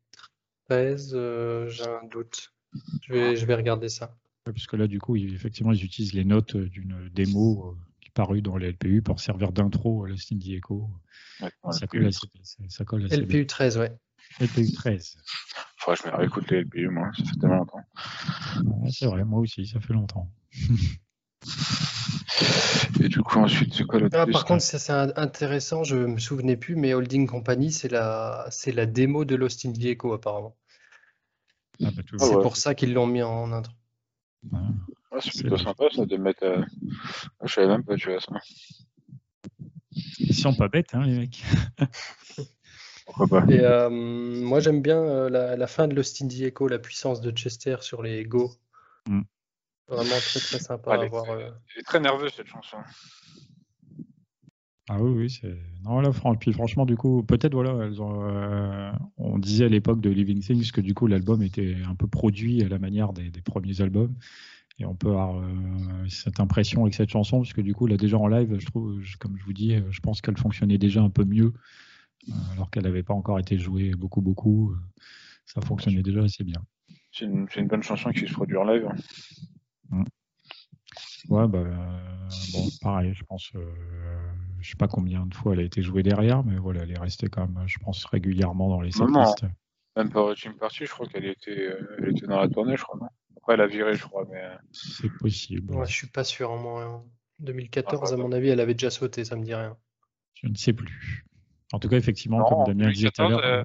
13, 0.69 1.13
euh, 1.15 1.67
j'ai 1.69 1.83
un 1.83 2.05
doute. 2.05 2.53
Je 3.01 3.13
vais, 3.13 3.35
je 3.35 3.45
vais 3.47 3.55
regarder 3.55 3.89
ça. 3.89 4.15
Ouais, 4.45 4.53
Parce 4.53 4.67
que 4.67 4.75
là, 4.75 4.85
du 4.85 4.99
coup, 4.99 5.15
effectivement, 5.15 5.71
ils 5.71 5.83
utilisent 5.83 6.13
les 6.13 6.25
notes 6.25 6.55
euh, 6.55 6.69
d'une 6.69 7.09
démo 7.09 7.75
parue 8.13 8.41
dans 8.41 8.57
les 8.57 8.71
LPU 8.71 9.01
pour 9.01 9.19
servir 9.19 9.51
d'intro 9.51 10.05
à 10.05 10.09
Echo. 10.09 10.89
Ouais, 11.41 11.49
ça, 11.71 11.87
colle 11.87 12.05
assez, 12.07 12.27
ça, 12.43 12.63
ça 12.69 12.85
colle 12.85 13.05
assez 13.05 13.17
bien. 13.17 13.39
LPU 13.39 13.47
13, 13.47 13.77
ouais. 13.77 13.91
LPU 14.39 14.71
13. 14.71 15.17
Faudrait 15.77 15.97
que 15.97 16.03
je 16.03 16.11
me 16.11 16.15
réécoute 16.17 16.51
les 16.51 16.61
LPU, 16.61 16.89
moi. 16.89 17.09
Ça 17.17 17.23
fait 17.25 17.39
tellement 17.39 17.57
longtemps. 17.57 17.81
Ouais, 18.65 18.91
c'est 18.91 19.07
vrai, 19.07 19.23
moi 19.23 19.39
aussi, 19.39 19.65
ça 19.65 19.79
fait 19.79 19.93
longtemps. 19.93 20.31
Et 22.99 23.09
du 23.09 23.21
coup, 23.21 23.39
ensuite, 23.39 23.73
c'est 23.73 23.83
quoi 23.85 23.99
l'autre 23.99 24.15
Ah, 24.17 24.27
par 24.27 24.45
contre, 24.45 24.61
ça 24.63 24.77
c'est 24.77 24.91
intéressant, 24.91 25.83
je 25.83 25.95
me 25.95 26.19
souvenais 26.19 26.55
plus, 26.57 26.75
mais 26.75 26.93
Holding 26.93 27.27
Company, 27.27 27.71
c'est 27.71 27.89
la, 27.89 28.45
c'est 28.51 28.71
la 28.71 28.85
démo 28.85 29.25
de 29.25 29.35
Lost 29.35 29.65
in 29.65 29.73
the 29.73 29.85
Echo, 29.85 30.13
apparemment. 30.13 30.55
Ah, 31.83 31.89
bah, 31.91 32.03
Ah 32.19 32.25
C'est 32.25 32.35
ouais. 32.35 32.41
pour 32.43 32.57
ça 32.57 32.75
qu'ils 32.75 32.93
l'ont 32.93 33.07
mis 33.07 33.23
en 33.23 33.51
intro. 33.51 33.73
Ouais. 34.51 35.19
C'est 35.21 35.41
plutôt 35.41 35.57
sympa 35.57 35.85
ça 35.93 36.05
de 36.05 36.17
mettre. 36.17 36.43
euh, 36.43 36.63
ah, 37.39 37.45
Je 37.45 37.53
savais 37.53 37.67
même 37.67 37.83
pas, 37.83 37.95
tu 37.95 38.09
vois 38.09 38.19
ça. 38.21 38.31
Ils 40.19 40.33
sont 40.35 40.53
pas 40.55 40.67
bêtes, 40.69 40.93
hein, 40.95 41.03
les 41.05 41.17
mecs. 41.19 41.43
Pourquoi 43.05 43.27
pas 43.27 43.45
Et 43.51 43.59
euh, 43.59 43.89
moi, 43.89 44.59
j'aime 44.61 44.81
bien 44.81 44.97
euh, 44.97 45.29
la, 45.29 45.57
la 45.57 45.67
fin 45.67 45.87
de 45.87 45.95
Lost 45.95 46.21
in 46.21 46.27
the 46.27 46.41
Echo, 46.41 46.67
la 46.67 46.79
puissance 46.79 47.19
de 47.21 47.29
Chester 47.31 47.77
sur 47.81 48.01
les 48.01 48.23
Go. 48.23 48.51
Mm. 49.07 49.21
Vraiment 49.89 50.09
très 50.09 50.39
très 50.39 50.59
sympa 50.59 50.93
Elle 50.93 50.99
à 51.01 51.05
est, 51.05 51.09
voir. 51.09 51.29
euh. 51.31 51.49
elle 51.75 51.81
est 51.81 51.83
très 51.83 51.99
nerveuse 51.99 52.31
cette 52.33 52.47
chanson. 52.47 52.77
Ah 54.93 55.01
oui, 55.01 55.11
oui, 55.11 55.29
c'est. 55.29 55.55
Non, 55.85 56.01
là, 56.01 56.11
fran- 56.11 56.35
puis 56.35 56.51
franchement, 56.51 56.85
du 56.85 56.97
coup, 56.97 57.23
peut-être, 57.23 57.53
voilà, 57.53 57.85
elles 57.85 58.01
ont, 58.01 58.25
euh, 58.25 58.91
on 59.15 59.39
disait 59.39 59.63
à 59.63 59.69
l'époque 59.69 60.01
de 60.01 60.09
Living 60.09 60.41
Things 60.41 60.69
que 60.73 60.81
du 60.81 60.93
coup, 60.93 61.07
l'album 61.07 61.41
était 61.43 61.77
un 61.87 61.95
peu 61.95 62.07
produit 62.07 62.61
à 62.61 62.67
la 62.67 62.77
manière 62.77 63.13
des, 63.13 63.31
des 63.31 63.41
premiers 63.41 63.79
albums. 63.79 64.13
Et 64.79 64.85
on 64.85 64.93
peut 64.93 65.07
avoir 65.07 65.37
euh, 65.37 65.45
cette 66.09 66.41
impression 66.41 66.81
avec 66.81 66.93
cette 66.93 67.09
chanson, 67.09 67.37
parce 67.39 67.53
que 67.53 67.61
du 67.61 67.73
coup, 67.73 67.87
là, 67.87 67.95
déjà 67.95 68.17
en 68.17 68.27
live, 68.27 68.57
je 68.59 68.65
trouve, 68.65 69.01
je- 69.01 69.15
comme 69.15 69.37
je 69.37 69.45
vous 69.45 69.53
dis, 69.53 69.73
je 69.89 69.99
pense 70.01 70.19
qu'elle 70.19 70.37
fonctionnait 70.37 70.77
déjà 70.77 71.01
un 71.01 71.09
peu 71.09 71.23
mieux, 71.23 71.53
euh, 72.27 72.33
alors 72.51 72.69
qu'elle 72.69 72.83
n'avait 72.83 73.03
pas 73.03 73.13
encore 73.13 73.39
été 73.39 73.57
jouée 73.57 73.91
beaucoup, 73.91 74.19
beaucoup. 74.21 74.75
Ça 75.45 75.61
fonctionnait 75.61 76.03
déjà 76.03 76.21
assez 76.23 76.43
bien. 76.43 76.61
C'est 77.13 77.25
une, 77.25 77.47
c'est 77.49 77.61
une 77.61 77.67
bonne 77.67 77.83
chanson 77.83 78.09
qui 78.11 78.27
se 78.27 78.33
produit 78.33 78.57
en 78.57 78.65
live. 78.65 78.89
Ouais, 81.29 81.47
bah, 81.47 81.59
euh, 81.59 82.29
bon, 82.53 82.67
pareil, 82.81 83.13
je 83.13 83.23
pense, 83.23 83.51
euh, 83.55 83.65
je 84.59 84.69
sais 84.69 84.75
pas 84.77 84.87
combien 84.87 85.25
de 85.25 85.33
fois 85.33 85.53
elle 85.53 85.59
a 85.59 85.63
été 85.63 85.81
jouée 85.81 86.03
derrière, 86.03 86.43
mais 86.43 86.57
voilà, 86.57 86.83
elle 86.83 86.91
est 86.91 86.99
restée 86.99 87.27
quand 87.27 87.47
même, 87.47 87.67
je 87.67 87.77
pense, 87.79 88.05
régulièrement 88.05 88.69
dans 88.69 88.81
les 88.81 88.91
setlists. 88.91 89.45
Même 89.95 90.09
pas 90.09 90.33
Team 90.35 90.55
Party, 90.55 90.85
je 90.85 90.91
crois 90.91 91.05
qu'elle 91.07 91.25
était, 91.25 91.51
euh, 91.51 91.97
elle 91.99 92.11
était 92.11 92.25
dans 92.25 92.39
la 92.39 92.47
tournée, 92.47 92.77
je 92.77 92.83
crois. 92.83 92.97
Non? 92.99 93.07
Après, 93.37 93.53
elle 93.55 93.61
a 93.61 93.67
viré, 93.67 93.93
je 93.93 94.05
crois. 94.05 94.25
Mais 94.31 94.41
C'est 94.71 95.11
possible. 95.17 95.73
Ouais, 95.75 95.85
je 95.85 95.93
suis 95.93 96.07
pas 96.07 96.23
sûr. 96.23 96.51
En 96.51 96.57
moi, 96.57 96.85
en 96.87 97.05
2014, 97.39 98.11
Ah, 98.11 98.13
à 98.13 98.17
mon 98.17 98.31
avis, 98.31 98.49
elle 98.49 98.59
avait 98.61 98.73
déjà 98.73 98.89
sauté, 98.89 99.25
ça 99.25 99.35
me 99.35 99.43
dit 99.43 99.53
rien. 99.53 99.75
Je 100.35 100.47
ne 100.47 100.55
sais 100.55 100.73
plus. 100.73 101.25
En 101.73 101.79
tout 101.79 101.89
cas, 101.89 101.97
effectivement, 101.97 102.39
non, 102.39 102.45
comme 102.45 102.57
en 102.59 102.63
Damien 102.65 102.89
disait 102.91 103.09
tout 103.11 103.21
à 103.21 103.27
2014, 103.27 103.31
l'heure, 103.43 103.59
euh, 103.59 103.63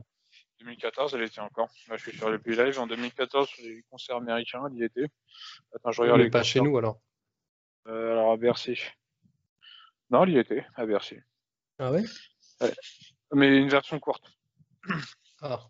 2014, 0.60 1.14
elle 1.14 1.22
était 1.22 1.40
encore. 1.40 1.68
Là, 1.88 1.96
je 1.96 2.02
suis 2.02 2.16
sur 2.16 2.30
les 2.30 2.38
plus 2.38 2.56
live. 2.56 2.78
En 2.78 2.86
2014, 2.86 3.48
sur 3.48 3.64
les 3.64 3.84
concerts 3.90 4.16
américains, 4.16 4.62
elle 4.68 4.78
y 4.78 4.84
était. 4.84 5.06
Attends, 5.74 5.92
je 5.92 6.02
regarde 6.02 6.20
les 6.20 6.30
pas 6.30 6.40
concerts. 6.40 6.62
chez 6.64 6.68
nous 6.68 6.76
alors. 6.76 7.00
Euh, 7.88 8.12
alors 8.12 8.32
à 8.32 8.36
Bercy. 8.36 8.78
Non, 10.10 10.24
elle 10.24 10.30
y 10.30 10.38
était, 10.38 10.64
à 10.76 10.86
Bercy. 10.86 11.16
Ah 11.78 11.92
ouais? 11.92 12.04
Mais 13.32 13.58
une 13.58 13.68
version 13.68 13.98
courte. 13.98 14.24
Ah. 15.42 15.60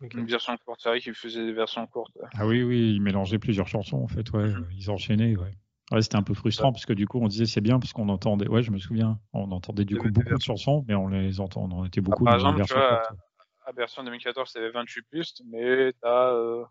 Une 0.00 0.26
version 0.26 0.56
courte. 0.64 0.80
C'est 0.82 0.88
vrai 0.88 1.00
qu'ils 1.00 1.14
faisaient 1.14 1.44
des 1.44 1.52
versions 1.52 1.86
courtes. 1.86 2.16
ah 2.34 2.46
oui, 2.46 2.62
oui, 2.62 2.94
ils 2.94 3.00
mélangeaient 3.00 3.38
plusieurs 3.38 3.68
chansons, 3.68 4.02
en 4.02 4.08
fait, 4.08 4.30
ouais, 4.32 4.48
Mhm. 4.48 4.68
ils 4.72 4.90
enchaînaient, 4.90 5.36
ouais. 5.36 5.56
Ouais, 5.90 6.02
c'était 6.02 6.16
un 6.16 6.22
peu 6.22 6.34
frustrant 6.34 6.70
parce 6.70 6.84
que 6.84 6.92
du 6.92 7.06
coup, 7.06 7.18
on 7.18 7.28
disait 7.28 7.46
c'est 7.46 7.62
bien 7.62 7.78
parce 7.80 7.94
qu'on 7.94 8.10
entendait, 8.10 8.46
ouais, 8.46 8.62
je 8.62 8.70
me 8.70 8.78
souviens, 8.78 9.18
on 9.32 9.50
entendait 9.52 9.86
du 9.86 9.94
Il 9.94 10.00
coup 10.00 10.10
beaucoup 10.10 10.34
de 10.34 10.42
chansons, 10.42 10.84
mais 10.86 10.94
on 10.94 11.08
les 11.08 11.40
entend, 11.40 11.62
on 11.62 11.70
en 11.70 11.84
était 11.86 12.02
beaucoup 12.02 12.24
par 12.24 12.36
dans 12.36 12.52
les 12.52 12.60
exemple, 12.60 12.68
tu 12.68 12.74
vois, 12.74 12.98
courtes. 13.06 13.20
À 13.64 13.72
Bercy 13.72 14.00
en 14.00 14.04
2014, 14.04 14.52
t'avais 14.52 14.70
28 14.70 15.02
pistes, 15.10 15.42
mais 15.46 15.92
t'as 16.02 16.32
euh... 16.34 16.62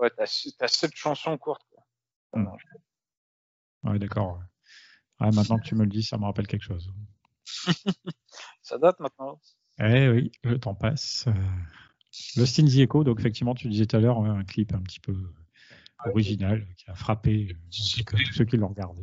ouais, 0.00 0.10
t'as 0.10 0.24
t'as 0.58 0.66
7 0.68 0.90
chansons 0.96 1.38
courtes. 1.38 1.62
Quoi. 1.70 1.84
Mhm. 2.34 2.50
Ouais, 3.86 3.98
d'accord. 3.98 4.38
ouais. 4.38 4.44
Ah, 5.18 5.30
maintenant 5.30 5.58
que 5.58 5.64
tu 5.64 5.74
me 5.74 5.84
le 5.84 5.90
dis, 5.90 6.02
ça 6.02 6.18
me 6.18 6.24
rappelle 6.24 6.46
quelque 6.46 6.64
chose. 6.64 6.92
Ça 8.62 8.78
date 8.78 9.00
maintenant. 9.00 9.40
Eh 9.78 10.08
oui, 10.08 10.32
le 10.42 10.58
temps 10.58 10.74
passe. 10.74 11.24
Euh, 11.28 11.32
Lost 12.36 12.58
in 12.58 12.64
the 12.64 12.78
Echo, 12.78 13.04
donc 13.04 13.20
effectivement, 13.20 13.54
tu 13.54 13.68
disais 13.68 13.86
tout 13.86 13.96
à 13.96 14.00
l'heure, 14.00 14.18
un 14.18 14.44
clip 14.44 14.74
un 14.74 14.82
petit 14.82 15.00
peu 15.00 15.14
original 16.04 16.66
qui 16.76 16.90
a 16.90 16.94
frappé 16.94 17.48
euh, 17.50 17.54
tous 17.70 18.32
ceux 18.32 18.44
qui 18.44 18.56
l'ont 18.56 18.68
regardé. 18.68 19.02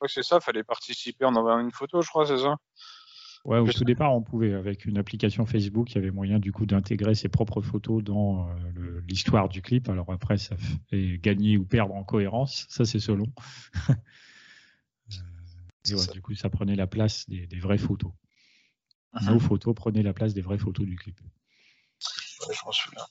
Que 0.00 0.08
c'est 0.08 0.22
ça, 0.22 0.40
fallait 0.40 0.64
participer 0.64 1.24
en 1.24 1.34
envoyant 1.34 1.60
une 1.60 1.72
photo, 1.72 2.02
je 2.02 2.08
crois, 2.08 2.26
c'est 2.26 2.38
ça? 2.38 2.56
Ouais, 3.44 3.58
au 3.58 3.70
tout 3.70 3.84
départ, 3.84 4.14
on 4.14 4.22
pouvait, 4.22 4.54
avec 4.54 4.86
une 4.86 4.96
application 4.96 5.44
Facebook, 5.44 5.92
il 5.92 5.96
y 5.96 5.98
avait 5.98 6.10
moyen 6.10 6.38
du 6.38 6.50
coup 6.50 6.64
d'intégrer 6.64 7.14
ses 7.14 7.28
propres 7.28 7.60
photos 7.60 8.02
dans 8.02 8.48
euh, 8.48 9.02
l'histoire 9.06 9.50
du 9.50 9.60
clip. 9.60 9.90
Alors 9.90 10.10
après, 10.10 10.38
ça 10.38 10.56
fait 10.88 11.18
gagner 11.18 11.58
ou 11.58 11.66
perdre 11.66 11.94
en 11.94 12.04
cohérence, 12.04 12.66
ça 12.70 12.84
c'est 12.84 13.00
selon. 13.00 13.26
Euh, 15.86 15.90
et 15.90 15.94
ouais, 15.94 16.12
du 16.14 16.22
coup, 16.22 16.34
ça 16.34 16.48
prenait 16.48 16.76
la 16.76 16.86
place 16.86 17.28
des, 17.28 17.46
des 17.46 17.58
vraies 17.58 17.76
photos. 17.76 18.10
Mhm. 19.12 19.34
Nos 19.34 19.38
photos 19.38 19.74
prenaient 19.74 20.02
la 20.02 20.14
place 20.14 20.32
des 20.32 20.40
vraies 20.40 20.56
photos 20.56 20.86
du 20.86 20.96
clip. 20.96 21.20
Ouais, 21.20 22.54
je 22.54 22.64
m'en 22.64 22.72
souviens. 22.72 23.04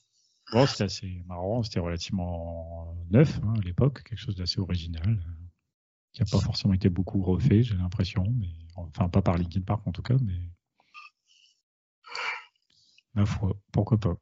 Bon, 0.51 0.65
c'était 0.65 0.85
assez 0.85 1.23
marrant, 1.27 1.61
c'était 1.61 1.79
relativement 1.79 2.95
neuf 3.11 3.39
hein, 3.43 3.53
à 3.57 3.61
l'époque, 3.61 4.01
quelque 4.03 4.19
chose 4.19 4.35
d'assez 4.35 4.59
original, 4.59 5.19
qui 6.13 6.21
n'a 6.21 6.27
pas 6.31 6.39
forcément 6.39 6.73
été 6.73 6.89
beaucoup 6.89 7.21
refait, 7.23 7.63
j'ai 7.63 7.75
l'impression, 7.75 8.23
mais 8.39 8.49
enfin 8.75 9.09
pas 9.09 9.21
par 9.21 9.37
Linkin 9.37 9.61
Park 9.61 9.85
en 9.85 9.91
tout 9.91 10.03
cas, 10.03 10.15
mais 10.21 10.39
ma 13.15 13.25
foi, 13.25 13.57
pourquoi 13.71 13.97
pas. 13.97 14.15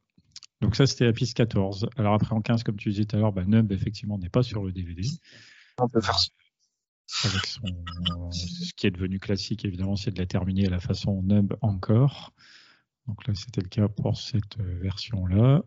Donc 0.62 0.76
ça 0.76 0.88
c'était 0.88 1.06
la 1.06 1.14
piste 1.14 1.36
14. 1.36 1.90
Alors 1.98 2.14
après 2.14 2.34
en 2.34 2.42
15, 2.42 2.64
comme 2.64 2.78
tu 2.78 2.90
disais 2.90 3.06
tout 3.06 3.18
à 3.18 3.20
l'heure, 3.20 3.34
bah, 3.34 3.44
Numb 3.46 3.72
effectivement 3.72 4.18
n'est 4.18 4.30
pas 4.30 4.44
sur 4.44 4.64
le 4.64 4.72
DVD. 4.72 5.02
On 5.80 5.88
peut 5.88 6.02
faire 6.02 6.18
ça. 6.18 6.30
Avec 7.26 7.46
son, 7.46 8.32
ce 8.32 8.74
qui 8.74 8.88
est 8.88 8.92
devenu 8.92 9.20
classique 9.20 9.66
évidemment, 9.66 9.98
c'est 9.98 10.12
de 10.12 10.20
la 10.20 10.26
terminer 10.26 10.68
à 10.68 10.70
la 10.70 10.80
façon 10.80 11.22
Numb 11.24 11.58
encore. 11.62 12.34
Donc 13.08 13.28
là 13.28 13.36
c'était 13.36 13.62
le 13.62 13.68
cas 13.68 13.90
pour 13.90 14.18
cette 14.18 14.60
euh, 14.60 14.80
version-là. 14.82 15.62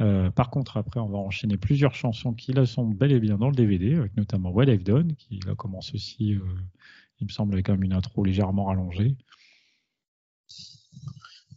Euh, 0.00 0.30
par 0.30 0.50
contre, 0.50 0.76
après, 0.76 0.98
on 1.00 1.08
va 1.08 1.18
enchaîner 1.18 1.56
plusieurs 1.56 1.94
chansons 1.94 2.34
qui 2.34 2.52
là 2.52 2.66
sont 2.66 2.84
bel 2.86 3.12
et 3.12 3.20
bien 3.20 3.36
dans 3.38 3.48
le 3.48 3.54
DVD, 3.54 3.94
avec 3.96 4.16
notamment 4.16 4.50
What 4.50 4.64
I've 4.64 4.82
Done, 4.82 5.14
qui 5.14 5.38
là 5.46 5.54
commence 5.54 5.94
aussi, 5.94 6.34
euh, 6.34 6.40
il 7.20 7.26
me 7.26 7.30
semble, 7.32 7.54
avec 7.54 7.68
une 7.68 7.92
intro 7.92 8.24
légèrement 8.24 8.64
rallongée. 8.66 9.16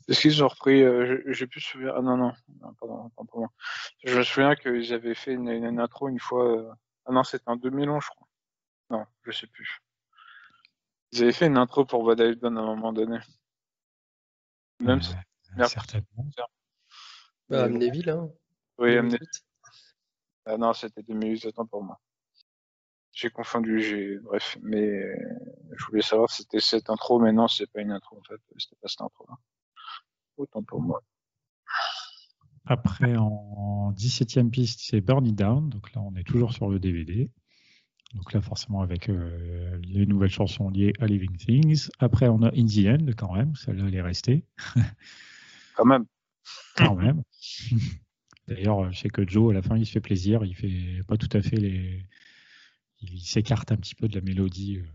Est-ce 0.08 0.22
qu'ils 0.22 0.44
ont 0.44 0.48
repris 0.48 0.84
euh, 0.84 1.22
j'ai- 1.26 1.34
J'ai 1.34 1.48
plus 1.48 1.60
souvenir. 1.62 1.94
Ah 1.98 2.02
non, 2.02 2.16
non, 2.16 2.32
non 2.62 2.74
pardon, 2.80 3.10
pardon. 3.16 3.48
Je 4.06 4.18
me 4.18 4.24
souviens 4.24 4.56
qu'ils 4.56 4.94
avaient 4.94 5.16
fait 5.16 5.34
une, 5.34 5.50
une 5.50 5.80
intro 5.80 6.08
une 6.08 6.20
fois. 6.20 6.58
euh, 6.58 6.72
Ah 7.06 7.12
non, 7.12 7.24
c'était 7.24 7.44
en 7.50 7.58
2011, 7.58 8.04
je 8.04 8.10
crois. 8.10 8.28
Non, 8.90 9.06
je 9.26 9.32
sais 9.32 9.48
plus. 9.48 9.82
Ils 11.12 11.24
avaient 11.24 11.34
fait 11.34 11.48
une 11.48 11.58
intro 11.58 11.84
pour 11.86 12.04
What 12.04 12.16
I've 12.20 12.40
Done 12.40 12.58
à 12.58 12.62
un 12.62 12.76
moment 12.76 12.94
donné. 12.94 13.18
Même 14.80 15.02
si- 15.02 15.14
certainement. 15.68 16.26
Bah, 17.50 17.64
Amnéville, 17.64 18.10
hein. 18.10 18.30
Oui. 18.80 18.96
2008. 18.96 19.20
Ah 20.46 20.58
non, 20.58 20.74
c'était 20.74 21.04
2008, 21.04 21.46
autant 21.46 21.66
pour 21.66 21.84
moi. 21.84 22.00
J'ai 23.12 23.30
confondu, 23.30 23.82
j'ai 23.82 24.20
bref, 24.20 24.58
mais 24.62 25.02
je 25.72 25.86
voulais 25.86 26.04
savoir 26.04 26.30
si 26.30 26.44
c'était 26.44 26.60
cette 26.60 26.90
intro, 26.90 27.20
mais 27.20 27.32
non, 27.32 27.48
c'est 27.48 27.66
pas 27.72 27.82
une 27.82 27.92
intro 27.92 28.18
en 28.18 28.24
fait, 28.24 28.40
c'était 28.58 28.76
pas 28.80 28.88
cette 28.88 29.02
intro. 29.02 29.26
-là. 29.26 29.36
Autant 30.38 30.64
pour 30.64 30.82
moi. 30.82 31.02
Après, 32.66 33.16
en 33.16 33.94
17e 33.94 34.50
piste, 34.50 34.82
c'est 34.84 35.02
Burn 35.02 35.26
It 35.26 35.36
Down. 35.36 35.70
Donc 35.70 35.94
là, 35.94 36.02
on 36.02 36.14
est 36.16 36.24
toujours 36.26 36.54
sur 36.54 36.70
le 36.70 36.80
DVD. 36.80 37.32
Donc 38.14 38.34
là, 38.34 38.42
forcément, 38.42 38.82
avec 38.82 39.10
euh, 39.10 39.78
les 39.84 40.06
nouvelles 40.06 40.30
chansons 40.30 40.70
liées 40.70 40.94
à 41.00 41.08
Living 41.08 41.36
Things. 41.38 41.90
Après, 42.00 42.28
on 42.28 42.42
a 42.42 42.50
In 42.50 42.66
the 42.66 42.88
End, 42.88 43.06
quand 43.18 43.34
même. 43.34 43.56
Celle-là, 43.56 43.86
elle 43.88 43.96
est 43.96 44.02
restée. 44.02 44.46
Quand 45.76 45.86
même. 45.86 46.06
Quand 46.76 46.96
même. 46.96 47.24
D'ailleurs, 48.48 48.92
je 48.92 48.98
sais 49.00 49.10
que 49.10 49.28
Joe, 49.28 49.52
à 49.52 49.54
la 49.54 49.62
fin, 49.62 49.78
il 49.78 49.86
se 49.86 49.92
fait 49.92 50.00
plaisir. 50.02 50.46
Il 50.46 50.56
fait 50.56 51.04
pas 51.08 51.18
tout 51.18 51.30
à 51.34 51.42
fait 51.42 51.58
les. 51.58 52.06
Il 53.02 53.22
s'écarte 53.22 53.72
un 53.72 53.76
petit 53.78 53.94
peu 53.96 54.08
de 54.08 54.16
la 54.16 54.22
mélodie 54.22 54.78
euh, 54.78 54.86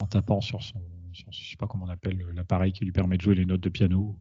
en 0.00 0.06
tapant 0.06 0.40
sur 0.40 0.62
son. 0.62 0.82
Sur, 1.12 1.30
je 1.32 1.50
sais 1.50 1.56
pas 1.56 1.66
comment 1.68 1.84
on 1.86 1.90
appelle 1.90 2.18
l'appareil 2.34 2.72
qui 2.72 2.84
lui 2.84 2.90
permet 2.92 3.16
de 3.16 3.22
jouer 3.22 3.36
les 3.36 3.44
notes 3.46 3.60
de 3.60 3.68
piano. 3.68 4.18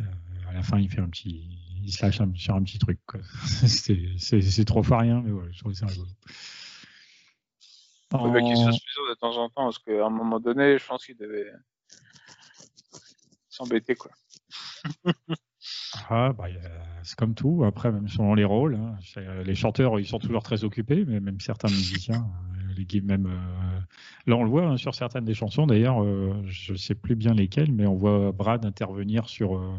Euh, 0.00 0.04
à 0.48 0.52
la 0.54 0.62
fin, 0.62 0.78
il 0.78 0.90
fait 0.90 1.00
un 1.00 1.08
petit. 1.10 1.60
Il 1.82 1.92
se 1.92 2.02
lâche 2.04 2.20
un- 2.22 2.34
sur 2.34 2.54
un 2.54 2.62
petit 2.64 2.78
truc. 2.78 2.98
C'est 3.68 4.64
trop 4.64 4.82
fois 4.82 5.00
rien, 5.00 5.20
mais 5.20 5.30
ouais, 5.32 5.52
je 5.52 5.58
trouve 5.58 5.74
ça 5.74 5.86
rigolo. 5.86 6.08
Se 8.10 8.16
En- 8.16 8.32
fasse 8.64 8.80
plaisir 8.80 9.02
de 9.10 9.14
temps 9.20 9.36
en 9.36 9.48
temps, 9.50 9.64
parce 9.64 9.78
qu'à 9.78 10.06
un 10.06 10.10
moment 10.10 10.40
donné, 10.40 10.78
je 10.78 10.86
pense 10.86 11.04
qu'il 11.04 11.16
devait 11.16 11.50
s'embêter, 13.48 13.94
quoi. 13.94 14.10
Ah, 16.10 16.32
bah, 16.36 16.46
c'est 17.02 17.16
comme 17.16 17.34
tout. 17.34 17.64
Après, 17.64 17.90
même 17.90 18.08
selon 18.08 18.34
les 18.34 18.44
rôles, 18.44 18.74
hein, 18.74 18.96
c'est- 19.02 19.44
les 19.44 19.54
chanteurs, 19.54 19.98
ils 19.98 20.06
sont 20.06 20.18
toujours 20.18 20.42
très 20.42 20.64
occupés, 20.64 21.04
mais 21.06 21.20
même 21.20 21.40
certains 21.40 21.68
musiciens, 21.68 22.26
euh, 22.68 22.74
les 22.76 23.00
même, 23.00 23.26
euh, 23.26 23.80
là, 24.26 24.36
on 24.36 24.44
le 24.44 24.50
voit 24.50 24.66
hein, 24.66 24.76
sur 24.76 24.94
certaines 24.94 25.24
des 25.24 25.34
chansons. 25.34 25.66
D'ailleurs, 25.66 26.02
euh, 26.02 26.42
je 26.46 26.74
sais 26.74 26.94
plus 26.94 27.14
bien 27.16 27.32
lesquelles, 27.34 27.72
mais 27.72 27.86
on 27.86 27.94
voit 27.96 28.32
Brad 28.32 28.64
intervenir 28.66 29.28
sur, 29.28 29.56
euh, 29.56 29.72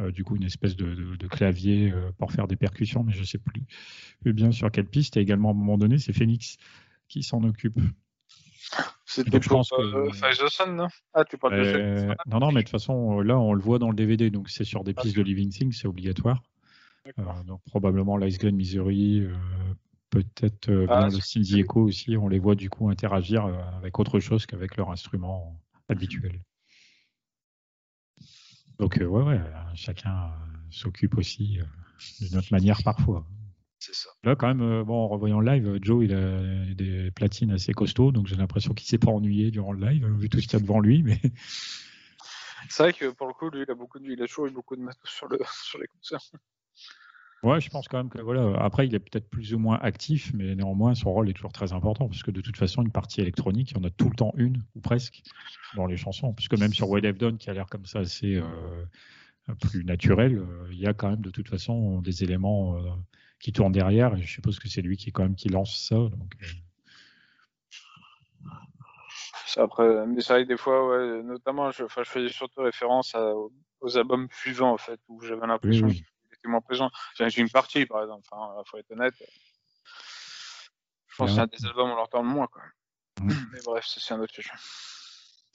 euh, 0.00 0.10
du 0.12 0.24
coup, 0.24 0.36
une 0.36 0.44
espèce 0.44 0.76
de, 0.76 0.94
de- 0.94 1.16
de 1.16 1.26
clavier 1.28 1.92
euh, 1.92 2.10
pour 2.18 2.32
faire 2.32 2.48
des 2.48 2.56
percussions, 2.56 3.04
mais 3.04 3.12
je 3.12 3.24
sais 3.24 3.38
plus, 3.38 3.62
plus 4.20 4.32
bien 4.34 4.52
sur 4.52 4.70
quelle 4.70 4.86
piste. 4.86 5.16
Et 5.16 5.20
également, 5.20 5.50
à 5.50 5.52
un 5.52 5.56
moment 5.56 5.78
donné, 5.78 5.98
c'est 5.98 6.12
Phoenix 6.12 6.56
qui 7.08 7.22
s'en 7.22 7.42
occupe. 7.44 7.80
Donc, 9.24 9.42
je 9.42 9.48
que- 9.48 10.12
Five 10.12 10.38
the 10.38 10.48
Sun, 10.48 10.76
non? 10.76 10.88
Ah, 11.14 11.24
tu 11.24 11.38
parles 11.38 11.58
de 11.58 11.64
cette... 11.64 12.18
non, 12.26 12.40
non, 12.40 12.52
mais 12.52 12.60
de 12.60 12.66
toute 12.66 12.70
façon, 12.72 13.20
euh, 13.20 13.22
là, 13.22 13.38
on 13.38 13.52
le 13.54 13.60
voit 13.60 13.78
dans 13.78 13.90
le 13.90 13.96
DVD, 13.96 14.30
donc 14.30 14.48
c'est 14.50 14.64
sur 14.64 14.84
des 14.84 14.94
Ah, 14.96 15.02
pistes 15.02 15.16
de 15.16 15.22
Living 15.22 15.50
Things, 15.50 15.72
c'est 15.72 15.88
obligatoire. 15.88 16.42
Euh, 17.18 17.42
donc 17.44 17.62
probablement 17.64 18.16
l'Ice 18.18 18.38
Green 18.38 18.54
Missouri, 18.54 19.20
euh, 19.20 19.34
peut-être 20.10 20.70
Ah, 20.88 20.98
bien 20.98 21.08
le 21.08 21.20
Cindy 21.20 21.60
Echo 21.60 21.82
aussi, 21.84 22.16
on 22.16 22.28
les 22.28 22.38
voit 22.38 22.54
du 22.54 22.68
coup 22.68 22.90
interagir 22.90 23.46
avec 23.78 23.98
autre 23.98 24.20
chose 24.20 24.44
qu'avec 24.46 24.76
leur 24.76 24.90
instrument 24.90 25.58
habituel. 25.88 26.42
Donc, 28.78 28.98
ouais, 29.00 29.06
ouais, 29.06 29.40
chacun 29.74 30.30
s'occupe 30.70 31.16
aussi 31.16 31.58
d'une 32.20 32.36
autre 32.38 32.48
manière 32.52 32.82
parfois. 32.84 33.26
C'est 33.80 33.94
ça. 33.94 34.10
Là, 34.24 34.34
quand 34.34 34.52
même, 34.52 34.82
bon, 34.82 35.04
en 35.04 35.08
revoyant 35.08 35.40
le 35.40 35.52
live, 35.52 35.78
Joe, 35.82 36.04
il 36.04 36.12
a 36.12 36.74
des 36.74 37.10
platines 37.12 37.52
assez 37.52 37.72
costauds, 37.72 38.12
donc 38.12 38.26
j'ai 38.26 38.36
l'impression 38.36 38.74
qu'il 38.74 38.88
s'est 38.88 38.98
pas 38.98 39.10
ennuyé 39.10 39.50
durant 39.50 39.72
le 39.72 39.86
live, 39.86 40.06
vu 40.18 40.28
tout 40.28 40.40
ce 40.40 40.48
qu'il 40.48 40.54
y 40.54 40.56
a 40.56 40.60
devant 40.60 40.80
lui. 40.80 41.02
Mais 41.02 41.20
c'est 42.68 42.82
vrai 42.82 42.92
que 42.92 43.10
pour 43.10 43.28
le 43.28 43.34
coup, 43.34 43.50
lui, 43.50 43.62
il 43.62 43.70
a 43.70 43.74
beaucoup 43.74 43.98
de, 43.98 44.06
il 44.06 44.22
a 44.22 44.26
toujours 44.26 44.46
eu 44.46 44.50
beaucoup 44.50 44.76
de 44.76 44.82
matos 44.82 45.10
sur, 45.10 45.28
le, 45.28 45.38
sur 45.64 45.78
les 45.78 45.86
concerts. 45.86 46.30
Ouais, 47.44 47.60
je 47.60 47.70
pense 47.70 47.86
quand 47.86 47.98
même 47.98 48.08
que 48.08 48.20
voilà. 48.20 48.60
Après, 48.60 48.86
il 48.86 48.94
est 48.94 48.98
peut-être 48.98 49.30
plus 49.30 49.54
ou 49.54 49.60
moins 49.60 49.78
actif, 49.80 50.32
mais 50.34 50.56
néanmoins, 50.56 50.96
son 50.96 51.12
rôle 51.12 51.30
est 51.30 51.34
toujours 51.34 51.52
très 51.52 51.72
important 51.72 52.08
parce 52.08 52.24
que 52.24 52.32
de 52.32 52.40
toute 52.40 52.56
façon, 52.56 52.82
une 52.82 52.90
partie 52.90 53.20
électronique, 53.20 53.70
il 53.70 53.76
y 53.76 53.80
en 53.80 53.84
a 53.84 53.90
tout 53.90 54.08
le 54.08 54.16
temps 54.16 54.32
une 54.36 54.60
ou 54.74 54.80
presque 54.80 55.22
dans 55.76 55.86
les 55.86 55.96
chansons. 55.96 56.32
Puisque 56.32 56.58
même 56.58 56.72
sur 56.72 56.90
What 56.90 57.00
I've 57.00 57.16
Done, 57.16 57.38
qui 57.38 57.48
a 57.48 57.52
l'air 57.52 57.66
comme 57.66 57.86
ça 57.86 58.00
assez 58.00 58.34
euh, 58.34 59.54
plus 59.60 59.84
naturel, 59.84 60.38
euh, 60.38 60.68
il 60.72 60.80
y 60.80 60.86
a 60.86 60.94
quand 60.94 61.10
même 61.10 61.20
de 61.20 61.30
toute 61.30 61.48
façon 61.48 62.00
des 62.00 62.24
éléments 62.24 62.76
euh, 62.76 62.90
qui 63.40 63.52
tournent 63.52 63.72
derrière. 63.72 64.14
Et 64.14 64.22
je 64.22 64.32
suppose 64.32 64.58
que 64.58 64.68
c'est 64.68 64.82
lui 64.82 64.96
qui 64.96 65.12
quand 65.12 65.22
même 65.22 65.36
qui 65.36 65.48
lance 65.48 65.76
ça. 65.76 65.96
Donc, 65.96 66.34
après, 69.56 70.06
mais 70.06 70.20
c'est 70.20 70.34
vrai 70.34 70.44
que 70.44 70.48
des 70.48 70.56
fois, 70.56 70.88
ouais, 70.88 71.22
notamment, 71.22 71.70
je, 71.72 71.84
je 71.84 72.04
faisais 72.04 72.28
surtout 72.28 72.60
référence 72.60 73.16
aux 73.80 73.96
albums 73.96 74.28
suivants 74.30 74.72
en 74.72 74.78
fait, 74.78 75.00
où 75.08 75.20
j'avais 75.22 75.46
l'impression 75.46 75.88
moins 76.48 76.60
présent. 76.60 76.90
J'ai 77.14 77.40
une 77.40 77.50
partie, 77.50 77.86
par 77.86 78.02
exemple. 78.02 78.26
Enfin, 78.30 78.54
il 78.58 78.68
faut 78.68 78.78
être 78.78 78.90
honnête. 78.90 79.14
Je 81.08 81.16
pense 81.16 81.36
que 81.36 81.46
des 81.46 81.66
albums, 81.66 81.90
on 81.90 81.96
leur 81.96 82.08
parle 82.08 82.26
moins. 82.26 82.46
Quoi. 82.46 82.62
Mais 83.20 83.60
bref, 83.64 83.84
c'est 83.86 84.14
un 84.14 84.20
autre 84.20 84.34
sujet. 84.34 84.50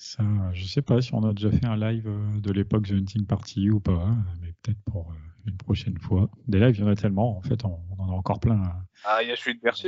Ça, 0.06 0.22
je 0.52 0.66
sais 0.66 0.82
pas 0.82 1.00
si 1.02 1.14
on 1.14 1.24
a 1.24 1.32
déjà 1.32 1.50
fait 1.50 1.66
un 1.66 1.78
live 1.78 2.08
euh, 2.08 2.40
de 2.42 2.52
l'époque 2.52 2.88
The 2.88 2.92
Hunting 2.92 3.26
Party 3.26 3.70
ou 3.70 3.80
pas, 3.80 3.94
hein, 3.94 4.26
mais 4.42 4.52
peut-être 4.62 4.84
pour 4.92 5.10
euh, 5.10 5.16
une 5.46 5.56
prochaine 5.56 5.98
fois. 5.98 6.30
Des 6.46 6.60
lives, 6.60 6.76
il 6.76 6.82
y 6.82 6.84
en 6.84 6.90
a 6.90 6.96
tellement, 6.96 7.38
en 7.38 7.42
fait, 7.42 7.64
on, 7.64 7.80
en 7.98 8.10
a 8.10 8.12
encore 8.12 8.42
plein. 8.42 8.62
Hein. 8.62 8.86
Ah, 9.06 9.24
il 9.24 9.30
y 9.30 9.32
a 9.32 9.38
celui 9.38 9.56
de 9.56 9.62
Bercy. 9.62 9.88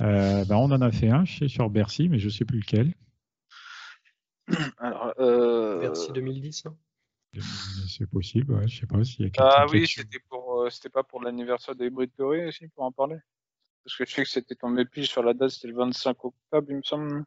Euh, 0.00 0.44
ben, 0.44 0.54
on 0.54 0.70
en 0.70 0.80
a 0.80 0.92
fait 0.92 1.08
un, 1.08 1.24
je 1.24 1.38
sais, 1.38 1.48
sur 1.48 1.68
Bercy, 1.70 2.08
mais 2.08 2.20
je 2.20 2.28
sais 2.28 2.44
plus 2.44 2.60
lequel. 2.60 2.94
Alors, 4.78 5.12
euh... 5.18 5.80
Bercy 5.80 6.12
2010, 6.12 6.66
non? 6.66 6.78
C'est 7.88 8.08
possible, 8.08 8.54
ouais, 8.54 8.68
je 8.68 8.78
sais 8.78 8.86
pas 8.86 9.02
s'il 9.02 9.26
y 9.26 9.40
a 9.40 9.44
Ah 9.44 9.66
oui, 9.68 9.88
c'était 9.88 10.20
pour, 10.28 10.62
euh, 10.62 10.70
c'était 10.70 10.88
pas 10.88 11.02
pour 11.02 11.20
l'anniversaire 11.20 11.74
des 11.74 11.86
Hybrid 11.86 12.12
aussi, 12.20 12.68
pour 12.68 12.84
en 12.84 12.92
parler? 12.92 13.18
Parce 13.82 13.96
que 13.96 14.06
je 14.06 14.14
sais 14.14 14.22
que 14.22 14.30
c'était 14.30 14.54
ton 14.54 14.76
épi 14.76 15.04
sur 15.04 15.24
la 15.24 15.34
date, 15.34 15.50
c'était 15.50 15.66
le 15.66 15.74
25 15.74 16.24
octobre, 16.24 16.66
il 16.70 16.76
me 16.76 16.82
semble. 16.82 17.24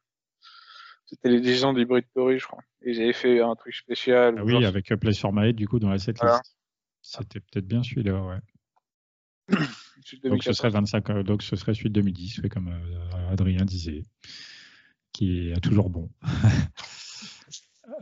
C'était 1.13 1.29
les 1.29 1.41
10 1.41 1.65
ans 1.65 1.73
d'Hybrid 1.73 2.05
je 2.15 2.45
crois. 2.45 2.63
ils 2.83 2.99
avaient 2.99 3.13
fait 3.13 3.39
un 3.39 3.55
truc 3.55 3.75
spécial. 3.75 4.35
Ah 4.37 4.43
oui, 4.43 4.65
avec 4.65 4.87
Place 4.95 5.19
for 5.19 5.31
My 5.31 5.53
du 5.53 5.67
coup, 5.67 5.79
dans 5.79 5.89
la 5.89 5.99
setlist. 5.99 6.55
C'était 7.01 7.39
peut-être 7.39 7.67
bien 7.67 7.83
celui-là, 7.83 8.21
ouais. 8.23 8.39
donc 10.23 10.41
ce 10.41 10.53
serait 10.53 10.69
25, 10.69 11.09
euh, 11.09 11.23
donc 11.23 11.43
ce 11.43 11.55
serait 11.57 11.73
celui 11.73 11.89
de 11.89 11.95
2010, 11.95 12.41
comme 12.49 12.69
euh, 12.69 13.29
Adrien 13.29 13.65
disait, 13.65 14.03
qui 15.11 15.49
est 15.49 15.59
toujours 15.61 15.89
bon. 15.89 16.09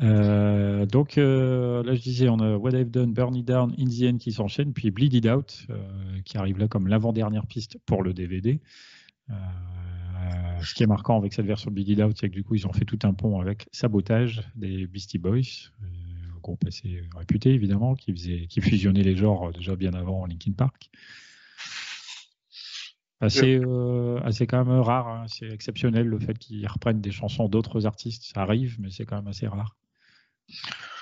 Euh, 0.02 0.86
donc 0.86 1.18
euh, 1.18 1.84
là, 1.84 1.94
je 1.96 2.02
disais, 2.02 2.30
on 2.30 2.40
a 2.40 2.56
What 2.56 2.72
I've 2.72 2.90
Done, 2.90 3.14
Burn 3.14 3.36
It 3.36 3.46
Down, 3.46 3.74
In 3.78 3.86
the 3.86 4.14
End 4.14 4.18
qui 4.18 4.32
s'enchaîne, 4.32 4.74
puis 4.74 4.92
Bleed 4.92 5.14
It 5.14 5.26
Out 5.26 5.66
euh, 5.70 6.20
qui 6.24 6.38
arrive 6.38 6.58
là 6.60 6.68
comme 6.68 6.88
l'avant-dernière 6.88 7.46
piste 7.46 7.78
pour 7.86 8.04
le 8.04 8.14
DVD. 8.14 8.62
Ce 10.62 10.74
qui 10.74 10.84
est 10.84 10.88
marquant 10.88 11.18
avec 11.18 11.34
cette 11.34 11.46
version 11.46 11.72
de 11.72 11.76
Bleed 11.76 11.90
It 11.90 12.00
Out, 12.02 12.18
c'est 12.20 12.30
que 12.30 12.36
du 12.36 12.44
coup, 12.44 12.56
ils 12.56 12.68
ont 12.68 12.74
fait 12.74 12.86
tout 12.86 13.00
un 13.04 13.14
pont 13.14 13.40
avec 13.40 13.68
Sabotage 13.72 14.44
des 14.56 14.86
Beastie 14.88 15.18
Boys, 15.18 15.70
groupe 16.42 16.64
assez 16.68 17.04
réputé 17.16 17.54
évidemment, 17.54 17.96
qui, 17.96 18.12
faisait, 18.14 18.48
qui 18.48 18.62
fusionnait 18.62 19.04
les 19.04 19.16
genres 19.16 19.52
déjà 19.52 19.76
bien 19.76 19.94
avant 19.94 20.26
Linkin 20.26 20.54
Park. 20.54 20.90
Assez, 23.22 23.62
assez 24.24 24.48
quand 24.48 24.66
même 24.66 24.80
rare, 24.80 25.08
hein. 25.08 25.26
c'est 25.28 25.48
exceptionnel 25.48 26.08
le 26.08 26.20
fait 26.20 26.38
qu'ils 26.40 26.68
reprennent 26.68 27.02
des 27.02 27.12
chansons 27.12 27.48
d'autres 27.48 27.86
artistes. 27.86 28.24
Ça 28.34 28.42
arrive, 28.42 28.78
mais 28.80 28.90
c'est 28.90 29.06
quand 29.06 29.18
même 29.18 29.28
assez 29.28 29.48
rare. 29.48 29.76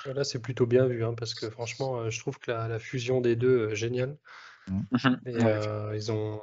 Là, 0.06 0.24
c'est 0.24 0.40
plutôt 0.40 0.66
bien 0.66 0.86
vu, 0.86 1.04
hein, 1.04 1.14
parce 1.16 1.34
que 1.34 1.48
franchement, 1.48 1.98
euh, 1.98 2.10
je 2.10 2.18
trouve 2.20 2.38
que 2.38 2.50
la, 2.50 2.78
fusion 2.78 3.20
des 3.20 3.36
deux 3.36 3.70
est 3.70 3.74
géniale. 3.74 4.16
Mmh. 4.68 4.80
Euh, 5.26 5.92
ils 5.94 6.12
ont 6.12 6.42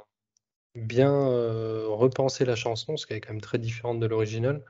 bien 0.86 1.12
euh, 1.12 1.86
repensé 1.88 2.44
la 2.44 2.56
chanson, 2.56 2.96
ce 2.96 3.06
qui 3.06 3.14
est 3.14 3.20
quand 3.20 3.32
même 3.32 3.40
très 3.40 3.58
différente 3.58 4.00
de 4.00 4.06
l'original. 4.06 4.64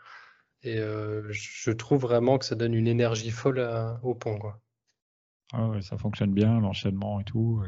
Et 0.64 0.78
je 0.78 1.70
trouve 1.70 2.00
vraiment 2.00 2.36
que 2.36 2.44
ça 2.44 2.56
donne 2.56 2.74
une 2.74 2.88
énergie 2.88 3.30
folle 3.30 3.64
au 4.02 4.16
pont. 4.16 4.38
Quoi. 4.38 4.60
Ah 5.52 5.70
ça 5.82 5.96
fonctionne 5.96 6.34
bien, 6.34 6.58
l'enchaînement 6.58 7.20
et 7.20 7.24
tout. 7.24 7.62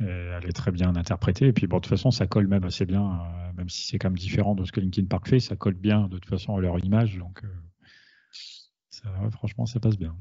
elle 0.00 0.44
est 0.44 0.56
très 0.56 0.72
bien 0.72 0.96
interprétée. 0.96 1.46
Et 1.46 1.52
puis, 1.52 1.68
bon, 1.68 1.76
de 1.76 1.82
toute 1.82 1.90
façon, 1.90 2.10
ça 2.10 2.26
colle 2.26 2.48
même 2.48 2.64
assez 2.64 2.84
bien, 2.84 3.22
même 3.56 3.68
si 3.68 3.86
c'est 3.86 4.00
quand 4.00 4.10
même 4.10 4.18
différent 4.18 4.56
de 4.56 4.64
ce 4.64 4.72
que 4.72 4.80
Linkin 4.80 5.04
Park 5.04 5.28
fait, 5.28 5.38
ça 5.38 5.54
colle 5.54 5.74
bien 5.74 6.08
de 6.08 6.18
toute 6.18 6.28
façon 6.28 6.56
à 6.56 6.60
leur 6.60 6.84
image. 6.84 7.16
Donc, 7.16 7.42
franchement, 9.30 9.66
ça 9.66 9.78
passe 9.78 9.96
bien. 9.96 10.16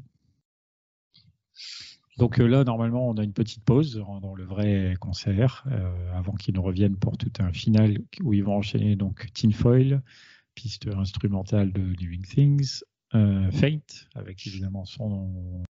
Donc 2.18 2.39
euh, 2.39 2.45
là, 2.45 2.64
normalement, 2.64 3.09
on 3.09 3.16
a 3.16 3.24
une 3.24 3.34
petite 3.34 3.64
pause 3.64 4.03
dans 4.22 4.36
le 4.36 4.43
vrai 4.43 4.95
concert 4.99 5.64
euh, 5.72 6.14
avant 6.14 6.34
qu'ils 6.34 6.55
nous 6.55 6.62
reviennent 6.62 6.97
pour 6.97 7.18
tout 7.18 7.32
un 7.39 7.51
final 7.53 7.99
où 8.22 8.34
ils 8.34 8.43
vont 8.43 8.57
enchaîner 8.57 8.95
donc 8.95 9.32
Tinfoil, 9.34 10.01
piste 10.53 10.88
instrumentale 10.88 11.72
de 11.72 11.82
Living 11.82 12.26
Things, 12.26 12.82
euh, 13.16 13.49
Fate 13.51 14.07
avec 14.16 14.45
évidemment 14.45 14.86
son 14.86 15.64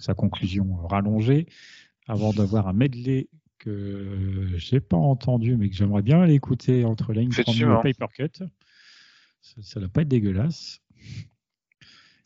sa 0.00 0.14
conclusion 0.14 0.76
rallongée, 0.86 1.46
avant 2.06 2.32
d'avoir 2.32 2.68
un 2.68 2.74
medley 2.74 3.28
que 3.58 4.50
j'ai 4.56 4.80
pas 4.80 4.96
entendu 4.96 5.56
mais 5.56 5.70
que 5.70 5.76
j'aimerais 5.76 6.02
bien 6.02 6.24
l'écouter 6.26 6.84
entre 6.84 7.12
Line 7.12 7.32
et 7.32 7.92
Paper 7.94 8.06
Cut. 8.14 8.44
Ça 9.40 9.80
ne 9.80 9.84
doit 9.86 9.92
pas 9.92 10.02
être 10.02 10.08
dégueulasse. 10.08 10.80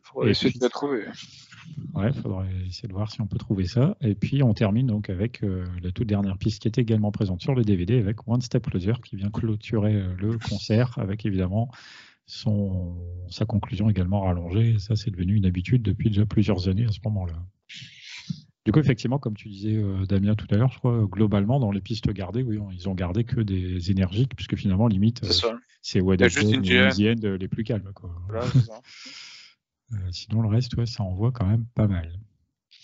Faudrait 0.02 0.30
essayer 0.32 0.52
de 0.52 0.62
la 0.62 0.68
trouver. 0.68 1.06
Ouais, 1.94 2.12
faudrait 2.12 2.48
essayer 2.66 2.88
de 2.88 2.92
voir 2.92 3.10
si 3.10 3.20
on 3.20 3.26
peut 3.26 3.38
trouver 3.38 3.64
ça. 3.64 3.96
Et 4.02 4.14
puis 4.14 4.42
on 4.42 4.52
termine 4.52 4.86
donc 4.86 5.08
avec 5.08 5.42
euh, 5.42 5.64
la 5.82 5.92
toute 5.92 6.06
dernière 6.06 6.36
piste 6.36 6.60
qui 6.60 6.68
est 6.68 6.78
également 6.78 7.10
présente 7.10 7.40
sur 7.40 7.54
le 7.54 7.64
DVD 7.64 7.98
avec 7.98 8.28
One 8.28 8.42
Step 8.42 8.68
Closer 8.68 8.94
qui 9.02 9.16
vient 9.16 9.30
clôturer 9.30 9.94
euh, 9.94 10.14
le 10.18 10.38
concert 10.38 10.98
avec 10.98 11.24
évidemment 11.24 11.70
son, 12.26 12.96
sa 13.30 13.46
conclusion 13.46 13.88
également 13.88 14.20
rallongée. 14.20 14.78
ça, 14.78 14.94
c'est 14.94 15.10
devenu 15.10 15.36
une 15.36 15.46
habitude 15.46 15.82
depuis 15.82 16.10
déjà 16.10 16.26
plusieurs 16.26 16.68
années 16.68 16.84
à 16.84 16.92
ce 16.92 16.98
moment-là. 17.04 17.34
Du 18.66 18.72
coup, 18.72 18.80
effectivement, 18.80 19.20
comme 19.20 19.36
tu 19.36 19.48
disais, 19.48 19.76
euh, 19.76 20.04
Damien, 20.06 20.34
tout 20.34 20.48
à 20.50 20.56
l'heure, 20.56 20.72
je 20.72 20.78
crois, 20.78 21.06
globalement, 21.06 21.60
dans 21.60 21.70
les 21.70 21.80
pistes 21.80 22.10
gardées, 22.10 22.42
oui, 22.42 22.58
ils 22.72 22.88
ont 22.88 22.94
gardé 22.94 23.22
que 23.22 23.40
des 23.40 23.92
énergiques, 23.92 24.34
puisque 24.34 24.56
finalement, 24.56 24.88
limite, 24.88 25.24
c'est 25.82 26.00
What 26.00 26.16
les 27.38 27.48
plus 27.48 27.62
calmes. 27.62 27.92
Quoi. 27.94 28.10
Voilà, 28.28 28.44
sinon, 30.10 30.42
le 30.42 30.48
reste, 30.48 30.76
ouais, 30.76 30.86
ça 30.86 31.02
envoie 31.02 31.32
quand 31.32 31.46
même 31.46 31.64
pas 31.74 31.86
mal. 31.86 32.12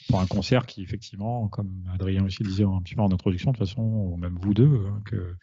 Pour 0.08 0.20
un 0.20 0.26
concert 0.26 0.66
qui, 0.66 0.82
effectivement, 0.82 1.48
comme 1.48 1.84
Adrien 1.92 2.24
aussi 2.24 2.42
disait 2.42 2.64
un 2.64 2.80
petit 2.82 2.94
peu 2.94 3.02
en 3.02 3.12
introduction, 3.12 3.52
de 3.52 3.58
toute 3.58 3.68
façon, 3.68 3.82
ou 3.82 4.16
même 4.16 4.36
vous 4.40 4.54
deux, 4.54 4.86
hein, 4.86 5.02
que 5.04 5.36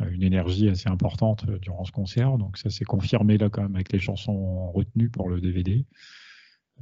euh, 0.00 0.10
une 0.10 0.22
énergie 0.22 0.68
assez 0.68 0.88
importante 0.88 1.44
euh, 1.48 1.58
durant 1.58 1.84
ce 1.84 1.92
concert. 1.92 2.38
Donc 2.38 2.58
ça 2.58 2.70
s'est 2.70 2.84
confirmé 2.84 3.38
là 3.38 3.50
quand 3.50 3.62
même 3.62 3.74
avec 3.74 3.92
les 3.92 3.98
chansons 3.98 4.70
retenues 4.72 5.10
pour 5.10 5.28
le 5.28 5.40
DVD. 5.40 5.84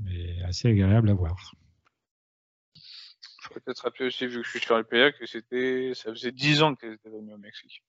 Mais 0.01 0.41
assez 0.43 0.69
agréable 0.69 1.11
à 1.11 1.15
voir. 1.15 1.55
Il 2.77 3.55
faut 3.55 3.61
peut-être 3.61 3.81
rappeler 3.81 4.07
aussi, 4.07 4.27
vu 4.27 4.41
que 4.41 4.45
je 4.45 4.51
suis 4.51 4.61
sur 4.61 4.77
le 4.77 4.85
PA, 4.85 5.11
que 5.13 5.27
c'était, 5.27 5.93
ça 5.95 6.11
faisait 6.11 6.33
10 6.33 6.63
ans 6.63 6.75
qu'elles 6.75 6.95
étaient 6.95 7.09
venues 7.09 7.33
au 7.33 7.39
Mexique. 7.39 7.83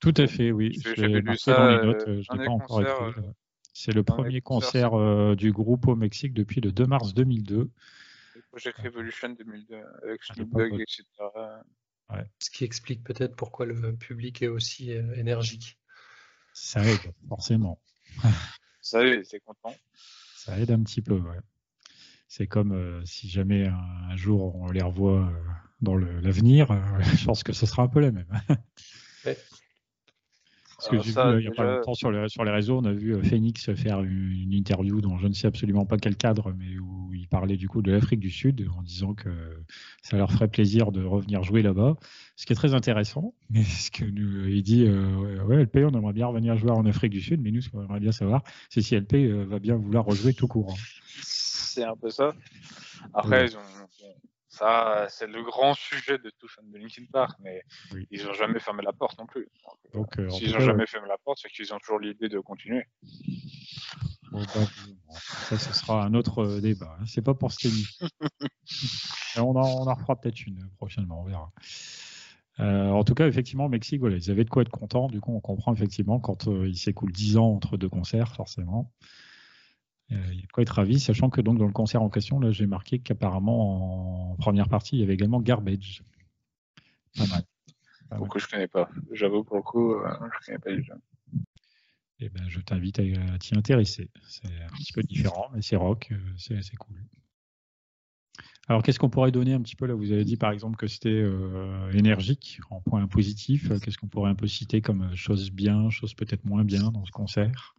Tout 0.00 0.14
à 0.16 0.26
fait, 0.26 0.52
oui. 0.52 0.80
J'avais 0.96 1.20
lu 1.20 1.36
ça 1.36 1.56
dans 1.56 1.68
les 1.68 1.86
notes, 1.86 2.04
je 2.06 2.36
n'ai 2.36 2.44
pas 2.44 2.50
encore 2.50 2.80
écrit. 2.80 3.22
C'est 3.72 3.92
le 3.92 4.02
premier 4.02 4.40
concert 4.40 4.94
euh, 4.94 5.34
du 5.34 5.50
groupe 5.50 5.88
au 5.88 5.96
Mexique 5.96 6.34
depuis 6.34 6.60
le 6.60 6.72
2 6.72 6.86
mars 6.86 7.14
2002. 7.14 7.70
Project 8.50 8.78
Revolution 8.78 9.30
2002 9.30 9.76
avec 10.02 10.22
Snoop 10.22 10.50
Dogg, 10.50 10.74
etc. 10.74 11.04
Ce 12.38 12.50
qui 12.50 12.64
explique 12.64 13.02
peut-être 13.02 13.34
pourquoi 13.34 13.64
le 13.64 13.96
public 13.96 14.42
est 14.42 14.48
aussi 14.48 14.92
euh, 14.92 15.14
énergique. 15.14 15.78
Ça 16.52 16.84
aide, 16.84 17.14
forcément. 17.28 17.80
Ça 18.82 19.06
aide, 19.06 19.24
c'est 19.24 19.40
content. 19.40 19.74
Ça 20.34 20.58
aide 20.58 20.72
un 20.72 20.82
petit 20.82 21.00
peu, 21.00 21.14
ouais. 21.14 21.38
C'est 22.26 22.48
comme 22.48 22.72
euh, 22.72 23.00
si 23.06 23.28
jamais 23.28 23.68
un, 23.68 24.16
jour 24.16 24.56
on 24.56 24.70
les 24.70 24.82
revoit 24.82 25.32
dans 25.80 25.96
l'avenir, 25.96 26.66
je 27.16 27.24
pense 27.24 27.44
que 27.44 27.52
ce 27.52 27.64
sera 27.64 27.84
un 27.84 27.88
peu 27.88 28.00
la 28.00 28.10
même. 28.10 28.26
Ouais. 29.24 29.38
Parce 30.82 30.90
que 30.90 31.08
j'ai 31.08 31.12
vu 31.12 31.18
euh, 31.18 31.40
il 31.40 31.44
n'y 31.44 31.48
a 31.48 31.54
pas 31.54 31.76
longtemps 31.76 31.94
sur 31.94 32.10
les, 32.10 32.28
sur 32.28 32.44
les 32.44 32.50
réseaux, 32.50 32.78
on 32.78 32.84
a 32.84 32.92
vu 32.92 33.14
euh, 33.14 33.22
Phoenix 33.22 33.72
faire 33.74 34.02
une, 34.02 34.52
interview 34.52 35.00
dans 35.00 35.16
je 35.16 35.28
ne 35.28 35.32
sais 35.32 35.46
absolument 35.46 35.86
pas 35.86 35.96
quel 35.96 36.16
cadre, 36.16 36.52
mais 36.58 36.76
où 36.78 37.14
il 37.14 37.28
parlait 37.28 37.56
du 37.56 37.68
coup 37.68 37.82
de 37.82 37.92
l'Afrique 37.92 38.18
du 38.18 38.30
Sud 38.30 38.68
en 38.76 38.82
disant 38.82 39.14
que 39.14 39.30
ça 40.02 40.16
leur 40.16 40.32
ferait 40.32 40.48
plaisir 40.48 40.90
de 40.90 41.04
revenir 41.04 41.44
jouer 41.44 41.62
là-bas. 41.62 41.94
Ce 42.34 42.46
qui 42.46 42.52
est 42.52 42.56
très 42.56 42.74
intéressant. 42.74 43.32
Mais 43.50 43.62
ce 43.62 43.92
que 43.92 44.04
nous, 44.04 44.48
il 44.48 44.62
dit, 44.62 44.84
euh, 44.86 45.44
ouais, 45.44 45.62
LP, 45.62 45.78
on 45.84 45.96
aimerait 45.96 46.12
bien 46.12 46.26
revenir 46.26 46.56
jouer 46.56 46.72
en 46.72 46.84
Afrique 46.84 47.12
du 47.12 47.20
Sud, 47.20 47.40
mais 47.40 47.50
nous, 47.50 47.60
ce 47.60 47.68
qu'on 47.68 47.84
aimerait 47.84 48.00
bien 48.00 48.12
savoir, 48.12 48.42
c'est 48.70 48.80
si 48.80 48.96
LP 48.96 49.14
va 49.46 49.58
bien 49.58 49.76
vouloir 49.76 50.04
rejouer 50.04 50.34
tout 50.34 50.48
court. 50.48 50.72
Hein. 50.72 50.82
c'est 51.22 51.84
un 51.84 51.94
peu 51.94 52.10
ça. 52.10 52.32
Après, 53.14 53.54
ont, 53.54 53.60
ça, 54.52 55.06
c'est 55.08 55.26
le 55.26 55.42
grand 55.42 55.72
sujet 55.72 56.18
de 56.18 56.30
tout 56.38 56.46
fan 56.46 56.70
de 56.70 56.76
Linkin 56.76 57.06
Park, 57.10 57.38
mais 57.40 57.62
ils 58.10 58.22
n'ont 58.26 58.34
jamais 58.34 58.60
fermé 58.60 58.82
la 58.82 58.92
porte 58.92 59.18
non 59.18 59.24
plus. 59.24 59.48
Donc, 59.94 60.18
euh, 60.18 60.28
s'ils 60.28 60.52
n'ont 60.52 60.60
jamais 60.60 60.86
fermé 60.86 61.08
la 61.08 61.16
porte, 61.16 61.38
c'est 61.40 61.48
qu'ils 61.48 61.72
ont 61.72 61.78
toujours 61.78 61.98
l'idée 61.98 62.28
de 62.28 62.38
continuer. 62.38 62.84
Bah, 64.30 64.42
ça, 65.48 65.56
ce 65.56 65.72
sera 65.72 66.04
un 66.04 66.12
autre 66.12 66.44
euh, 66.44 66.60
débat. 66.60 66.98
Hein. 67.00 67.04
C'est 67.06 67.22
pas 67.22 67.32
pour 67.32 67.50
cette 67.50 67.72
émission. 67.72 68.06
on, 69.38 69.56
en, 69.56 69.62
on 69.62 69.86
en 69.88 69.94
refera 69.94 70.20
peut-être 70.20 70.46
une 70.46 70.68
prochainement, 70.76 71.22
on 71.22 71.24
verra. 71.24 71.50
Euh, 72.60 72.90
en 72.90 73.04
tout 73.04 73.14
cas, 73.14 73.28
effectivement, 73.28 73.64
au 73.64 73.70
Mexique, 73.70 74.00
voilà, 74.00 74.16
ils 74.16 74.30
avaient 74.30 74.44
de 74.44 74.50
quoi 74.50 74.60
être 74.60 74.70
contents. 74.70 75.06
Du 75.06 75.22
coup, 75.22 75.34
on 75.34 75.40
comprend 75.40 75.72
effectivement 75.72 76.20
quand 76.20 76.46
il 76.46 76.76
s'écoule 76.76 77.10
10 77.10 77.38
ans 77.38 77.54
entre 77.54 77.78
deux 77.78 77.88
concerts, 77.88 78.34
forcément. 78.34 78.92
Euh, 80.12 80.32
il 80.32 80.40
y 80.40 80.42
a 80.42 80.46
quoi 80.52 80.62
être 80.62 80.70
ravi, 80.70 81.00
sachant 81.00 81.30
que 81.30 81.40
donc 81.40 81.58
dans 81.58 81.66
le 81.66 81.72
concert 81.72 82.02
en 82.02 82.10
question, 82.10 82.38
là, 82.40 82.50
j'ai 82.50 82.66
marqué 82.66 82.98
qu'apparemment 82.98 84.32
en 84.32 84.36
première 84.36 84.68
partie, 84.68 84.96
il 84.96 85.00
y 85.00 85.02
avait 85.02 85.14
également 85.14 85.40
Garbage. 85.40 86.02
Pas 87.16 87.26
mal. 87.26 87.42
Ah, 88.10 88.16
Pourquoi 88.16 88.40
je 88.40 88.46
connais 88.46 88.68
pas 88.68 88.90
J'avoue, 89.12 89.44
pour 89.44 89.56
le 89.56 89.62
coup, 89.62 89.94
euh, 89.94 90.08
je 90.40 90.46
connais 90.46 90.58
pas 90.58 90.72
déjà. 90.72 90.94
Eh 92.20 92.28
ben, 92.28 92.46
je 92.48 92.60
t'invite 92.60 92.98
à, 92.98 93.38
t'y 93.38 93.56
intéresser. 93.56 94.10
C'est 94.28 94.46
un 94.46 94.76
petit 94.76 94.92
peu 94.92 95.02
différent, 95.02 95.50
mais 95.54 95.62
c'est 95.62 95.76
rock, 95.76 96.08
euh, 96.12 96.18
c'est 96.36 96.56
assez 96.56 96.76
cool. 96.76 96.96
Alors, 98.68 98.82
qu'est-ce 98.82 98.98
qu'on 98.98 99.10
pourrait 99.10 99.32
donner 99.32 99.54
un 99.54 99.60
petit 99.60 99.74
peu? 99.74 99.86
Là 99.86 99.94
Vous 99.94 100.12
avez 100.12 100.24
dit 100.24 100.36
par 100.36 100.52
exemple 100.52 100.76
que 100.76 100.86
c'était 100.86 101.24
énergique 101.92 102.60
en 102.70 102.80
point 102.80 103.04
positif. 103.08 103.72
Qu'est-ce 103.80 103.98
qu'on 103.98 104.06
pourrait 104.06 104.30
un 104.30 104.36
peu 104.36 104.46
citer 104.46 104.80
comme 104.80 105.14
chose 105.16 105.50
bien, 105.50 105.90
chose 105.90 106.14
peut-être 106.14 106.44
moins 106.44 106.64
bien 106.64 106.92
dans 106.92 107.04
ce 107.04 107.10
concert? 107.10 107.74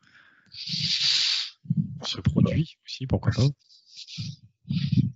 Ce 2.02 2.22
produit 2.22 2.78
aussi, 2.86 3.08
pourquoi 3.08 3.32
pas 3.32 3.44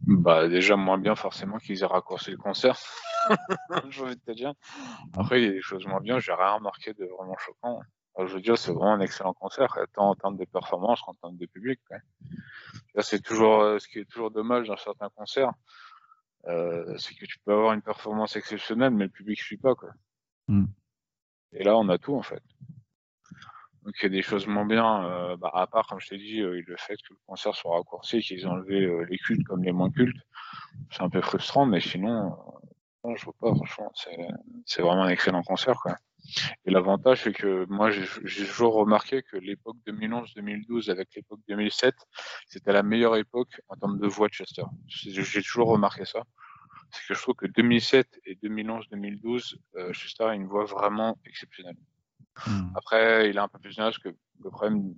Bah 0.08 0.48
déjà 0.48 0.76
moins 0.76 0.98
bien 0.98 1.16
forcément 1.16 1.58
qu'ils 1.58 1.84
aient 1.84 1.86
raccourci 1.86 2.32
le 2.32 2.38
concert. 2.38 2.78
je 3.90 4.06
veux 4.06 4.16
te 4.16 4.32
dire. 4.32 4.54
Après, 5.14 5.42
il 5.42 5.46
y 5.46 5.50
a 5.50 5.52
des 5.52 5.62
choses 5.62 5.86
moins 5.86 6.02
bien, 6.02 6.20
j'ai 6.20 6.34
rien 6.34 6.54
remarqué 6.54 6.94
de 6.94 7.06
vraiment 7.06 7.36
choquant. 7.38 7.82
je 8.20 8.34
veux 8.34 8.42
dire, 8.42 8.58
c'est 8.58 8.72
vraiment 8.72 8.94
un 8.94 9.02
excellent 9.02 9.34
concert, 9.34 9.78
tant 9.94 10.10
en 10.10 10.16
termes 10.16 10.38
de 10.38 10.46
performance 10.46 11.02
qu'en 11.02 11.14
termes 11.16 11.38
de 11.38 11.46
public. 11.46 11.80
c'est 13.00 13.22
toujours 13.22 13.62
euh, 13.62 13.80
ce 13.80 13.88
qui 13.88 14.00
est 14.00 14.06
toujours 14.06 14.32
dommage 14.32 14.68
dans 14.68 14.78
certains 14.78 15.10
concerts, 15.10 15.52
euh, 16.48 16.98
c'est 16.98 17.16
que 17.16 17.26
tu 17.26 17.40
peux 17.40 17.52
avoir 17.52 17.74
une 17.74 17.82
performance 17.82 18.36
exceptionnelle, 18.36 18.92
mais 18.92 19.06
le 19.06 19.10
public 19.10 19.40
ne 19.40 19.44
suit 19.44 19.58
pas. 19.58 19.76
Quoi. 19.76 19.90
Hmm. 20.48 20.68
Et 21.52 21.64
là, 21.64 21.78
on 21.78 21.90
a 21.90 21.98
tout 21.98 22.16
en 22.16 22.22
fait. 22.22 22.44
Donc 23.88 23.96
il 24.02 24.04
y 24.04 24.06
a 24.08 24.10
des 24.10 24.22
choses 24.22 24.48
moins 24.48 24.66
bien, 24.66 25.06
euh, 25.06 25.38
bah, 25.38 25.50
à 25.54 25.66
part, 25.66 25.88
comme 25.88 26.02
je 26.02 26.10
t'ai 26.10 26.18
dit, 26.18 26.42
euh, 26.42 26.62
le 26.68 26.76
fait 26.76 26.98
que 26.98 27.14
le 27.14 27.20
concert 27.26 27.56
soit 27.56 27.74
raccourci, 27.74 28.20
qu'ils 28.20 28.46
ont 28.46 28.52
enlevé 28.52 28.84
euh, 28.84 29.06
les 29.10 29.18
cultes 29.18 29.48
comme 29.48 29.64
les 29.64 29.72
moins 29.72 29.90
cultes. 29.90 30.22
C'est 30.92 31.04
un 31.04 31.10
peu 31.10 31.22
frustrant, 31.22 31.66
mais 31.66 31.80
sinon, 31.80 32.36
je 33.16 33.24
vois 33.24 33.34
pas, 33.40 33.56
franchement, 33.56 33.90
c'est 34.66 34.82
vraiment 34.82 35.04
un 35.04 35.08
excellent 35.08 35.42
concert. 35.42 35.78
Quoi. 35.82 35.96
Et 36.66 36.72
l'avantage, 36.72 37.24
c'est 37.24 37.32
que 37.32 37.66
moi, 37.70 37.90
j'ai 37.90 38.46
toujours 38.46 38.74
remarqué 38.74 39.24
que 39.24 39.38
l'époque 39.38 39.78
2011-2012 39.88 40.92
avec 40.92 41.16
l'époque 41.16 41.40
2007, 41.48 41.96
c'était 42.46 42.74
la 42.74 42.84
meilleure 42.84 43.16
époque 43.16 43.62
en 43.70 43.78
termes 43.78 44.00
de 44.00 44.08
voix 44.08 44.28
de 44.28 44.34
Chester. 44.34 44.64
J'ai 44.88 45.42
toujours 45.42 45.70
remarqué 45.70 46.04
ça. 46.04 46.24
C'est 46.92 47.08
que 47.08 47.14
je 47.14 47.22
trouve 47.22 47.36
que 47.36 47.48
2007 47.48 48.20
et 48.26 48.36
2011-2012, 48.36 49.56
Chester 49.94 50.26
a 50.26 50.36
une 50.36 50.48
voix 50.48 50.66
vraiment 50.66 51.18
exceptionnelle. 51.24 51.78
Hmm. 52.46 52.70
Après, 52.76 53.30
il 53.30 53.38
a 53.38 53.44
un 53.44 53.48
peu 53.48 53.60
plus 53.60 53.76
d'âge 53.76 54.00
que 54.00 54.10
le 54.10 54.50
problème, 54.50 54.94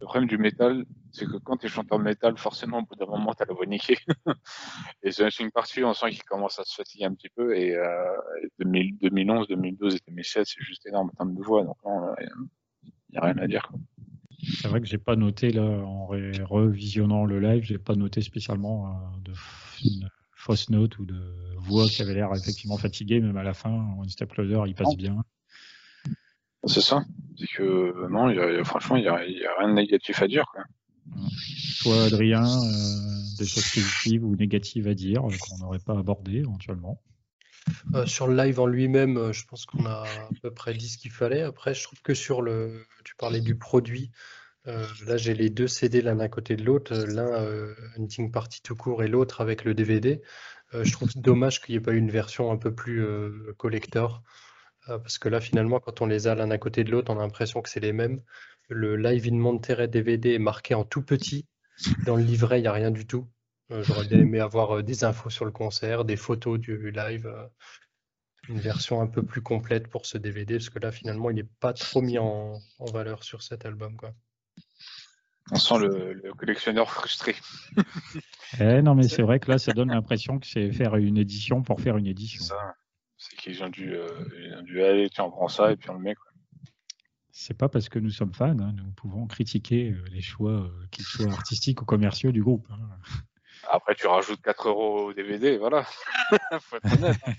le 0.00 0.06
problème 0.06 0.28
du 0.28 0.38
métal, 0.38 0.84
c'est 1.12 1.26
que 1.26 1.36
quand 1.38 1.56
tu 1.56 1.66
es 1.66 1.68
chanteur 1.68 1.98
de 1.98 2.04
métal, 2.04 2.36
forcément, 2.36 2.78
au 2.78 2.82
bout 2.82 2.96
d'un 2.96 3.06
moment, 3.06 3.34
tu 3.34 3.42
as 3.42 3.46
la 3.46 3.54
voix 3.54 3.66
niquée. 3.66 3.96
et 5.02 5.12
c'est 5.12 5.40
une 5.40 5.50
partie, 5.50 5.82
on 5.84 5.94
sent 5.94 6.10
qu'il 6.10 6.24
commence 6.24 6.58
à 6.58 6.64
se 6.64 6.74
fatiguer 6.74 7.04
un 7.04 7.14
petit 7.14 7.30
peu. 7.34 7.56
Et 7.56 7.74
euh, 7.74 8.16
2011, 8.58 9.48
2012 9.48 9.94
et 9.94 9.98
2007, 10.08 10.46
c'est 10.46 10.62
juste 10.62 10.86
énorme 10.86 11.10
en 11.12 11.16
termes 11.16 11.34
de 11.34 11.42
voix. 11.42 11.64
Donc 11.64 11.76
il 11.84 12.28
n'y 13.12 13.18
a, 13.18 13.22
rien 13.22 13.38
à 13.38 13.46
dire. 13.46 13.70
C'est 14.60 14.68
vrai 14.68 14.80
que 14.80 14.86
j'ai 14.86 14.98
pas 14.98 15.16
noté, 15.16 15.50
là, 15.50 15.62
en 15.62 16.06
revisionnant 16.06 17.24
le 17.24 17.40
live, 17.40 17.62
j'ai 17.62 17.78
pas 17.78 17.94
noté 17.94 18.20
spécialement 18.20 18.88
euh, 18.88 19.20
de 19.20 19.32
fausse 20.32 20.68
note 20.68 20.98
ou 20.98 21.06
de 21.06 21.56
voix 21.56 21.86
qui 21.86 22.02
avait 22.02 22.14
l'air 22.14 22.30
effectivement 22.34 22.76
fatiguée, 22.76 23.20
même 23.20 23.38
à 23.38 23.42
la 23.42 23.54
fin, 23.54 23.70
One 23.98 24.08
Step 24.10 24.30
Closer, 24.30 24.60
il 24.66 24.74
passe 24.74 24.96
bien. 24.96 25.24
C'est 26.66 26.80
ça. 26.80 27.04
C'est 27.38 27.48
que 27.48 28.08
non, 28.08 28.30
y 28.30 28.38
a, 28.38 28.64
franchement, 28.64 28.96
il 28.96 29.02
n'y 29.02 29.08
a, 29.08 29.16
rien 29.16 29.68
de 29.68 29.74
négatif 29.74 30.22
à 30.22 30.28
dire. 30.28 30.44
Quoi. 30.52 30.64
Toi, 31.82 32.04
Adrien, 32.04 32.44
euh, 32.44 33.36
des 33.38 33.46
choses 33.46 33.68
positives 33.74 34.24
ou 34.24 34.36
négatives 34.36 34.88
à 34.88 34.94
dire 34.94 35.28
euh, 35.28 35.34
qu'on 35.40 35.58
n'aurait 35.58 35.78
pas 35.78 35.98
abordé 35.98 36.38
éventuellement? 36.38 37.00
Euh, 37.94 38.06
sur 38.06 38.26
le 38.26 38.36
live 38.36 38.60
en 38.60 38.66
lui-même, 38.66 39.32
je 39.32 39.44
pense 39.46 39.64
qu'on 39.66 39.86
a 39.86 40.04
à 40.04 40.28
peu 40.42 40.50
près 40.50 40.74
dit 40.74 40.88
ce 40.88 40.98
qu'il 40.98 41.10
fallait. 41.10 41.42
Après, 41.42 41.74
je 41.74 41.82
trouve 41.82 42.00
que 42.02 42.14
sur 42.14 42.42
le, 42.42 42.86
tu 43.04 43.14
parlais 43.16 43.40
du 43.40 43.56
produit. 43.56 44.10
là, 44.66 45.16
j'ai 45.16 45.34
les 45.34 45.50
deux 45.50 45.68
CD 45.68 46.00
l'un 46.00 46.20
à 46.20 46.28
côté 46.28 46.56
de 46.56 46.64
l'autre, 46.64 46.94
l'un 46.94 47.46
Hunting 47.98 48.30
Party 48.30 48.62
tout 48.62 48.76
court 48.76 49.02
et 49.02 49.08
l'autre 49.08 49.40
avec 49.40 49.64
le 49.64 49.74
DVD. 49.74 50.20
je 50.72 50.92
trouve 50.92 51.10
dommage 51.16 51.60
qu'il 51.62 51.74
n'y 51.74 51.78
ait 51.78 51.82
pas 51.82 51.92
eu 51.92 51.98
une 51.98 52.10
version 52.10 52.50
un 52.50 52.58
peu 52.58 52.74
plus 52.74 53.06
collector. 53.56 54.22
Euh, 54.88 54.98
parce 54.98 55.18
que 55.18 55.28
là, 55.28 55.40
finalement, 55.40 55.80
quand 55.80 56.02
on 56.02 56.06
les 56.06 56.26
a 56.26 56.34
l'un 56.34 56.50
à 56.50 56.58
côté 56.58 56.84
de 56.84 56.90
l'autre, 56.90 57.12
on 57.12 57.18
a 57.18 57.22
l'impression 57.22 57.62
que 57.62 57.68
c'est 57.68 57.80
les 57.80 57.92
mêmes. 57.92 58.22
Le 58.68 58.96
Live 58.96 59.26
in 59.30 59.36
Monterrey 59.36 59.88
DVD 59.88 60.34
est 60.34 60.38
marqué 60.38 60.74
en 60.74 60.84
tout 60.84 61.02
petit. 61.02 61.46
Dans 62.06 62.16
le 62.16 62.22
livret, 62.22 62.58
il 62.58 62.62
n'y 62.62 62.68
a 62.68 62.72
rien 62.72 62.90
du 62.90 63.06
tout. 63.06 63.28
Euh, 63.70 63.82
j'aurais 63.82 64.06
bien 64.06 64.20
aimé 64.20 64.40
avoir 64.40 64.76
euh, 64.76 64.82
des 64.82 65.04
infos 65.04 65.30
sur 65.30 65.44
le 65.44 65.50
concert, 65.50 66.04
des 66.04 66.16
photos 66.16 66.58
du 66.58 66.90
live, 66.90 67.32
une 68.48 68.58
version 68.58 69.00
un 69.00 69.06
peu 69.06 69.22
plus 69.22 69.42
complète 69.42 69.88
pour 69.88 70.06
ce 70.06 70.18
DVD, 70.18 70.54
parce 70.54 70.70
que 70.70 70.78
là, 70.78 70.92
finalement, 70.92 71.30
il 71.30 71.36
n'est 71.36 71.48
pas 71.60 71.72
trop 71.72 72.02
mis 72.02 72.18
en, 72.18 72.58
valeur 72.92 73.24
sur 73.24 73.42
cet 73.42 73.64
album. 73.64 73.96
Quoi. 73.96 74.12
On 75.50 75.56
sent 75.56 75.78
le, 75.78 76.32
collectionneur 76.36 76.90
frustré. 76.90 77.34
eh, 78.60 78.82
non, 78.82 78.94
mais 78.94 79.08
c'est 79.08 79.22
vrai 79.22 79.40
que 79.40 79.50
là, 79.50 79.58
ça 79.58 79.72
donne 79.72 79.90
l'impression 79.90 80.38
que 80.38 80.46
c'est 80.46 80.70
faire 80.72 80.96
une 80.96 81.16
édition 81.16 81.62
pour 81.62 81.80
faire 81.80 81.96
une 81.96 82.06
édition. 82.06 82.44
Ça. 82.44 82.74
C'est 83.24 83.36
qu'ils 83.36 83.64
ont 83.64 83.70
dû, 83.70 83.94
euh, 83.94 84.62
dû 84.62 84.82
aller, 84.82 85.08
tiens, 85.08 85.24
on 85.24 85.30
prend 85.30 85.48
ça 85.48 85.72
et 85.72 85.76
puis 85.76 85.88
on 85.88 85.94
le 85.94 86.00
met. 86.00 86.14
C'est 87.30 87.56
pas 87.56 87.70
parce 87.70 87.88
que 87.88 87.98
nous 87.98 88.10
sommes 88.10 88.34
fans, 88.34 88.58
hein, 88.58 88.74
nous 88.76 88.92
pouvons 88.92 89.26
critiquer 89.26 89.92
euh, 89.92 90.04
les 90.12 90.20
choix, 90.20 90.50
euh, 90.50 90.86
qu'ils 90.90 91.06
soient 91.06 91.32
artistiques 91.32 91.80
ou 91.80 91.86
commerciaux 91.86 92.32
du 92.32 92.42
groupe. 92.42 92.66
Hein. 92.70 92.78
Après, 93.70 93.94
tu 93.94 94.06
rajoutes 94.06 94.42
4 94.42 94.68
euros 94.68 95.06
au 95.06 95.14
DVD, 95.14 95.56
voilà. 95.56 95.84
Faut 96.60 96.76
être 96.76 96.92
honnête. 96.92 97.16
Hein. 97.26 97.32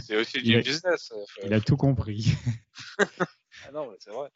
C'est 0.00 0.16
aussi 0.16 0.40
du 0.40 0.56
business. 0.60 1.12
Il 1.44 1.52
a 1.52 1.60
tout 1.60 1.76
compris. 1.76 2.32
ah 2.98 3.72
non, 3.72 3.92
c'est 3.98 4.12
vrai. 4.12 4.30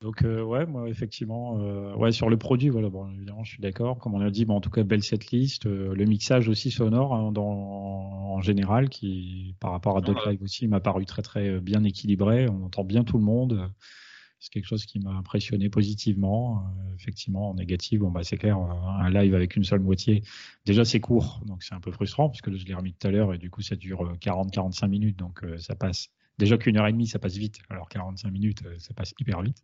Donc 0.00 0.22
euh, 0.22 0.42
ouais, 0.42 0.66
moi 0.66 0.88
effectivement, 0.88 1.58
euh, 1.60 1.94
ouais 1.94 2.12
sur 2.12 2.28
le 2.28 2.36
produit, 2.36 2.68
voilà, 2.68 2.90
bon 2.90 3.10
évidemment 3.10 3.42
je 3.44 3.52
suis 3.52 3.62
d'accord. 3.62 3.98
Comme 3.98 4.14
on 4.14 4.20
a 4.20 4.30
dit, 4.30 4.44
bon 4.44 4.56
en 4.56 4.60
tout 4.60 4.70
cas 4.70 4.82
belle 4.82 5.02
cette 5.02 5.30
liste, 5.30 5.66
euh, 5.66 5.94
le 5.94 6.04
mixage 6.04 6.48
aussi 6.48 6.70
sonore 6.70 7.14
hein, 7.14 7.32
dans, 7.32 7.42
en 7.42 8.40
général, 8.42 8.90
qui 8.90 9.54
par 9.60 9.70
rapport 9.70 9.96
à 9.96 10.02
d'autres 10.02 10.28
live 10.28 10.42
aussi 10.42 10.68
m'a 10.68 10.80
paru 10.80 11.06
très 11.06 11.22
très 11.22 11.58
bien 11.60 11.84
équilibré. 11.84 12.48
On 12.48 12.64
entend 12.64 12.84
bien 12.84 13.02
tout 13.02 13.16
le 13.16 13.24
monde. 13.24 13.70
C'est 14.40 14.52
quelque 14.52 14.66
chose 14.66 14.84
qui 14.84 15.00
m'a 15.00 15.12
impressionné 15.12 15.70
positivement. 15.70 16.62
effectivement, 16.98 17.50
en 17.50 17.54
négatif, 17.54 18.00
bon 18.00 18.10
bah 18.10 18.24
c'est 18.24 18.36
clair, 18.36 18.58
un 18.58 19.08
live 19.08 19.34
avec 19.34 19.56
une 19.56 19.64
seule 19.64 19.80
moitié, 19.80 20.22
déjà 20.66 20.84
c'est 20.84 21.00
court, 21.00 21.40
donc 21.46 21.62
c'est 21.62 21.74
un 21.74 21.80
peu 21.80 21.92
frustrant 21.92 22.28
puisque 22.28 22.52
je 22.54 22.66
l'ai 22.66 22.74
remis 22.74 22.92
tout 22.92 23.06
à 23.08 23.10
l'heure 23.10 23.32
et 23.32 23.38
du 23.38 23.48
coup 23.50 23.62
ça 23.62 23.74
dure 23.74 24.14
40-45 24.20 24.86
minutes, 24.88 25.18
donc 25.18 25.40
ça 25.56 25.74
passe 25.76 26.10
Déjà 26.38 26.58
qu'une 26.58 26.76
heure 26.76 26.86
et 26.86 26.92
demie, 26.92 27.06
ça 27.06 27.18
passe 27.18 27.36
vite, 27.36 27.60
alors 27.70 27.88
45 27.88 28.30
minutes, 28.30 28.62
euh, 28.66 28.78
ça 28.78 28.92
passe 28.94 29.14
hyper 29.20 29.42
vite. 29.42 29.62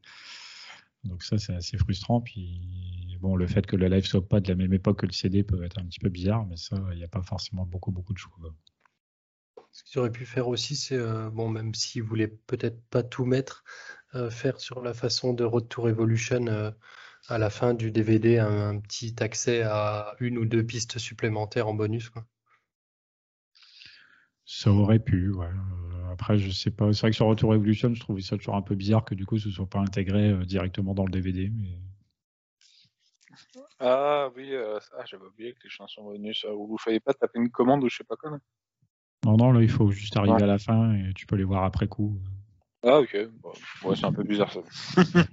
Donc 1.04 1.22
ça, 1.22 1.38
c'est 1.38 1.54
assez 1.54 1.78
frustrant. 1.78 2.20
Puis 2.20 3.16
bon, 3.20 3.34
le 3.34 3.46
fait 3.46 3.66
que 3.66 3.76
le 3.76 3.88
live 3.88 4.04
soit 4.04 4.26
pas 4.26 4.40
de 4.40 4.48
la 4.48 4.54
même 4.54 4.72
époque 4.72 5.00
que 5.00 5.06
le 5.06 5.12
CD 5.12 5.42
peut 5.42 5.62
être 5.64 5.78
un 5.78 5.84
petit 5.86 5.98
peu 5.98 6.10
bizarre, 6.10 6.46
mais 6.46 6.56
ça, 6.56 6.76
il 6.92 6.98
n'y 6.98 7.04
a 7.04 7.08
pas 7.08 7.22
forcément 7.22 7.66
beaucoup, 7.66 7.90
beaucoup 7.90 8.12
de 8.12 8.18
choix. 8.18 8.36
Ce 9.72 9.84
qu'ils 9.84 9.98
auraient 9.98 10.12
pu 10.12 10.26
faire 10.26 10.48
aussi, 10.48 10.76
c'est, 10.76 10.96
euh, 10.96 11.30
bon, 11.30 11.48
même 11.48 11.74
s'ils 11.74 12.02
voulaient 12.02 12.28
peut-être 12.28 12.80
pas 12.90 13.02
tout 13.02 13.24
mettre, 13.24 13.64
euh, 14.14 14.30
faire 14.30 14.60
sur 14.60 14.82
la 14.82 14.94
façon 14.94 15.32
de 15.32 15.44
Road 15.44 15.68
to 15.68 15.82
Revolution 15.82 16.74
à 17.28 17.38
la 17.38 17.50
fin 17.50 17.74
du 17.74 17.90
DVD 17.90 18.38
un, 18.38 18.78
petit 18.80 19.14
accès 19.20 19.62
à 19.62 20.14
une 20.20 20.38
ou 20.38 20.44
deux 20.44 20.64
pistes 20.64 20.98
supplémentaires 20.98 21.68
en 21.68 21.74
bonus. 21.74 22.10
Ça 24.44 24.70
aurait 24.70 24.98
pu, 24.98 25.30
ouais. 25.30 25.46
Après, 26.12 26.38
je 26.38 26.50
sais 26.50 26.70
pas. 26.70 26.92
C'est 26.92 27.00
vrai 27.00 27.10
que 27.10 27.16
sur 27.16 27.26
Retour 27.26 27.54
Evolution, 27.54 27.94
je 27.94 28.00
trouvais 28.00 28.22
ça 28.22 28.36
toujours 28.36 28.56
un 28.56 28.62
peu 28.62 28.74
bizarre 28.74 29.04
que 29.04 29.14
du 29.14 29.26
coup, 29.26 29.38
ce 29.38 29.50
soit 29.50 29.68
pas 29.68 29.80
intégré 29.80 30.30
euh, 30.30 30.44
directement 30.44 30.94
dans 30.94 31.04
le 31.04 31.10
DVD. 31.10 31.50
Mais... 31.50 31.78
Ah 33.78 34.28
oui, 34.36 34.52
euh, 34.52 34.78
ah, 34.98 35.04
j'avais 35.06 35.24
oublié 35.24 35.52
que 35.52 35.64
les 35.64 35.70
chansons 35.70 36.04
bonus, 36.04 36.44
vous 36.44 36.72
ne 36.72 36.78
fallait 36.78 37.00
pas 37.00 37.14
taper 37.14 37.38
une 37.38 37.50
commande 37.50 37.82
ou 37.84 37.88
je 37.88 37.96
sais 37.96 38.04
pas 38.04 38.16
quoi. 38.16 38.38
Non, 39.24 39.36
non, 39.36 39.52
là, 39.52 39.62
il 39.62 39.70
faut 39.70 39.90
juste 39.90 40.16
arriver 40.16 40.42
à 40.42 40.46
la 40.46 40.58
fin 40.58 40.94
et 40.94 41.12
tu 41.14 41.26
peux 41.26 41.36
les 41.36 41.44
voir 41.44 41.64
après 41.64 41.88
coup. 41.88 42.18
Ah, 42.82 43.00
ok. 43.00 43.14
ouais, 43.84 43.96
c'est 43.96 44.06
un 44.06 44.12
peu 44.12 44.22
bizarre 44.22 44.52
ça. 44.52 44.60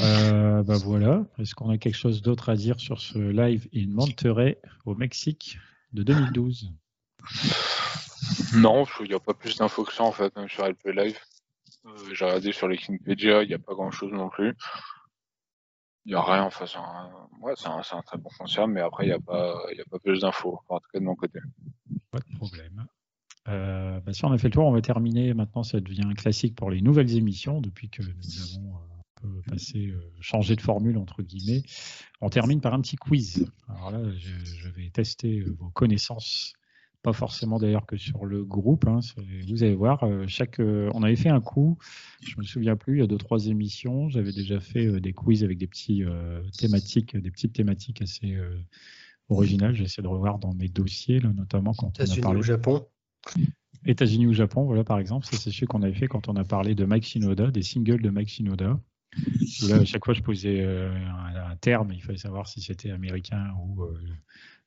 Euh, 0.00 0.62
bah 0.62 0.76
voilà. 0.76 1.26
Est-ce 1.38 1.54
qu'on 1.56 1.70
a 1.70 1.78
quelque 1.78 1.96
chose 1.96 2.22
d'autre 2.22 2.50
à 2.50 2.56
dire 2.56 2.78
sur 2.78 3.00
ce 3.00 3.18
live 3.18 3.68
in 3.74 3.88
Monterrey 3.88 4.60
au 4.84 4.94
Mexique 4.94 5.58
de 5.92 6.02
2012 6.02 6.72
Non, 8.54 8.86
il 9.00 9.08
n'y 9.08 9.14
a 9.14 9.20
pas 9.20 9.34
plus 9.34 9.56
d'infos 9.56 9.84
que 9.84 9.92
ça 9.92 10.04
en 10.04 10.12
fait, 10.12 10.34
même 10.36 10.48
sur 10.48 10.66
LP 10.66 10.92
Live. 10.92 11.18
Euh, 11.86 12.14
J'ai 12.14 12.24
regardé 12.24 12.52
sur 12.52 12.68
les 12.68 12.78
Kingpedia, 12.78 13.42
il 13.42 13.48
n'y 13.48 13.54
a 13.54 13.58
pas 13.58 13.74
grand 13.74 13.90
chose 13.90 14.12
non 14.12 14.28
plus. 14.28 14.54
Il 16.04 16.12
n'y 16.12 16.14
a 16.14 16.22
rien, 16.22 16.44
enfin, 16.44 16.66
c'est 16.66 16.78
un, 16.78 17.98
un, 17.98 18.02
très 18.02 18.16
bon 18.16 18.30
concert, 18.38 18.66
mais 18.66 18.80
après, 18.80 19.04
il 19.04 19.08
n'y 19.08 19.14
a, 19.14 19.20
pas- 19.20 19.58
a 19.58 19.90
pas 19.90 19.98
plus 19.98 20.20
d'infos, 20.20 20.60
en 20.68 20.78
tout 20.78 20.86
cas 20.92 21.00
de 21.00 21.04
mon 21.04 21.14
côté. 21.14 21.38
Pas 22.10 22.20
de 22.20 22.36
problème. 22.36 22.86
Euh, 23.48 24.00
bah, 24.00 24.12
si 24.12 24.24
on 24.24 24.32
a 24.32 24.38
fait 24.38 24.48
le 24.48 24.52
tour, 24.52 24.64
on 24.64 24.72
va 24.72 24.80
terminer. 24.80 25.34
Maintenant, 25.34 25.62
ça 25.62 25.80
devient 25.80 26.04
un 26.06 26.14
classique 26.14 26.54
pour 26.54 26.70
les 26.70 26.80
nouvelles 26.80 27.14
émissions 27.16 27.60
depuis 27.60 27.90
que 27.90 28.02
nous 28.02 28.56
avons 28.56 28.74
euh, 29.24 29.42
passé, 29.48 29.94
changé 30.20 30.56
de 30.56 30.60
formule 30.60 30.96
entre 30.98 31.22
guillemets. 31.22 31.62
On 32.20 32.28
termine 32.28 32.60
par 32.60 32.74
un 32.74 32.80
petit 32.80 32.96
quiz. 32.96 33.46
Alors 33.68 33.90
là, 33.90 34.00
je, 34.16 34.68
vais 34.70 34.90
tester 34.90 35.40
vos 35.40 35.70
connaissances, 35.70 36.52
pas 37.08 37.14
forcément 37.14 37.58
d'ailleurs 37.58 37.86
que 37.86 37.96
sur 37.96 38.26
le 38.26 38.44
groupe. 38.44 38.86
hein. 38.86 39.00
Vous 39.48 39.62
allez 39.62 39.74
voir, 39.74 40.04
euh, 40.04 40.26
chaque, 40.26 40.60
euh, 40.60 40.90
on 40.92 41.02
avait 41.02 41.16
fait 41.16 41.30
un 41.30 41.40
coup. 41.40 41.78
Je 42.20 42.34
me 42.36 42.42
souviens 42.42 42.76
plus. 42.76 42.96
Il 42.96 43.00
y 43.00 43.02
a 43.02 43.06
deux 43.06 43.16
trois 43.16 43.46
émissions, 43.46 44.10
j'avais 44.10 44.32
déjà 44.32 44.60
fait 44.60 44.86
euh, 44.86 45.00
des 45.00 45.14
quiz 45.14 45.42
avec 45.42 45.56
des 45.56 45.66
petits 45.66 46.04
thématiques, 46.58 47.16
des 47.16 47.30
petites 47.30 47.54
thématiques 47.54 48.02
assez 48.02 48.36
originales. 49.30 49.74
J'essaie 49.74 50.02
de 50.02 50.06
revoir 50.06 50.38
dans 50.38 50.52
mes 50.52 50.68
dossiers, 50.68 51.20
là, 51.20 51.30
notamment 51.32 51.72
quand 51.72 51.98
on 51.98 52.02
a 52.02 52.16
parlé 52.20 52.40
ou 52.40 52.42
Japon. 52.42 52.86
États-Unis 53.86 54.26
ou 54.26 54.34
Japon, 54.34 54.64
voilà 54.64 54.84
par 54.84 54.98
exemple, 54.98 55.24
ça 55.24 55.36
c'est 55.38 55.50
celui 55.50 55.66
qu'on 55.66 55.82
avait 55.82 55.94
fait 55.94 56.08
quand 56.08 56.28
on 56.28 56.36
a 56.36 56.44
parlé 56.44 56.74
de 56.74 56.84
Mike 56.84 57.04
Shinoda, 57.04 57.50
des 57.50 57.62
singles 57.62 58.02
de 58.02 58.10
Mike 58.10 58.28
Shinoda. 58.28 58.78
Là, 59.68 59.76
à 59.76 59.84
chaque 59.84 60.04
fois, 60.04 60.12
je 60.14 60.20
posais 60.22 60.60
euh, 60.60 60.94
un, 60.94 61.52
un 61.52 61.56
terme, 61.56 61.92
il 61.92 62.02
fallait 62.02 62.18
savoir 62.18 62.46
si 62.48 62.60
c'était 62.60 62.90
américain 62.90 63.54
ou 63.62 63.82
euh, 63.82 63.98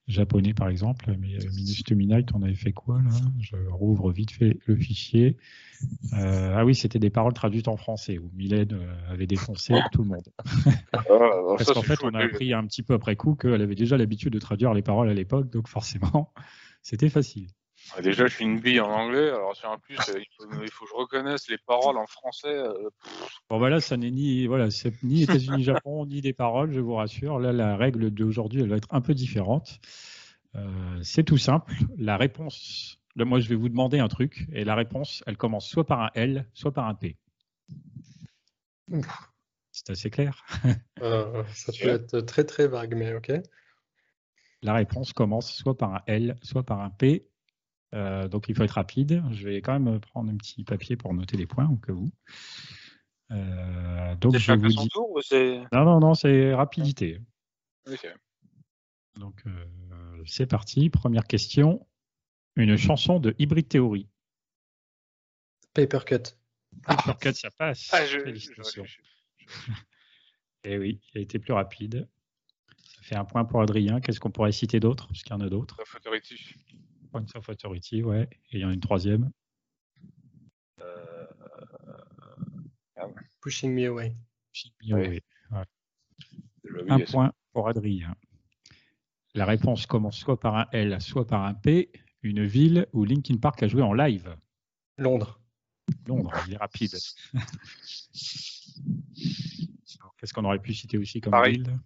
japonais, 0.08 0.54
par 0.54 0.70
exemple. 0.70 1.16
Mais 1.20 1.36
euh, 1.36 1.50
Minus 1.56 1.84
to 1.84 1.96
Midnight, 1.96 2.30
on 2.34 2.42
avait 2.42 2.56
fait 2.56 2.74
quoi 2.74 3.02
là? 3.02 3.12
Je 3.40 3.56
rouvre 3.70 4.12
vite 4.12 4.32
fait 4.32 4.58
le 4.66 4.76
fichier. 4.76 5.38
Euh, 6.14 6.54
ah 6.56 6.66
oui, 6.66 6.76
c'était 6.76 7.00
des 7.00 7.10
paroles 7.10 7.34
traduites 7.34 7.68
en 7.68 7.78
français 7.78 8.18
où 8.18 8.30
Mylène 8.36 8.74
euh, 8.74 9.14
avait 9.14 9.28
défoncé 9.28 9.74
tout 9.92 10.04
le 10.04 10.10
monde. 10.10 10.28
Parce 10.92 11.74
qu'en 11.74 11.82
fait, 11.82 12.04
on 12.04 12.14
a 12.14 12.24
appris 12.24 12.54
un 12.54 12.66
petit 12.66 12.84
peu 12.84 12.94
après 12.94 13.16
coup 13.16 13.36
qu'elle 13.36 13.62
avait 13.62 13.76
déjà 13.76 13.98
l'habitude 13.98 14.34
de 14.34 14.40
traduire 14.40 14.74
les 14.74 14.82
paroles 14.82 15.10
à 15.10 15.14
l'époque, 15.14 15.50
donc 15.50 15.68
forcément, 15.68 16.34
c'était 16.82 17.10
facile. 17.10 17.48
Ouais, 17.96 18.02
Déjà, 18.02 18.28
je 18.28 18.36
suis 18.36 18.46
une 18.46 18.60
bille 18.60 18.80
en 18.80 18.90
anglais, 18.90 19.30
alors 19.30 19.56
si 19.56 19.66
en 19.66 19.78
plus, 19.78 19.98
euh, 20.10 20.20
il 20.20 20.26
faut, 20.38 20.64
il 20.64 20.72
faut 20.72 20.86
que 20.86 20.92
je 20.92 20.96
reconnaisse 20.96 21.50
les 21.50 21.58
paroles 21.58 21.98
en 21.98 22.08
français. 22.08 22.56
euh, 22.56 22.90
Bon 23.50 23.58
voilà, 23.58 23.82
ça 23.82 23.98
n'est 23.98 24.12
ni 24.12 24.48
voilà, 24.48 24.70
ni 25.04 25.24
États-Unis, 25.24 25.64
Japon, 25.64 26.06
ni 26.06 26.22
des 26.22 26.34
paroles, 26.34 26.72
je 26.72 26.80
vous 26.80 26.96
rassure. 26.96 27.40
Là, 27.40 27.52
la 27.52 27.76
règle 27.76 28.12
d'aujourd'hui, 28.12 28.62
elle 28.62 28.70
va 28.70 28.78
être 28.78 28.88
un 28.92 29.02
peu 29.02 29.14
différente. 29.14 29.80
Euh, 30.56 31.00
c'est 31.04 31.24
tout 31.24 31.38
simple. 31.38 31.74
La 31.98 32.18
réponse, 32.18 32.98
là, 33.16 33.26
moi, 33.26 33.40
je 33.40 33.50
vais 33.50 33.56
vous 33.56 33.70
demander 33.70 34.00
un 34.00 34.08
truc, 34.08 34.48
et 34.54 34.64
la 34.64 34.76
réponse, 34.76 35.24
elle 35.28 35.38
commence 35.38 35.68
soit 35.68 35.86
par 35.86 36.02
un 36.02 36.10
L, 36.16 36.48
soit 36.54 36.74
par 36.74 36.88
un 36.88 36.96
P. 36.96 37.18
C'est 39.72 39.90
assez 39.90 40.10
clair. 40.10 40.44
Euh, 41.02 41.44
ça 41.54 41.72
peut 41.72 41.90
être 41.90 42.20
très 42.22 42.44
très 42.44 42.68
vague, 42.68 42.94
mais 42.96 43.16
ok. 43.16 43.32
La 44.62 44.74
réponse 44.74 45.14
commence 45.14 45.52
soit 45.52 45.78
par 45.78 45.96
un 45.96 46.02
L, 46.06 46.38
soit 46.44 46.64
par 46.64 46.82
un 46.82 46.90
P. 46.90 47.28
Euh, 47.94 48.28
donc 48.28 48.48
il 48.50 48.56
faut 48.56 48.64
être 48.64 48.72
rapide. 48.72 49.24
Je 49.32 49.48
vais 49.48 49.62
quand 49.62 49.78
même 49.78 50.00
prendre 50.00 50.32
un 50.32 50.38
petit 50.38 50.64
papier 50.64 50.96
pour 50.96 51.14
noter 51.14 51.38
les 51.38 51.46
points 51.46 51.70
au 51.70 51.76
cas 51.76 51.94
où. 51.94 52.10
Euh, 53.32 54.16
donc 54.16 54.34
C'est 54.34 54.40
je 54.40 54.46
chacun 54.46 54.62
vous 54.64 54.72
son 54.72 54.84
dis. 54.84 54.90
tour. 54.90 55.20
Non, 55.72 55.86
non, 55.86 56.00
non, 56.00 56.14
c'est 56.14 56.54
rapidité. 56.54 57.22
Ok. 57.90 58.14
Donc, 59.16 59.44
euh, 59.46 60.24
c'est 60.26 60.46
parti. 60.46 60.90
Première 60.90 61.26
question. 61.26 61.86
Une 62.56 62.78
chanson 62.78 63.20
de 63.20 63.36
Hybrid 63.40 63.68
Theory. 63.68 64.08
Paper 65.74 66.00
cut. 66.06 66.36
Uppercut, 66.90 67.34
ça 67.34 67.50
passe. 67.52 67.90
Ah, 67.92 68.06
je, 68.06 68.18
réfléchis. 68.18 68.52
Eh 70.64 70.78
oui, 70.78 71.02
il 71.12 71.18
a 71.18 71.22
été 71.22 71.40
plus 71.40 71.54
rapide. 71.54 72.08
Ça 72.84 73.02
fait 73.02 73.16
un 73.16 73.26
point 73.26 73.46
pour 73.46 73.64
Adrien. 73.64 74.00
Qu'est-ce 74.00 74.20
qu'on 74.20 74.30
pourrait 74.30 74.52
citer 74.52 74.80
d'autre? 74.80 75.08
Parce 75.08 75.24
qu'il 75.24 75.32
y 75.32 75.36
en 75.36 75.42
a 75.42 75.50
d'autres. 75.50 75.82
Authority. 75.98 76.56
Points 77.12 77.26
of 77.36 77.50
Authority, 77.50 78.04
ouais. 78.04 78.28
Et 78.52 78.58
il 78.58 78.62
y 78.62 78.66
en 78.66 78.70
a 78.70 78.74
une 78.74 78.80
troisième. 78.80 79.32
Euh, 80.80 81.26
Pushing 83.42 83.74
me 83.74 83.88
away. 83.88 84.16
Ouais. 84.84 84.86
déjà, 84.86 84.98
oui, 85.10 85.22
Un 86.90 87.00
ça. 87.00 87.06
point 87.12 87.34
pour 87.54 87.68
Adrien. 87.68 88.16
La 89.34 89.46
réponse 89.46 89.86
commence 89.86 90.18
soit 90.18 90.40
par 90.40 90.56
un 90.56 90.68
L, 90.72 91.02
soit 91.02 91.26
par 91.26 91.44
un 91.46 91.54
P. 91.54 91.92
Une 92.24 92.46
ville 92.46 92.88
où 92.94 93.04
Linkin 93.04 93.38
Park 93.38 93.64
a 93.64 93.68
joué 93.68 93.82
en 93.82 93.94
live. 93.94 94.36
Londres. 94.98 95.42
Londres, 96.06 96.32
il 96.48 96.54
est 96.54 96.58
rapide. 96.58 96.96
Qu'est-ce 100.18 100.34
qu'on 100.34 100.46
aurait 100.46 100.60
pu 100.60 100.74
citer 100.74 100.98
aussi 101.00 101.20
comme 101.20 101.32
Paris. 101.32 101.54
ville? 101.54 101.80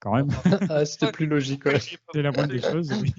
Quand 0.00 0.14
même, 0.14 0.28
ah, 0.70 0.84
c'était 0.84 1.10
plus 1.10 1.26
logique, 1.26 1.64
ouais. 1.64 1.80
c'est 1.80 2.22
la 2.22 2.30
moindre 2.30 2.52
des 2.52 2.60
choses. 2.60 2.92
oui. 3.02 3.12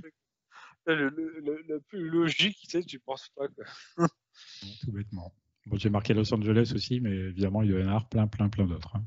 Le, 0.88 1.10
le- 1.10 1.40
le- 1.44 1.64
le 1.68 1.80
plus 1.82 2.10
logique, 2.10 2.58
tu 2.62 2.70
sais, 2.70 2.84
tu 2.84 3.00
penses 3.00 3.30
pas. 3.36 3.48
Quoi. 3.50 3.66
Tout 4.82 4.92
bêtement. 4.92 5.34
Bon, 5.66 5.78
j'ai 5.78 5.90
marqué 5.90 6.14
Los 6.14 6.34
Angeles 6.34 6.72
aussi, 6.74 7.02
mais 7.02 7.12
évidemment, 7.12 7.62
il 7.62 7.72
y 7.72 7.74
en 7.76 7.82
avoir 7.88 8.08
plein, 8.08 8.28
plein, 8.28 8.48
plein 8.50 8.66
d'autres. 8.66 8.96
hein. 8.96 9.04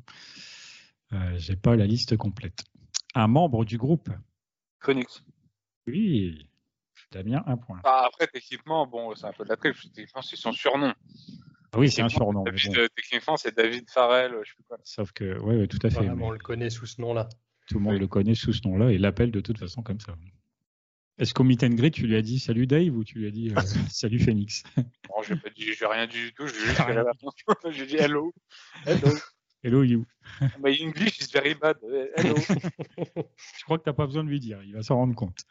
Euh, 1.12 1.35
j'ai 1.39 1.57
pas 1.57 1.74
la 1.76 1.87
liste 1.87 2.16
complète. 2.16 2.64
Un 3.14 3.26
membre 3.28 3.64
du 3.64 3.78
groupe? 3.78 4.11
Phoenix. 4.81 5.24
Oui. 5.87 6.47
Damien, 7.11 7.43
un 7.47 7.57
point. 7.57 7.81
Ah, 7.85 8.05
après, 8.07 8.26
techniquement, 8.28 8.87
bon, 8.87 9.14
c'est 9.14 9.26
un 9.26 9.33
peu 9.33 9.43
de 9.45 9.49
la 9.49 9.57
triche. 9.57 9.83
Techniquement, 9.95 10.22
c'est 10.22 10.37
son 10.37 10.53
surnom. 10.53 10.93
Ah 11.72 11.78
oui, 11.78 11.91
c'est 11.91 12.03
un 12.03 12.09
surnom. 12.09 12.45
mais 12.45 12.51
David, 12.53 12.74
bon. 12.76 12.87
techniquement, 12.95 13.37
c'est 13.37 13.57
David 13.57 13.89
Farrell. 13.91 14.35
Je 14.45 14.53
sais. 14.53 14.74
Sauf 14.85 15.12
que, 15.12 15.39
oui, 15.41 15.57
ouais, 15.57 15.66
tout 15.66 15.78
à 15.83 15.89
fait. 15.91 15.97
Vraiment, 15.97 16.14
mais 16.16 16.24
on 16.24 16.31
le 16.31 16.39
connaît 16.39 16.70
sous 16.70 16.87
ce 16.87 17.01
nom-là. 17.01 17.28
Tout 17.68 17.78
le 17.78 17.85
monde 17.85 17.95
Oui. 17.95 18.01
le 18.01 18.07
connaît 18.09 18.35
sous 18.35 18.53
ce 18.53 18.66
nom-là 18.68 18.91
et 18.93 18.99
l'appelle 18.99 19.31
de 19.33 19.41
toute 19.41 19.59
façon 19.59 19.83
comme 19.83 20.01
ça. 20.01 20.14
Est-ce 21.21 21.35
qu'au 21.35 21.45
meet 21.45 21.62
and 21.62 21.75
greet, 21.75 21.93
tu 21.93 22.07
lui 22.07 22.16
as 22.16 22.23
dit 22.23 22.41
salut 22.41 22.66
Dave 22.66 22.97
ou 22.97 23.05
tu 23.05 23.18
lui 23.18 23.29
as 23.29 23.31
dit 23.31 23.51
euh, 23.51 23.61
salut 23.91 24.18
Phoenix 24.18 24.64
pas 24.75 25.51
dit, 25.55 25.73
j'ai 25.75 25.87
rien 25.87 26.07
dit 26.07 26.16
du 26.16 26.33
tout. 26.33 26.47
J'ai 26.47 26.55
juste 26.55 26.83
fait 26.83 26.95
la. 26.95 27.05
J'ai 27.71 27.87
dit 27.87 27.97
hello. 27.97 28.33
Hello. 28.87 29.12
Hello 29.62 29.83
you. 29.83 30.07
My 30.62 30.75
English 30.81 31.21
is 31.21 31.31
very 31.33 31.55
bad. 31.55 31.77
Euh, 31.85 32.07
Hello. 32.16 32.35
Je 32.39 33.64
crois 33.64 33.79
que 33.79 33.85
tu 33.85 33.91
n'as 33.91 33.95
pas 33.95 34.07
besoin 34.07 34.25
de 34.25 34.31
lui 34.31 34.41
dire, 34.41 34.62
il 34.64 34.73
va 34.73 34.83
s'en 34.83 34.97
rendre 34.97 35.14
compte. 35.14 35.45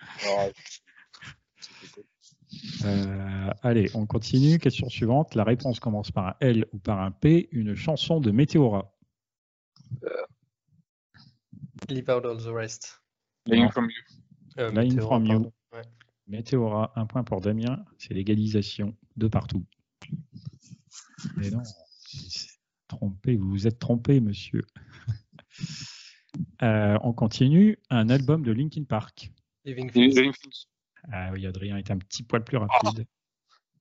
Euh, 2.84 3.50
allez, 3.62 3.92
on 3.94 4.08
continue. 4.08 4.58
Question 4.58 4.90
suivante. 4.90 5.36
La 5.36 5.44
réponse 5.44 5.80
commence 5.80 6.10
par 6.12 6.30
un 6.30 6.36
L 6.40 6.66
ou 6.74 6.80
par 6.80 7.00
un 7.00 7.12
P. 7.12 7.48
Une 7.52 7.76
chanson 7.76 8.20
de 8.20 8.32
Météora. 8.32 8.92
Leave 11.90 12.10
out 12.10 12.26
all 12.26 12.38
the 12.38 12.52
rest. 12.52 13.02
Lying 13.46 13.66
Non. 13.66 13.70
from 13.72 13.90
you. 13.90 14.16
Euh, 14.58 14.72
Météora, 14.72 15.08
from 15.08 15.26
you. 15.28 15.52
Météora, 16.30 16.94
un 16.96 17.06
point 17.06 17.24
pour 17.24 17.42
Damien. 17.42 17.84
C'est 17.98 18.14
l'égalisation 18.14 18.96
de 19.18 19.28
partout. 19.28 19.66
Mais 21.36 21.50
non, 21.50 21.64
trompé, 22.88 23.36
vous 23.36 23.50
vous 23.50 23.68
êtes 23.68 23.80
trompé, 23.80 24.20
monsieur. 24.20 24.66
Euh, 26.62 26.98
on 27.02 27.12
continue. 27.12 27.80
Un 27.90 28.10
album 28.10 28.44
de 28.44 28.52
Linkin 28.52 28.84
Park. 28.84 29.32
Living 29.66 29.92
Things. 29.92 30.68
Ah 31.12 31.32
oui, 31.34 31.46
Adrien 31.46 31.78
est 31.78 31.92
un 31.92 31.98
petit 31.98 32.24
poil 32.24 32.44
plus 32.44 32.58
rapide. 32.58 33.06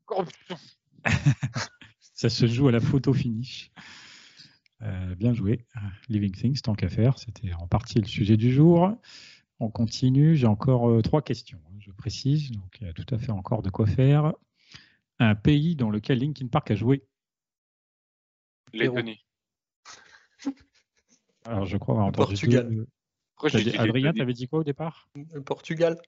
Corruption. 0.06 0.56
Ça 2.14 2.28
se 2.28 2.46
joue 2.46 2.68
à 2.68 2.72
la 2.72 2.80
photo 2.80 3.12
finish. 3.12 3.70
Euh, 4.82 5.14
bien 5.14 5.34
joué. 5.34 5.66
Living 6.08 6.32
Things, 6.32 6.60
tant 6.60 6.74
qu'à 6.74 6.88
faire, 6.88 7.18
c'était 7.18 7.52
en 7.52 7.68
partie 7.68 8.00
le 8.00 8.06
sujet 8.06 8.36
du 8.36 8.52
jour. 8.52 8.96
On 9.60 9.70
continue. 9.70 10.34
J'ai 10.34 10.46
encore 10.46 10.88
euh, 10.88 11.02
trois 11.02 11.22
questions, 11.22 11.60
je 11.88 11.92
précise. 11.92 12.50
Donc, 12.52 12.78
il 12.80 12.86
y 12.86 12.90
a 12.90 12.92
tout 12.92 13.06
à 13.10 13.18
fait 13.18 13.32
encore 13.32 13.62
de 13.62 13.70
quoi 13.70 13.86
faire. 13.86 14.34
Un 15.18 15.34
pays 15.34 15.74
dans 15.74 15.90
lequel 15.90 16.20
Linkin 16.20 16.46
Park 16.46 16.70
a 16.70 16.74
joué. 16.74 17.04
Lettonie. 18.72 19.24
Alors, 21.46 21.64
je 21.64 21.76
crois 21.78 21.94
avoir 21.94 22.08
entendu 22.08 22.34
Portugal. 22.34 22.68
deux- 22.68 22.86
j'ai 23.48 23.64
dit- 23.64 23.76
Adrien, 23.78 23.92
Lettonie. 24.08 24.18
t'avais 24.18 24.32
dit 24.34 24.46
quoi 24.46 24.60
au 24.60 24.64
départ? 24.64 25.08
Le 25.14 25.42
Portugal. 25.42 26.00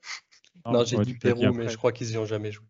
Non, 0.66 0.85
j'ai 0.85 0.97
ouais, 0.99 1.05
dit 1.05 1.14
tu 1.14 1.18
Pérou, 1.18 1.53
mais 1.55 1.68
je 1.68 1.76
crois 1.76 1.93
qu'ils 1.93 2.11
y 2.12 2.18
ont 2.18 2.26
jamais 2.26 2.53
joué. 2.53 2.66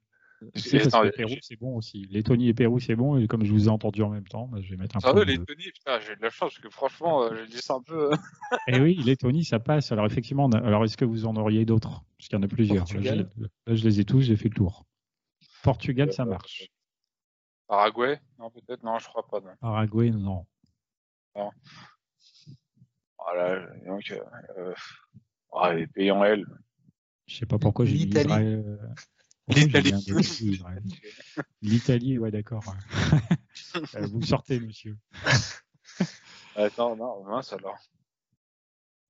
C'est 0.55 0.79
parce 0.79 0.87
Attends, 0.95 1.03
que 1.03 1.09
Pérou, 1.17 1.35
c'est 1.43 1.57
bon 1.57 1.77
aussi. 1.77 2.07
Lettonie 2.11 2.49
et 2.49 2.55
Pérou, 2.55 2.81
c'est 2.81 2.97
bon. 2.97 3.19
Et 3.19 3.27
comme 3.27 3.45
je 3.45 3.53
vous 3.53 3.67
ai 3.67 3.69
entendu 3.69 4.03
en 4.03 4.09
même 4.09 4.27
temps, 4.27 4.47
bah, 4.47 4.59
je 4.63 4.71
vais 4.71 4.77
mettre 4.77 4.97
un 4.97 5.01
Ça 5.01 5.11
point. 5.11 5.21
va, 5.21 5.25
de- 5.27 5.33
Lettonie, 5.33 5.71
putain, 5.73 6.01
j'ai 6.01 6.17
de 6.17 6.23
la 6.23 6.31
chance 6.31 6.53
parce 6.55 6.59
que 6.61 6.71
franchement, 6.71 7.23
euh, 7.25 7.35
j'ai 7.37 7.47
dit 7.47 7.59
ça 7.59 7.75
un 7.75 7.83
peu. 7.83 8.13
euh, 8.13 8.17
Eh 8.69 8.81
oui, 8.81 8.95
Lettonie, 9.05 9.45
ça 9.45 9.59
passe. 9.61 9.93
Alors 9.93 10.07
effectivement, 10.07 10.49
a- 10.51 10.59
alors 10.59 10.85
est-ce 10.85 10.97
que 10.97 11.05
vous 11.05 11.27
en 11.27 11.37
auriez 11.37 11.65
d'autres? 11.65 12.03
Parce 12.19 12.29
qu'il 12.29 12.39
y 12.39 12.41
en 12.41 12.43
a 12.43 12.49
plusieurs. 12.49 12.77
Là, 12.87 12.93
Portugal. 12.95 13.31
je, 13.37 13.43
là, 13.43 13.75
je 13.77 13.85
les 13.85 14.01
ai 14.01 14.05
tous, 14.05 14.21
j'ai 14.23 14.37
fait 14.37 14.49
le 14.49 14.55
tour. 14.55 14.87
Portugal, 15.63 16.13
ça 16.13 16.25
marche. 16.25 16.71
Paraguay? 17.69 18.19
Non, 18.39 18.51
peut-être, 18.51 18.83
non, 18.83 18.99
je 18.99 19.07
crois 19.09 19.27
pas. 19.29 19.41
Non. 19.41 19.51
Paraguay, 19.61 20.11
non. 20.11 20.47
Voilà, 23.19 23.67
donc, 23.87 24.11
euh, 24.11 24.21
euh, 24.59 24.75
ah, 25.53 25.75
les 25.75 25.87
pays 25.87 26.11
en 26.11 26.25
L. 26.25 26.45
Je 27.27 27.37
sais 27.37 27.47
pas 27.47 27.59
pourquoi 27.59 27.85
j'ai. 27.85 27.97
Israël. 27.97 28.79
Euh, 29.57 30.81
L'Italie. 31.63 32.19
ouais, 32.19 32.31
d'accord. 32.31 32.65
Euh, 33.95 34.07
Vous 34.07 34.23
sortez, 34.23 34.59
monsieur. 34.59 34.97
Attends, 36.57 36.97
non, 36.97 37.23
mince 37.25 37.53
alors. 37.53 37.79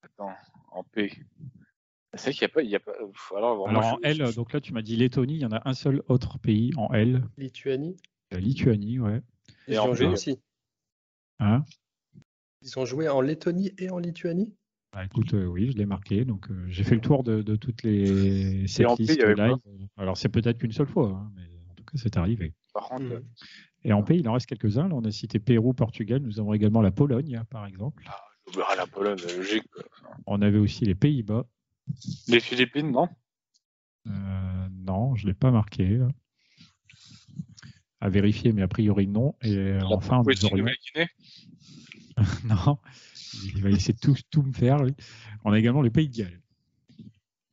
Attends, 0.03 0.35
en 0.73 0.83
P. 0.85 1.13
C'est 2.15 2.33
qu'il 2.33 2.41
n'y 2.43 2.47
a 2.47 2.49
pas. 2.55 2.63
Il 2.63 2.69
y 2.71 2.75
a 2.77 2.81
pas... 2.81 2.93
Alors, 3.67 3.95
en 3.95 3.99
je- 4.03 4.07
L, 4.09 4.35
donc 4.35 4.53
là 4.53 4.61
tu 4.61 4.73
m'as 4.75 4.83
dit 4.83 4.97
Lettonie, 4.97 5.35
il 5.37 5.41
y 5.41 5.45
en 5.47 5.53
a 5.53 5.67
un 5.69 5.75
seul 5.75 6.03
autre 6.09 6.39
pays 6.39 6.73
en 6.77 6.93
L, 6.93 7.23
Lituanie. 7.39 7.97
la 8.31 8.41
Lituanie, 8.41 8.99
ouais. 8.99 9.23
Ils 9.69 9.75
Et 9.75 9.79
en 9.79 9.89
ont 9.91 9.95
joué 9.95 10.09
B. 10.09 10.13
aussi. 10.13 10.41
Hein? 11.39 11.65
Ils 12.63 12.79
ont 12.79 12.85
joué 12.85 13.09
en 13.09 13.21
Lettonie 13.21 13.73
et 13.79 13.89
en 13.91 13.99
Lituanie? 13.99 14.55
Bah, 14.93 15.05
écoute, 15.05 15.35
euh, 15.35 15.47
oui, 15.47 15.71
je 15.71 15.77
l'ai 15.79 15.87
marqué, 15.87 16.25
donc 16.25 16.51
euh, 16.51 16.65
j'ai 16.69 16.83
fait 16.83 16.97
le 16.97 17.01
tour 17.01 17.23
de, 17.23 17.43
de 17.43 17.55
toutes 17.57 17.83
les 17.85 18.67
setlists 18.67 19.23
live. 19.25 19.57
Alors 19.97 20.17
c'est 20.17 20.29
peut-être 20.29 20.59
qu'une 20.59 20.73
seule 20.73 20.89
fois, 20.89 21.11
hein, 21.11 21.31
mais 21.37 21.43
en 21.71 21.75
tout 21.75 21.85
cas 21.85 21.93
c'est 21.97 22.17
arrivé. 22.17 22.55
Par 22.75 22.89
contre, 22.89 23.05
Mhm. 23.05 23.13
euh, 23.13 23.21
Et 23.85 23.93
en 23.93 24.03
pays, 24.03 24.19
il 24.21 24.29
en 24.29 24.33
reste 24.35 24.47
quelques-uns. 24.47 24.89
Là, 24.89 24.95
on 24.95 25.05
a 25.05 25.11
cité 25.11 25.39
Pérou, 25.39 25.73
Portugal. 25.73 26.21
Nous 26.21 26.39
avons 26.41 26.53
également 26.53 26.83
la 26.83 26.91
Pologne, 26.91 27.41
par 27.51 27.67
exemple. 27.67 28.05
j'oublierai 28.47 28.77
la 28.77 28.87
Pologne, 28.87 29.19
logique. 29.37 29.65
On 30.27 30.43
avait 30.43 30.59
aussi 30.59 30.85
les 30.85 30.95
Pays-Bas. 30.95 31.47
Les 32.29 32.41
Philippines, 32.41 32.91
non? 32.91 33.09
Euh, 34.07 34.69
non, 34.73 35.15
je 35.15 35.25
ne 35.25 35.29
l'ai 35.31 35.35
pas 35.35 35.51
marqué. 35.51 35.97
là. 35.99 36.09
À 38.01 38.09
vérifier, 38.09 38.53
mais 38.53 38.63
a 38.63 38.69
priori 38.69 39.07
non. 39.07 39.35
Et 39.43 39.55
La 39.79 39.87
enfin, 39.87 40.23
nous 40.27 40.45
aurions- 40.45 40.67
non, 42.45 42.79
il 43.35 43.63
va 43.63 43.71
essayer 43.71 43.95
de 43.95 43.99
tout, 43.99 44.17
tout 44.31 44.43
me 44.43 44.53
faire. 44.53 44.83
lui. 44.83 44.95
On 45.45 45.53
a 45.53 45.59
également 45.59 45.83
les 45.83 45.91
Pays 45.91 46.09
de 46.09 46.17
Galles. 46.17 46.41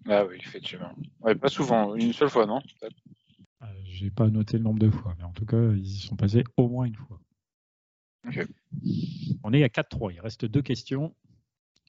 Ah 0.09 0.25
oui, 0.25 0.37
effectivement. 0.39 0.93
Ouais, 1.19 1.35
pas 1.35 1.49
souvent, 1.49 1.95
une 1.95 2.13
seule 2.13 2.29
fois, 2.29 2.45
non. 2.45 2.61
Euh, 3.61 3.67
J'ai 3.85 4.09
pas 4.09 4.29
noté 4.29 4.57
le 4.57 4.63
nombre 4.63 4.79
de 4.79 4.89
fois, 4.89 5.15
mais 5.17 5.23
en 5.25 5.33
tout 5.33 5.45
cas, 5.45 5.71
ils 5.73 5.85
y 5.85 5.99
sont 5.99 6.15
passés 6.15 6.43
au 6.55 6.69
moins 6.69 6.85
une 6.85 6.95
fois. 6.95 7.19
Ok. 8.25 8.47
On 9.43 9.53
est 9.53 9.63
à 9.63 9.67
4-3. 9.69 10.13
Il 10.13 10.21
reste 10.21 10.45
deux 10.45 10.61
questions. 10.61 11.13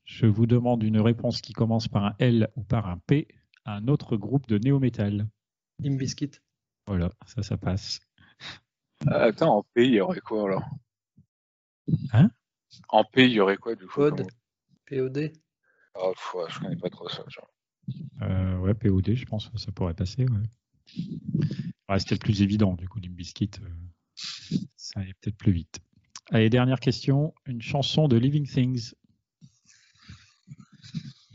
Je 0.04 0.26
vous 0.26 0.46
demande 0.46 0.82
une 0.82 1.00
réponse 1.00 1.40
qui 1.40 1.52
commence 1.52 1.86
par 1.88 2.04
un 2.04 2.14
L 2.18 2.48
ou 2.56 2.62
par 2.62 2.88
un 2.88 2.98
P 2.98 3.28
à 3.64 3.74
un 3.76 3.88
autre 3.88 4.16
groupe 4.16 4.48
de 4.48 4.58
néo-métal. 4.58 5.28
Imbiskit. 5.84 6.40
Voilà, 6.86 7.10
ça, 7.26 7.42
ça 7.42 7.56
passe. 7.56 8.00
Attends, 9.06 9.58
en 9.58 9.62
P, 9.74 9.84
il 9.86 9.94
y 9.94 10.00
aurait 10.00 10.20
quoi 10.20 10.44
alors? 10.44 10.64
Hein? 12.12 12.30
En 12.88 13.04
P, 13.04 13.24
il 13.24 13.32
y 13.32 13.40
aurait 13.40 13.56
quoi 13.56 13.74
du 13.74 13.86
coup 13.86 14.00
Pod. 14.00 14.26
Ah, 15.94 16.10
pff, 16.14 16.34
ouais, 16.34 16.44
je 16.48 16.58
connais 16.60 16.76
pas 16.76 16.90
trop 16.90 17.08
ça. 17.08 17.24
genre. 17.28 17.50
Euh, 18.22 18.58
ouais, 18.58 18.74
POD, 18.74 19.14
je 19.14 19.24
pense 19.24 19.48
que 19.48 19.58
ça 19.58 19.72
pourrait 19.72 19.94
passer. 19.94 20.24
Ouais. 20.24 21.04
Ouais, 21.88 21.98
C'était 21.98 22.14
le 22.14 22.20
plus 22.20 22.42
évident, 22.42 22.74
du 22.74 22.88
coup, 22.88 22.98
Limbiskit. 22.98 23.50
Euh, 23.62 24.56
ça 24.76 25.00
allait 25.00 25.14
peut-être 25.20 25.36
plus 25.36 25.52
vite. 25.52 25.80
Allez, 26.30 26.50
dernière 26.50 26.80
question. 26.80 27.34
Une 27.46 27.62
chanson 27.62 28.08
de 28.08 28.16
Living 28.16 28.46
Things. 28.46 28.94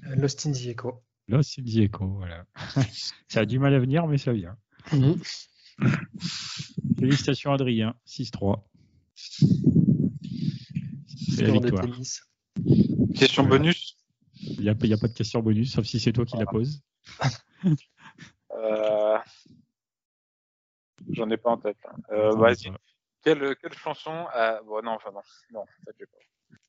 Euh, 0.05 0.15
Lost 0.15 0.45
in 0.45 0.51
the 0.51 0.67
Echo. 0.67 1.03
Lost 1.27 1.57
in 1.59 1.63
the 1.63 1.77
Echo, 1.77 2.07
voilà. 2.07 2.45
ça 3.27 3.41
a 3.41 3.45
du 3.45 3.57
mal 3.57 3.73
à 3.73 3.79
venir, 3.79 4.05
mais 4.07 4.17
ça 4.17 4.33
vient. 4.33 4.57
Félicitations, 6.99 7.51
Adrien. 7.53 7.95
6-3. 8.05 8.61
C'est 11.35 11.47
la 11.47 11.59
de 11.59 11.69
victoire. 11.69 13.15
Question 13.15 13.43
Ouais. 13.43 13.49
bonus 13.49 13.97
Il 14.41 14.59
n'y 14.61 14.69
a, 14.69 14.71
a 14.71 14.75
pas 14.75 15.07
de 15.07 15.13
question 15.13 15.39
bonus, 15.41 15.73
sauf 15.73 15.85
si 15.85 15.99
c'est 15.99 16.13
toi 16.13 16.25
qui 16.25 16.37
la 16.37 16.45
poses. 16.45 16.81
Euh, 18.55 19.17
J'en 21.11 21.27
ai 21.31 21.37
pas 21.37 21.49
en 21.49 21.57
tête. 21.57 21.77
là. 21.83 21.95
Euh, 22.11 22.35
Vas-y. 22.35 22.55
ça- 22.65 22.77
Quelle, 23.23 23.55
quelle 23.55 23.73
chanson 23.73 24.11
a... 24.31 24.61
Bon, 24.61 24.81
non, 24.83 24.91
enfin 24.91 25.11
non. 25.11 25.21
Non, 25.51 25.61
en 25.61 25.65
fait, 25.85 26.05
pas. 26.05 26.17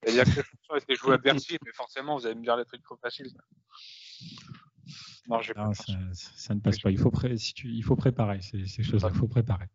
C'est-à-dire 0.03 0.25
quelle 0.35 0.45
chanson 0.45 0.73
a 0.73 0.79
été 0.79 0.95
jouée 0.95 1.15
à 1.15 1.19
Bercy, 1.19 1.59
mais 1.65 1.73
forcément, 1.73 2.17
vous 2.17 2.25
allez 2.25 2.37
me 2.37 2.43
dire 2.43 2.57
les 2.57 2.65
trucs 2.65 2.83
trop 2.83 2.97
faciles. 2.97 3.31
Non, 5.29 5.41
j'ai 5.43 5.53
pas. 5.55 5.67
Non, 5.67 5.75
ça, 5.75 5.93
ça 6.15 6.55
ne 6.55 6.61
passe 6.61 6.79
pas. 6.79 6.91
Il 6.91 6.99
faut, 6.99 7.11
pré- 7.11 7.37
si 7.37 7.53
tu- 7.55 7.69
il 7.71 7.83
faut 7.85 7.97
préparer 7.97 8.41
ces, 8.41 8.67
ces 8.67 8.83
choses-là. 8.83 9.11
Il 9.13 9.19
faut 9.19 9.29
préparer. 9.29 9.67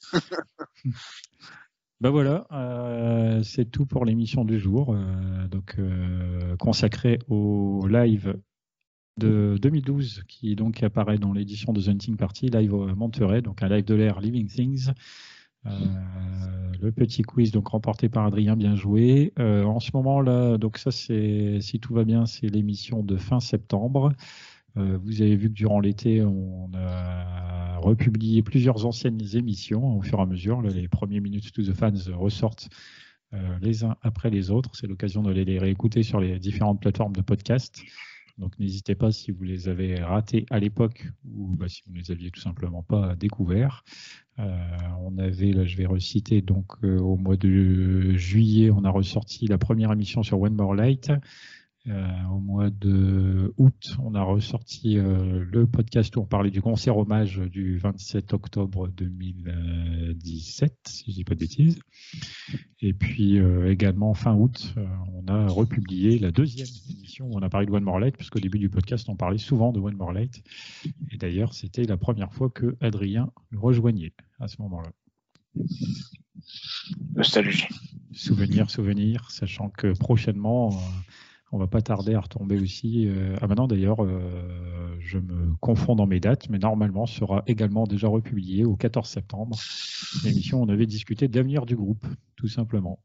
ben 2.04 2.10
voilà, 2.10 2.46
euh, 2.52 3.42
c'est 3.42 3.64
tout 3.64 3.86
pour 3.86 4.04
l'émission 4.04 4.44
du 4.44 4.60
jour. 4.60 4.92
euh, 4.92 5.48
donc 5.48 5.76
euh, 5.78 6.54
consacrée 6.58 7.18
au 7.28 7.86
live 7.88 8.36
de 9.18 9.56
2012 9.62 10.22
qui 10.28 10.54
donc 10.54 10.82
apparaît 10.82 11.16
dans 11.16 11.32
l'édition 11.32 11.72
de 11.72 11.80
The 11.80 11.88
Hunting 11.88 12.18
Party, 12.18 12.48
live 12.48 12.74
Monterey, 12.94 13.40
donc 13.40 13.62
un 13.62 13.68
live 13.70 13.86
de 13.86 13.94
l'air 13.94 14.20
Living 14.20 14.48
Things. 14.48 14.90
Le 15.64 16.90
petit 16.90 17.22
quiz 17.22 17.52
donc 17.52 17.68
remporté 17.68 18.10
par 18.10 18.26
Adrien, 18.26 18.54
bien 18.54 18.76
joué. 18.76 19.32
En 19.38 19.80
ce 19.80 19.90
moment 19.94 20.20
là, 20.20 20.58
donc 20.58 20.76
ça 20.76 20.90
c'est 20.90 21.58
si 21.62 21.80
tout 21.80 21.94
va 21.94 22.04
bien, 22.04 22.26
c'est 22.26 22.48
l'émission 22.48 23.02
de 23.02 23.16
fin 23.16 23.40
septembre. 23.40 24.12
Euh, 24.76 24.98
vous 25.02 25.22
avez 25.22 25.36
vu 25.36 25.48
que 25.48 25.54
durant 25.54 25.80
l'été, 25.80 26.22
on 26.22 26.70
a 26.74 27.78
republié 27.78 28.42
plusieurs 28.42 28.86
anciennes 28.86 29.20
émissions 29.34 29.96
au 29.96 30.02
fur 30.02 30.18
et 30.18 30.22
à 30.22 30.26
mesure. 30.26 30.62
Les 30.62 30.88
premiers 30.88 31.20
Minutes 31.20 31.52
to 31.52 31.62
the 31.62 31.72
Fans 31.72 31.92
ressortent 32.16 32.68
euh, 33.34 33.58
les 33.60 33.84
uns 33.84 33.96
après 34.02 34.30
les 34.30 34.50
autres. 34.50 34.70
C'est 34.74 34.86
l'occasion 34.86 35.22
de 35.22 35.30
les, 35.30 35.58
réécouter 35.58 36.02
sur 36.02 36.18
les 36.18 36.38
différentes 36.38 36.80
plateformes 36.80 37.14
de 37.14 37.22
podcast. 37.22 37.82
Donc 38.36 38.58
n'hésitez 38.58 38.96
pas 38.96 39.12
si 39.12 39.30
vous 39.30 39.44
les 39.44 39.68
avez 39.68 40.02
ratés 40.02 40.44
à 40.50 40.58
l'époque 40.58 41.06
ou 41.24 41.54
bah, 41.54 41.68
si 41.68 41.82
vous 41.86 41.92
ne 41.92 41.98
les 41.98 42.10
aviez 42.10 42.32
tout 42.32 42.40
simplement 42.40 42.82
pas 42.82 43.14
découverts. 43.14 43.84
Euh, 44.40 44.58
on 45.02 45.16
avait, 45.18 45.52
là 45.52 45.64
je 45.64 45.76
vais 45.76 45.86
reciter, 45.86 46.42
donc 46.42 46.82
au 46.82 47.16
mois 47.16 47.36
de 47.36 48.14
juillet, 48.14 48.72
on 48.72 48.82
a 48.82 48.90
ressorti 48.90 49.46
la 49.46 49.56
première 49.56 49.92
émission 49.92 50.24
sur 50.24 50.40
One 50.40 50.56
More 50.56 50.74
Light. 50.74 51.12
Euh, 51.86 52.08
au 52.32 52.38
mois 52.38 52.70
de 52.70 53.52
août, 53.58 53.98
on 54.02 54.14
a 54.14 54.22
ressorti 54.22 54.96
euh, 54.96 55.44
le 55.52 55.66
podcast 55.66 56.16
où 56.16 56.20
on 56.20 56.24
parlait 56.24 56.50
du 56.50 56.62
concert 56.62 56.96
hommage 56.96 57.36
du 57.38 57.76
27 57.76 58.32
octobre 58.32 58.88
2017, 58.88 60.78
si 60.86 61.10
je 61.10 61.16
dis 61.16 61.24
pas 61.24 61.34
de 61.34 61.40
bêtises. 61.40 61.78
Et 62.80 62.94
puis 62.94 63.38
euh, 63.38 63.70
également 63.70 64.14
fin 64.14 64.34
août, 64.34 64.74
on 65.12 65.28
a 65.28 65.46
republié 65.46 66.18
la 66.18 66.30
deuxième 66.30 66.68
émission 66.90 67.26
où 67.26 67.36
on 67.36 67.42
a 67.42 67.50
parlé 67.50 67.66
de 67.66 67.72
One 67.72 67.84
More 67.84 68.00
Light, 68.00 68.16
puisqu'au 68.16 68.40
début 68.40 68.58
du 68.58 68.70
podcast, 68.70 69.06
on 69.10 69.16
parlait 69.16 69.36
souvent 69.36 69.70
de 69.70 69.78
One 69.78 69.96
More 69.96 70.14
Light. 70.14 70.42
Et 71.10 71.18
d'ailleurs, 71.18 71.52
c'était 71.52 71.84
la 71.84 71.98
première 71.98 72.32
fois 72.32 72.48
que 72.48 72.78
Adrien 72.80 73.30
le 73.50 73.58
rejoignait 73.58 74.14
à 74.40 74.48
ce 74.48 74.62
moment-là. 74.62 74.90
Nostalgie. 77.14 77.68
Souvenir, 78.12 78.70
souvenir, 78.70 79.30
sachant 79.30 79.68
que 79.68 79.92
prochainement, 79.92 80.70
on 81.54 81.58
va 81.58 81.68
pas 81.68 81.80
tarder 81.80 82.14
à 82.14 82.20
retomber 82.20 82.58
aussi. 82.58 83.06
euh, 83.06 83.36
ah 83.40 83.46
maintenant 83.46 83.68
d'ailleurs, 83.68 84.02
euh, 84.02 84.96
je 84.98 85.18
me 85.18 85.54
confonds 85.60 85.94
dans 85.94 86.06
mes 86.06 86.18
dates, 86.18 86.48
mais 86.50 86.58
normalement 86.58 87.06
sera 87.06 87.44
également 87.46 87.86
déjà 87.86 88.08
republié 88.08 88.64
au 88.64 88.74
14 88.74 89.08
septembre. 89.08 89.56
L'émission, 90.24 90.60
on 90.60 90.68
avait 90.68 90.86
discuté 90.86 91.28
de 91.28 91.36
l'avenir 91.36 91.64
du 91.64 91.76
groupe, 91.76 92.04
tout 92.34 92.48
simplement. 92.48 92.98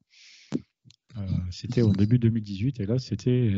Euh, 1.17 1.27
c'était 1.51 1.83
au 1.83 1.91
début 1.91 2.17
2018 2.17 2.79
et 2.79 2.85
là 2.85 2.97
c'était 2.97 3.51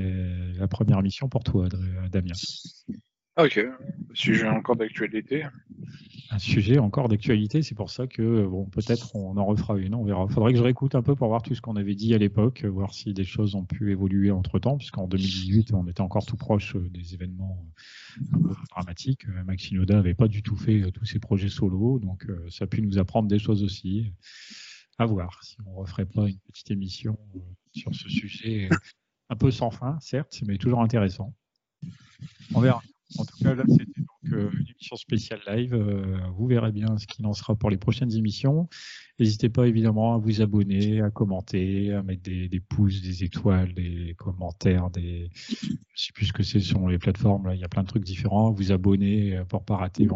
la 0.57 0.67
première 0.67 0.99
émission 0.99 1.29
pour 1.29 1.43
toi, 1.43 1.69
Damien. 2.11 2.33
Ah, 3.37 3.45
ok. 3.45 3.59
Sujet 4.13 4.47
encore 4.47 4.75
d'actualité. 4.75 5.45
Un 6.31 6.39
sujet 6.39 6.79
encore 6.79 7.09
d'actualité, 7.09 7.61
c'est 7.61 7.75
pour 7.75 7.89
ça 7.89 8.07
que 8.07 8.45
bon, 8.45 8.65
peut-être 8.65 9.15
on 9.15 9.35
en 9.37 9.45
refera 9.45 9.77
une, 9.77 9.95
on 9.95 10.03
verra. 10.03 10.27
Faudrait 10.27 10.53
que 10.53 10.57
je 10.57 10.63
réécoute 10.63 10.95
un 10.95 11.01
peu 11.01 11.15
pour 11.15 11.27
voir 11.27 11.41
tout 11.41 11.55
ce 11.55 11.61
qu'on 11.61 11.75
avait 11.75 11.95
dit 11.95 12.13
à 12.13 12.17
l'époque, 12.17 12.63
voir 12.65 12.93
si 12.93 13.13
des 13.13 13.25
choses 13.25 13.55
ont 13.55 13.65
pu 13.65 13.91
évoluer 13.91 14.31
entre 14.31 14.59
temps, 14.59 14.77
puisqu'en 14.77 15.07
2018 15.07 15.73
on 15.73 15.87
était 15.87 16.01
encore 16.01 16.25
tout 16.25 16.37
proche 16.37 16.75
euh, 16.75 16.89
des 16.89 17.13
événements 17.13 17.65
euh, 18.17 18.35
un 18.35 18.39
peu 18.41 18.55
dramatiques. 18.69 19.27
Euh, 19.27 19.43
Max 19.43 19.63
Shinoda 19.63 19.95
n'avait 19.95 20.13
pas 20.13 20.29
du 20.29 20.41
tout 20.41 20.55
fait 20.55 20.89
tous 20.91 21.05
ses 21.05 21.19
projets 21.19 21.49
solo, 21.49 21.99
donc 21.99 22.25
ça 22.49 22.65
a 22.65 22.67
pu 22.67 22.81
nous 22.81 22.97
apprendre 22.97 23.27
des 23.27 23.39
choses 23.39 23.63
aussi. 23.63 24.11
À 24.97 25.05
voir 25.05 25.43
si 25.43 25.57
on 25.65 25.73
referait 25.73 26.05
pas 26.05 26.27
une 26.27 26.37
petite 26.51 26.69
émission 26.71 27.17
sur 27.73 27.95
ce 27.95 28.07
sujet 28.07 28.69
un 29.29 29.35
peu 29.35 29.49
sans 29.49 29.71
fin, 29.71 29.97
certes, 29.99 30.43
mais 30.45 30.57
toujours 30.57 30.81
intéressant. 30.81 31.33
On 32.53 32.61
verra. 32.61 32.83
En 33.17 33.25
tout 33.25 33.37
cas, 33.43 33.55
là, 33.55 33.63
c'était 33.67 33.99
donc 33.99 34.33
euh, 34.33 34.49
une 34.53 34.67
émission 34.67 34.95
spéciale 34.95 35.41
live. 35.47 35.73
Euh, 35.73 36.17
vous 36.35 36.47
verrez 36.47 36.71
bien 36.71 36.97
ce 36.97 37.07
qu'il 37.07 37.25
en 37.25 37.33
sera 37.33 37.55
pour 37.55 37.69
les 37.69 37.77
prochaines 37.77 38.13
émissions. 38.15 38.69
N'hésitez 39.19 39.49
pas 39.49 39.67
évidemment 39.67 40.15
à 40.15 40.17
vous 40.17 40.41
abonner, 40.41 41.01
à 41.01 41.09
commenter, 41.09 41.93
à 41.93 42.03
mettre 42.03 42.23
des, 42.23 42.59
pouces, 42.59 43.01
des 43.01 43.23
étoiles, 43.23 43.73
des 43.73 44.15
commentaires, 44.17 44.89
des. 44.89 45.29
Je 45.33 46.05
sais 46.05 46.13
plus 46.13 46.27
ce 46.27 46.33
que 46.33 46.43
c'est 46.43 46.59
sur 46.59 46.87
les 46.87 46.97
plateformes. 46.99 47.51
Il 47.53 47.59
y 47.59 47.63
a 47.63 47.69
plein 47.69 47.83
de 47.83 47.87
trucs 47.87 48.05
différents. 48.05 48.51
Vous 48.51 48.71
abonner 48.71 49.37
euh, 49.37 49.45
pour 49.45 49.63
pas 49.65 49.77
rater 49.77 50.07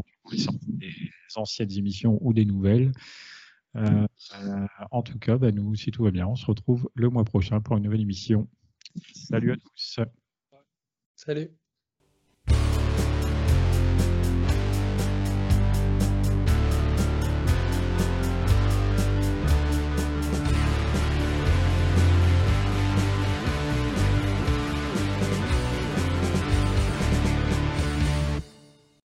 des 0.68 0.94
anciennes 1.36 1.72
émissions 1.72 2.18
ou 2.22 2.34
des 2.34 2.46
nouvelles. 2.46 2.92
En 4.92 5.02
tout 5.04 5.20
cas, 5.20 5.38
bah, 5.38 5.52
nous, 5.52 5.76
si 5.76 5.92
tout 5.92 6.04
va 6.04 6.12
bien, 6.12 6.28
on 6.28 6.36
se 6.36 6.46
retrouve 6.46 6.90
le 6.96 7.10
mois 7.10 7.26
prochain 7.26 7.60
pour 7.60 7.76
une 7.76 7.84
nouvelle 7.84 8.02
émission. 8.02 8.48
Salut 9.14 9.52
à 9.52 9.58
tous. 9.58 10.00
Salut. 11.16 11.50